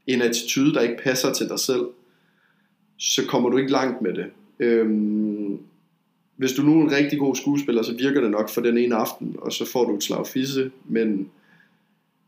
en 0.07 0.22
attitude, 0.22 0.74
der 0.74 0.80
ikke 0.80 1.03
passer 1.03 1.32
til 1.32 1.49
dig 1.49 1.59
selv, 1.59 1.86
så 2.99 3.26
kommer 3.26 3.51
du 3.51 3.57
ikke 3.57 3.72
langt 3.72 4.03
med 4.03 4.14
det. 4.14 4.26
Øhm, 4.61 5.59
hvis 6.36 6.52
du 6.52 6.62
nu 6.62 6.80
er 6.80 6.84
en 6.84 6.92
rigtig 6.92 7.18
god 7.18 7.36
skuespiller, 7.36 7.82
så 7.82 7.96
virker 7.96 8.20
det 8.20 8.30
nok 8.30 8.50
for 8.50 8.61
den 8.61 8.78
ene 8.78 8.94
aften, 8.94 9.36
og 9.38 9.52
så 9.52 9.70
får 9.72 9.84
du 9.84 9.96
et 9.96 10.02
slag 10.02 10.26
fisse, 10.26 10.70
men, 10.84 11.28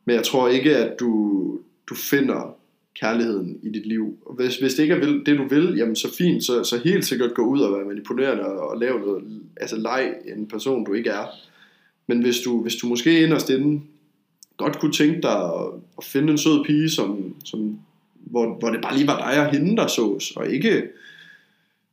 men 0.04 0.16
jeg 0.16 0.24
tror 0.24 0.48
ikke, 0.48 0.76
at 0.76 1.00
du, 1.00 1.60
du 1.88 1.94
finder 1.94 2.56
kærligheden 3.00 3.58
i 3.62 3.68
dit 3.68 3.86
liv. 3.86 4.16
Og 4.26 4.34
hvis, 4.34 4.56
hvis 4.56 4.74
det 4.74 4.82
ikke 4.82 4.94
er 4.94 5.22
det, 5.26 5.38
du 5.38 5.48
vil, 5.48 5.74
jamen 5.76 5.96
så 5.96 6.14
fint, 6.14 6.44
så, 6.44 6.64
så 6.64 6.80
helt 6.84 7.04
sikkert 7.04 7.34
gå 7.34 7.46
ud 7.46 7.60
og 7.60 7.78
være 7.78 7.86
manipulerende 7.86 8.44
og, 8.44 8.68
og 8.68 8.78
lave 8.80 9.00
noget, 9.00 9.24
altså 9.56 9.76
leg 9.76 10.14
en 10.36 10.46
person, 10.46 10.84
du 10.84 10.92
ikke 10.92 11.10
er. 11.10 11.26
Men 12.06 12.22
hvis 12.22 12.40
du, 12.40 12.62
hvis 12.62 12.76
du 12.76 12.86
måske 12.86 13.22
inderst 13.22 13.50
inden 13.50 13.84
godt 14.56 14.80
kunne 14.80 14.92
tænke 14.92 15.22
dig 15.22 15.44
at, 15.44 15.66
at 15.98 16.04
finde 16.04 16.32
en 16.32 16.38
sød 16.38 16.64
pige, 16.64 16.90
som, 16.90 17.34
som, 17.44 17.78
hvor, 18.14 18.58
hvor 18.58 18.70
det 18.70 18.82
bare 18.82 18.96
lige 18.96 19.06
var 19.06 19.32
dig 19.32 19.46
og 19.46 19.52
hende, 19.52 19.76
der 19.76 19.86
sås, 19.86 20.30
og 20.36 20.48
ikke 20.50 20.82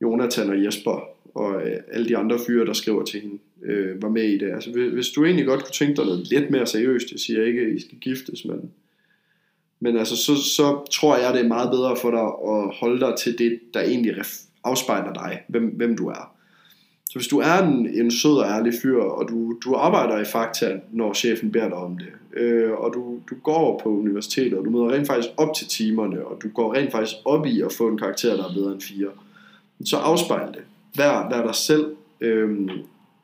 Jonathan 0.02 0.50
og 0.50 0.64
Jesper 0.64 1.08
og 1.36 1.62
øh, 1.62 1.76
alle 1.92 2.08
de 2.08 2.16
andre 2.16 2.38
fyre, 2.46 2.66
der 2.66 2.72
skriver 2.72 3.04
til 3.04 3.20
hende, 3.20 3.38
øh, 3.62 4.02
var 4.02 4.08
med 4.08 4.22
i 4.22 4.38
det. 4.38 4.52
Altså, 4.52 4.70
hvis, 4.70 4.92
hvis 4.92 5.08
du 5.08 5.24
egentlig 5.24 5.46
godt 5.46 5.64
kunne 5.64 5.72
tænke 5.72 5.96
dig 5.96 6.04
noget 6.04 6.28
lidt 6.28 6.50
mere 6.50 6.66
seriøst, 6.66 7.12
jeg 7.12 7.20
siger 7.20 7.44
ikke, 7.44 7.60
at 7.60 7.72
I 7.72 7.80
skal 7.80 7.98
giftes, 7.98 8.44
men, 8.44 8.70
men 9.80 9.96
altså, 9.96 10.16
så, 10.16 10.36
så 10.36 10.86
tror 10.92 11.16
jeg, 11.16 11.34
det 11.34 11.42
er 11.44 11.48
meget 11.48 11.70
bedre 11.70 11.96
for 11.96 12.10
dig 12.10 12.52
at 12.54 12.74
holde 12.74 13.00
dig 13.00 13.14
til 13.18 13.38
det, 13.38 13.60
der 13.74 13.80
egentlig 13.80 14.14
afspejler 14.64 15.12
dig, 15.12 15.42
hvem, 15.48 15.64
hvem 15.64 15.96
du 15.96 16.08
er. 16.08 16.32
Så 17.10 17.18
hvis 17.18 17.28
du 17.28 17.38
er 17.38 17.62
en, 17.62 17.86
en 17.86 18.10
sød 18.10 18.36
og 18.38 18.46
ærlig 18.46 18.72
fyr, 18.82 19.02
og 19.02 19.28
du, 19.28 19.58
du 19.64 19.74
arbejder 19.74 20.20
i 20.20 20.24
Fakta, 20.24 20.80
når 20.92 21.12
chefen 21.12 21.52
beder 21.52 21.68
dig 21.68 21.76
om 21.76 21.98
det, 21.98 22.40
øh, 22.40 22.72
og 22.72 22.94
du, 22.94 23.20
du 23.30 23.34
går 23.42 23.80
på 23.82 23.88
universitetet, 23.88 24.58
og 24.58 24.64
du 24.64 24.70
møder 24.70 24.92
rent 24.92 25.06
faktisk 25.06 25.28
op 25.36 25.54
til 25.54 25.66
timerne, 25.66 26.26
og 26.26 26.42
du 26.42 26.48
går 26.48 26.74
rent 26.74 26.92
faktisk 26.92 27.16
op 27.24 27.46
i 27.46 27.62
at 27.62 27.72
få 27.72 27.88
en 27.88 27.98
karakter, 27.98 28.36
der 28.36 28.44
er 28.44 28.54
bedre 28.54 28.72
end 28.72 28.80
4, 28.80 29.08
så 29.84 29.96
afspejl 29.96 30.48
det. 30.52 30.62
Vær, 30.96 31.28
vær 31.30 31.46
dig 31.46 31.54
selv, 31.54 31.86
øhm, 32.20 32.70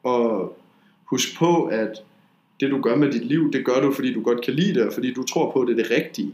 og 0.03 0.57
husk 1.05 1.39
på, 1.39 1.65
at 1.65 1.91
det 2.61 2.71
du 2.71 2.81
gør 2.81 2.97
med 2.97 3.13
dit 3.13 3.25
liv, 3.25 3.53
det 3.53 3.65
gør 3.65 3.81
du, 3.81 3.93
fordi 3.93 4.15
du 4.15 4.23
godt 4.23 4.45
kan 4.45 4.55
lide 4.55 4.75
det, 4.75 4.87
og 4.87 4.93
fordi 4.93 5.15
du 5.15 5.23
tror 5.23 5.51
på, 5.51 5.61
at 5.61 5.69
det 5.69 5.79
er 5.79 5.83
det 5.83 5.91
rigtige. 5.91 6.33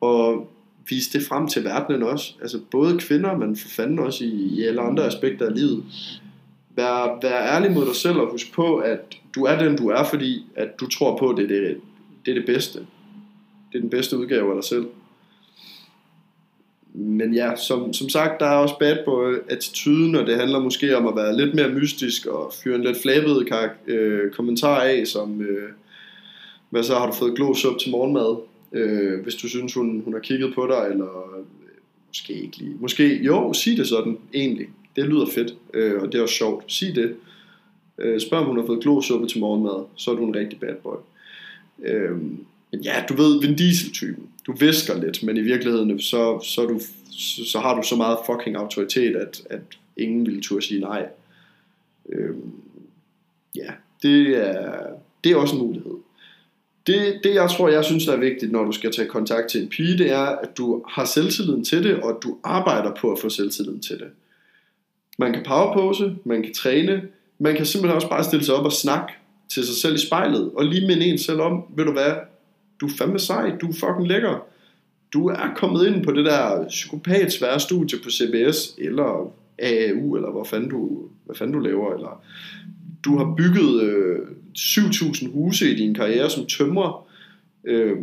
Og 0.00 0.50
vis 0.90 1.08
det 1.08 1.22
frem 1.22 1.48
til 1.48 1.64
verdenen 1.64 2.02
også. 2.02 2.34
Altså 2.40 2.60
både 2.70 2.98
kvinder, 2.98 3.36
men 3.36 3.56
for 3.56 3.68
fanden 3.68 3.98
også 3.98 4.24
i, 4.24 4.28
i 4.28 4.64
alle 4.64 4.80
andre 4.80 5.06
aspekter 5.06 5.46
af 5.46 5.54
livet. 5.54 5.84
Vær, 6.76 7.18
vær 7.22 7.54
ærlig 7.56 7.72
mod 7.72 7.86
dig 7.86 7.96
selv 7.96 8.16
og 8.16 8.30
husk 8.30 8.52
på, 8.52 8.76
at 8.76 9.00
du 9.34 9.44
er 9.44 9.58
den 9.58 9.76
du 9.76 9.88
er, 9.88 10.04
fordi 10.04 10.44
at 10.56 10.80
du 10.80 10.86
tror 10.86 11.18
på, 11.18 11.30
at 11.30 11.36
det 11.36 11.44
er 11.44 11.48
det, 11.48 11.80
det, 12.26 12.30
er 12.30 12.34
det 12.34 12.46
bedste. 12.46 12.78
Det 13.72 13.78
er 13.78 13.80
den 13.80 13.90
bedste 13.90 14.18
udgave 14.18 14.50
af 14.50 14.54
dig 14.54 14.64
selv 14.64 14.86
men 16.98 17.34
ja, 17.34 17.56
som, 17.56 17.92
som 17.92 18.08
sagt, 18.08 18.40
der 18.40 18.46
er 18.46 18.56
også 18.56 18.78
bad 18.78 18.96
på 19.04 19.34
attituden, 19.48 20.14
og 20.14 20.26
det 20.26 20.36
handler 20.36 20.58
måske 20.58 20.96
om 20.96 21.06
at 21.06 21.16
være 21.16 21.36
lidt 21.36 21.54
mere 21.54 21.68
mystisk 21.68 22.26
og 22.26 22.52
fyre 22.62 22.74
en 22.76 22.84
lidt 22.84 23.02
flabet 23.02 23.48
øh, 23.86 24.30
kommentar 24.30 24.80
af, 24.80 25.06
som, 25.06 25.40
øh, 25.42 25.70
hvad 26.70 26.82
så 26.82 26.94
har 26.94 27.06
du 27.06 27.12
fået 27.12 27.36
glåsup 27.36 27.78
til 27.78 27.90
morgenmad, 27.90 28.36
øh, 28.72 29.22
hvis 29.22 29.34
du 29.34 29.48
synes, 29.48 29.74
hun, 29.74 30.02
hun 30.04 30.12
har 30.12 30.20
kigget 30.20 30.54
på 30.54 30.66
dig, 30.66 30.88
eller 30.90 31.38
øh, 31.38 31.44
måske 32.08 32.32
ikke 32.32 32.56
lige, 32.56 32.76
måske, 32.80 33.22
jo, 33.22 33.52
sig 33.52 33.76
det 33.76 33.86
sådan, 33.86 34.18
egentlig, 34.34 34.66
det 34.96 35.04
lyder 35.04 35.26
fedt, 35.26 35.54
øh, 35.74 36.02
og 36.02 36.12
det 36.12 36.18
er 36.18 36.22
også 36.22 36.34
sjovt, 36.34 36.72
sig 36.72 36.94
det, 36.94 37.14
øh, 37.98 38.20
spørg 38.20 38.40
om 38.40 38.46
hun 38.46 38.58
har 38.58 38.66
fået 38.66 38.82
glosuppe 38.82 39.26
til 39.26 39.40
morgenmad, 39.40 39.84
så 39.96 40.10
er 40.10 40.14
du 40.14 40.26
en 40.26 40.36
rigtig 40.36 40.60
bad 40.60 40.74
boy. 40.74 40.96
Øh, 41.84 42.18
ja, 42.72 43.04
du 43.08 43.16
ved, 43.16 43.40
Vin 43.40 43.56
Diesel-typen. 43.56 44.28
Du 44.46 44.52
visker 44.52 45.00
lidt, 45.00 45.22
men 45.22 45.36
i 45.36 45.40
virkeligheden, 45.40 46.00
så, 46.00 46.40
så, 46.40 46.66
du, 46.66 46.80
så, 47.10 47.44
så 47.44 47.58
har 47.58 47.74
du 47.74 47.82
så 47.82 47.96
meget 47.96 48.18
fucking 48.26 48.56
autoritet, 48.56 49.16
at, 49.16 49.42
at 49.50 49.60
ingen 49.96 50.26
vil 50.26 50.42
turde 50.42 50.66
sige 50.66 50.80
nej. 50.80 51.06
Øhm, 52.08 52.52
ja, 53.54 53.70
det 54.02 54.28
er, 54.48 54.86
det 55.24 55.32
er 55.32 55.36
også 55.36 55.54
en 55.54 55.62
mulighed. 55.62 55.92
Det, 56.86 57.20
det 57.24 57.34
jeg 57.34 57.50
tror, 57.50 57.68
jeg 57.68 57.84
synes 57.84 58.06
der 58.06 58.12
er 58.12 58.20
vigtigt, 58.20 58.52
når 58.52 58.64
du 58.64 58.72
skal 58.72 58.92
tage 58.92 59.08
kontakt 59.08 59.50
til 59.50 59.62
en 59.62 59.68
pige, 59.68 59.98
det 59.98 60.10
er, 60.10 60.24
at 60.24 60.58
du 60.58 60.84
har 60.88 61.04
selvtilliden 61.04 61.64
til 61.64 61.84
det, 61.84 62.00
og 62.00 62.10
at 62.10 62.16
du 62.22 62.38
arbejder 62.44 62.94
på 62.94 63.12
at 63.12 63.18
få 63.18 63.28
selvtilliden 63.28 63.80
til 63.80 63.98
det. 63.98 64.08
Man 65.18 65.32
kan 65.32 65.44
powerpose, 65.46 66.16
man 66.24 66.42
kan 66.42 66.54
træne, 66.54 67.02
man 67.38 67.56
kan 67.56 67.66
simpelthen 67.66 67.96
også 67.96 68.08
bare 68.08 68.24
stille 68.24 68.44
sig 68.44 68.54
op 68.54 68.64
og 68.64 68.72
snakke 68.72 69.12
til 69.48 69.66
sig 69.66 69.76
selv 69.76 69.94
i 69.94 70.06
spejlet, 70.06 70.50
og 70.54 70.64
lige 70.64 70.86
minde 70.86 71.06
en 71.06 71.18
selv 71.18 71.40
om, 71.40 71.64
ved 71.76 71.84
du 71.84 71.92
hvad, 71.92 72.12
du 72.80 72.86
er 72.86 72.90
fandme 72.98 73.18
sej, 73.18 73.56
du 73.60 73.68
er 73.68 73.72
fucking 73.72 74.08
lækker. 74.08 74.46
Du 75.12 75.26
er 75.26 75.54
kommet 75.56 75.86
ind 75.86 76.04
på 76.04 76.12
det 76.12 76.24
der 76.24 76.68
psykopat 76.68 77.32
svære 77.32 77.60
studie 77.60 77.98
på 78.04 78.10
CBS, 78.10 78.74
eller 78.78 79.32
AAU, 79.58 80.16
eller 80.16 80.32
hvad 80.32 80.44
fanden 80.46 80.70
du, 80.70 81.08
hvad 81.24 81.36
fanden 81.36 81.54
du 81.54 81.60
laver, 81.60 81.94
eller 81.94 82.22
du 83.04 83.18
har 83.18 83.34
bygget 83.36 83.82
øh, 83.82 84.18
7000 84.54 85.32
huse 85.32 85.70
i 85.70 85.76
din 85.76 85.94
karriere 85.94 86.30
som 86.30 86.46
tømrer, 86.46 87.08
øh, 87.64 87.96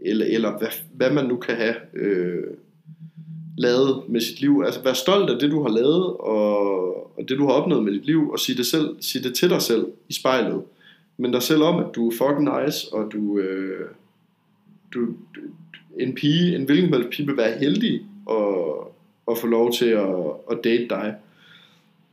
eller, 0.00 0.26
eller 0.26 0.58
hvad, 0.58 0.68
hvad 0.94 1.10
man 1.10 1.24
nu 1.24 1.36
kan 1.36 1.56
have 1.56 1.74
øh, 1.94 2.44
lavet 3.58 4.02
med 4.08 4.20
sit 4.20 4.40
liv. 4.40 4.62
Altså 4.66 4.82
vær 4.82 4.92
stolt 4.92 5.30
af 5.30 5.38
det, 5.40 5.50
du 5.50 5.62
har 5.62 5.70
lavet, 5.70 6.04
og, 6.04 7.18
og 7.18 7.28
det, 7.28 7.38
du 7.38 7.46
har 7.46 7.52
opnået 7.52 7.84
med 7.84 7.92
dit 7.92 8.06
liv, 8.06 8.30
og 8.30 8.38
sig 8.38 8.56
det, 8.56 8.66
selv, 8.66 8.96
sig 9.00 9.22
det 9.22 9.34
til 9.34 9.50
dig 9.50 9.62
selv 9.62 9.86
i 10.08 10.12
spejlet 10.12 10.62
men 11.18 11.32
dig 11.32 11.42
selv 11.42 11.62
om, 11.62 11.78
at 11.78 11.86
du 11.94 12.08
er 12.08 12.16
fucking 12.16 12.62
nice, 12.62 12.86
og 12.92 13.12
du, 13.12 13.38
øh, 13.38 13.86
du, 14.94 15.06
du 15.06 15.40
en 15.98 16.14
pige, 16.14 16.56
en 16.56 16.64
hvilken 16.64 16.94
helst 16.94 17.10
pige 17.10 17.26
vil 17.26 17.36
være 17.36 17.58
heldig 17.58 18.02
og, 18.26 18.94
og 19.26 19.38
få 19.38 19.46
lov 19.46 19.72
til 19.72 19.84
at, 19.84 20.14
at 20.50 20.58
date 20.64 20.86
dig. 20.90 21.14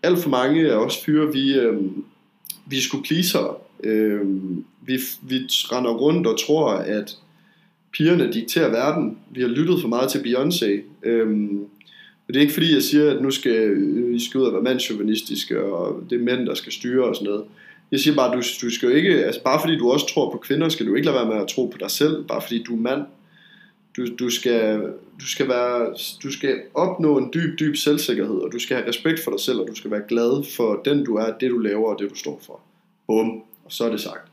alt 0.03 0.20
for 0.20 0.30
mange 0.30 0.72
af 0.72 0.76
os 0.76 0.97
fyre, 1.06 1.34
vi, 1.34 1.53
øh, 1.60 1.82
vi 2.66 2.80
skulle 2.82 3.03
pleaser. 3.03 3.62
Øh, 3.84 4.22
vi, 4.82 4.99
vi 5.22 5.36
render 5.72 5.91
rundt 5.91 6.28
og 6.28 6.39
tror, 6.39 6.70
at 6.72 7.18
pigerne 7.93 8.34
dikterer 8.34 8.70
verden. 8.70 9.18
Vi 9.32 9.41
har 9.41 9.47
lyttet 9.47 9.82
for 9.82 9.88
meget 9.88 10.12
til 10.12 10.20
Beyoncé. 10.20 10.82
Øh, 11.03 11.49
og 12.28 12.34
det 12.34 12.36
er 12.36 12.41
ikke 12.41 12.53
fordi, 12.53 12.74
jeg 12.74 12.84
siger, 12.84 13.12
at 13.12 13.22
nu 13.22 13.32
skal 13.32 13.51
øh, 13.51 14.16
I 14.16 14.26
skal 14.26 14.39
ud 14.39 14.45
og 14.45 14.53
være 14.53 14.62
mandsjuvenistiske, 14.62 15.64
og 15.64 16.03
det 16.10 16.16
er 16.16 16.24
mænd, 16.24 16.45
der 16.45 16.53
skal 16.53 16.72
styre 16.72 17.06
og 17.06 17.16
sådan 17.16 17.30
noget. 17.32 17.45
Jeg 17.92 18.00
siger 18.00 18.16
bare, 18.16 18.36
du, 18.36 18.42
du 18.62 18.70
skal 18.70 18.90
jo 18.90 18.96
ikke, 18.96 19.26
altså 19.26 19.44
bare 19.44 19.60
fordi 19.62 19.78
du 19.78 19.92
også 19.92 20.14
tror 20.14 20.32
på 20.32 20.38
kvinder, 20.38 20.70
skal 20.70 20.86
du 20.86 20.96
ikke 20.96 21.06
lade 21.06 21.18
være 21.18 21.28
med 21.28 21.42
at 21.42 21.48
tro 21.48 21.66
på 21.66 21.78
dig 21.78 21.92
selv, 21.92 22.24
bare 22.28 22.42
fordi 22.42 22.64
du 22.64 22.76
er 22.76 22.82
mand. 22.82 23.02
Du, 23.98 24.06
du, 24.20 24.30
skal, 24.30 24.82
du, 25.20 25.28
skal 25.28 25.48
være, 25.48 25.94
du 26.24 26.32
skal 26.32 26.62
opnå 26.74 27.18
en 27.18 27.30
dyb, 27.34 27.60
dyb 27.60 27.76
selvsikkerhed, 27.76 28.36
og 28.36 28.52
du 28.52 28.60
skal 28.60 28.78
have 28.78 28.90
respekt 28.90 29.24
for 29.24 29.32
dig 29.32 29.40
selv, 29.40 29.60
og 29.60 29.68
du 29.68 29.76
skal 29.76 29.92
være 29.92 30.02
glad 30.08 30.56
for 30.56 30.82
den 30.86 31.06
du 31.06 31.16
er, 31.16 31.38
det 31.40 31.52
du 31.52 31.58
laver 31.58 31.94
og 31.94 32.00
det 32.00 32.10
du 32.10 32.16
står 32.16 32.42
for. 32.46 32.60
Bum, 33.08 33.44
og 33.66 33.72
så 33.72 33.86
er 33.86 33.90
det 33.90 34.02
sagt. 34.02 34.32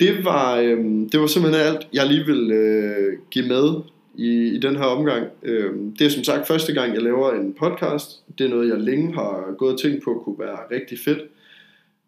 Det 0.00 0.24
var, 0.24 0.56
øh, 0.56 0.84
det 1.12 1.20
var 1.20 1.26
simpelthen 1.26 1.66
alt, 1.66 1.88
jeg 1.92 2.06
lige 2.06 2.26
vil 2.26 2.50
øh, 2.50 3.18
give 3.30 3.48
med 3.48 3.80
i, 4.14 4.56
i 4.56 4.58
den 4.58 4.76
her 4.76 4.84
omgang. 4.84 5.26
Øh, 5.42 5.72
det 5.98 6.06
er 6.06 6.10
som 6.10 6.24
sagt 6.24 6.46
første 6.46 6.72
gang, 6.72 6.94
jeg 6.94 7.02
laver 7.02 7.32
en 7.32 7.54
podcast. 7.58 8.22
Det 8.38 8.46
er 8.46 8.50
noget, 8.50 8.68
jeg 8.68 8.78
længe 8.78 9.14
har 9.14 9.54
gået 9.58 9.72
og 9.72 9.80
tænkt 9.80 10.04
på 10.04 10.22
kunne 10.24 10.38
være 10.38 10.58
rigtig 10.70 10.98
fedt. 11.04 11.22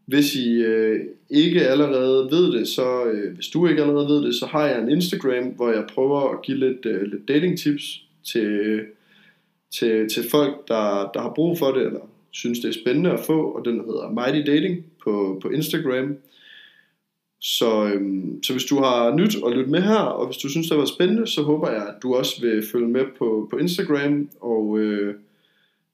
Hvis 0.09 0.35
I 0.35 0.63
øh, 0.63 1.01
ikke 1.31 1.69
allerede 1.69 2.29
ved 2.31 2.53
det, 2.53 2.69
så 2.69 3.05
øh, 3.05 3.35
hvis 3.35 3.47
du 3.47 3.67
ikke 3.67 3.83
allerede 3.83 4.09
ved 4.09 4.23
det, 4.23 4.35
så 4.35 4.47
har 4.47 4.67
jeg 4.67 4.83
en 4.83 4.91
Instagram, 4.91 5.45
hvor 5.45 5.73
jeg 5.73 5.87
prøver 5.95 6.33
at 6.33 6.43
give 6.43 6.59
lidt, 6.59 6.87
øh, 6.87 7.03
lidt 7.03 7.29
dating 7.29 7.59
tips 7.59 8.03
til, 8.25 8.81
til, 9.79 10.09
til 10.09 10.31
folk, 10.31 10.69
der, 10.69 11.11
der 11.15 11.21
har 11.21 11.33
brug 11.35 11.59
for 11.59 11.73
det, 11.73 11.87
eller 11.87 12.01
synes 12.31 12.59
det 12.59 12.69
er 12.69 12.81
spændende 12.83 13.11
at 13.11 13.21
få, 13.21 13.43
og 13.43 13.65
den 13.65 13.75
hedder 13.75 14.11
Mighty 14.11 14.51
Dating 14.51 14.85
på, 15.05 15.39
på 15.43 15.49
Instagram. 15.49 16.17
Så, 17.41 17.85
øhm, 17.95 18.43
så 18.43 18.53
hvis 18.53 18.65
du 18.65 18.77
har 18.77 19.15
nyt 19.15 19.37
at 19.47 19.57
lytte 19.57 19.71
med 19.71 19.83
her, 19.83 20.01
og 20.01 20.27
hvis 20.27 20.37
du 20.37 20.49
synes 20.49 20.69
det 20.69 20.79
var 20.79 20.85
spændende, 20.85 21.27
så 21.27 21.43
håber 21.43 21.71
jeg, 21.71 21.83
at 21.89 22.03
du 22.03 22.15
også 22.15 22.41
vil 22.41 22.65
følge 22.73 22.89
med 22.89 23.05
på, 23.19 23.49
på 23.51 23.57
Instagram, 23.57 24.31
og 24.41 24.79
øh, 24.79 25.15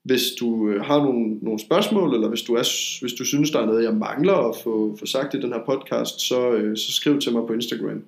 hvis 0.04 0.22
du 0.40 0.68
øh, 0.68 0.84
har 0.84 0.98
nogle, 0.98 1.38
nogle 1.42 1.60
spørgsmål, 1.60 2.14
eller 2.14 2.28
hvis 2.28 2.42
du, 2.42 2.54
er, 2.54 3.00
hvis 3.00 3.12
du 3.12 3.24
synes, 3.24 3.50
der 3.50 3.60
er 3.60 3.66
noget, 3.66 3.84
jeg 3.84 3.94
mangler 3.94 4.34
at 4.34 4.56
få, 4.64 4.96
få 4.98 5.06
sagt 5.06 5.34
i 5.34 5.40
den 5.40 5.52
her 5.52 5.60
podcast, 5.66 6.20
så, 6.20 6.50
øh, 6.50 6.76
så 6.76 6.92
skriv 6.92 7.20
til 7.20 7.32
mig 7.32 7.46
på 7.46 7.52
Instagram. 7.52 8.02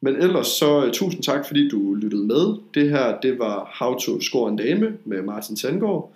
Men 0.00 0.16
ellers 0.16 0.46
så 0.46 0.84
øh, 0.84 0.92
tusind 0.92 1.22
tak, 1.22 1.46
fordi 1.46 1.68
du 1.68 1.94
lyttede 1.94 2.26
med. 2.26 2.56
Det 2.74 2.90
her, 2.90 3.20
det 3.20 3.38
var 3.38 3.76
How 3.80 3.98
to 3.98 4.20
Score 4.20 4.50
en 4.50 4.56
Dame 4.56 4.96
med 5.04 5.22
Martin 5.22 5.56
Sandgaard. 5.56 6.14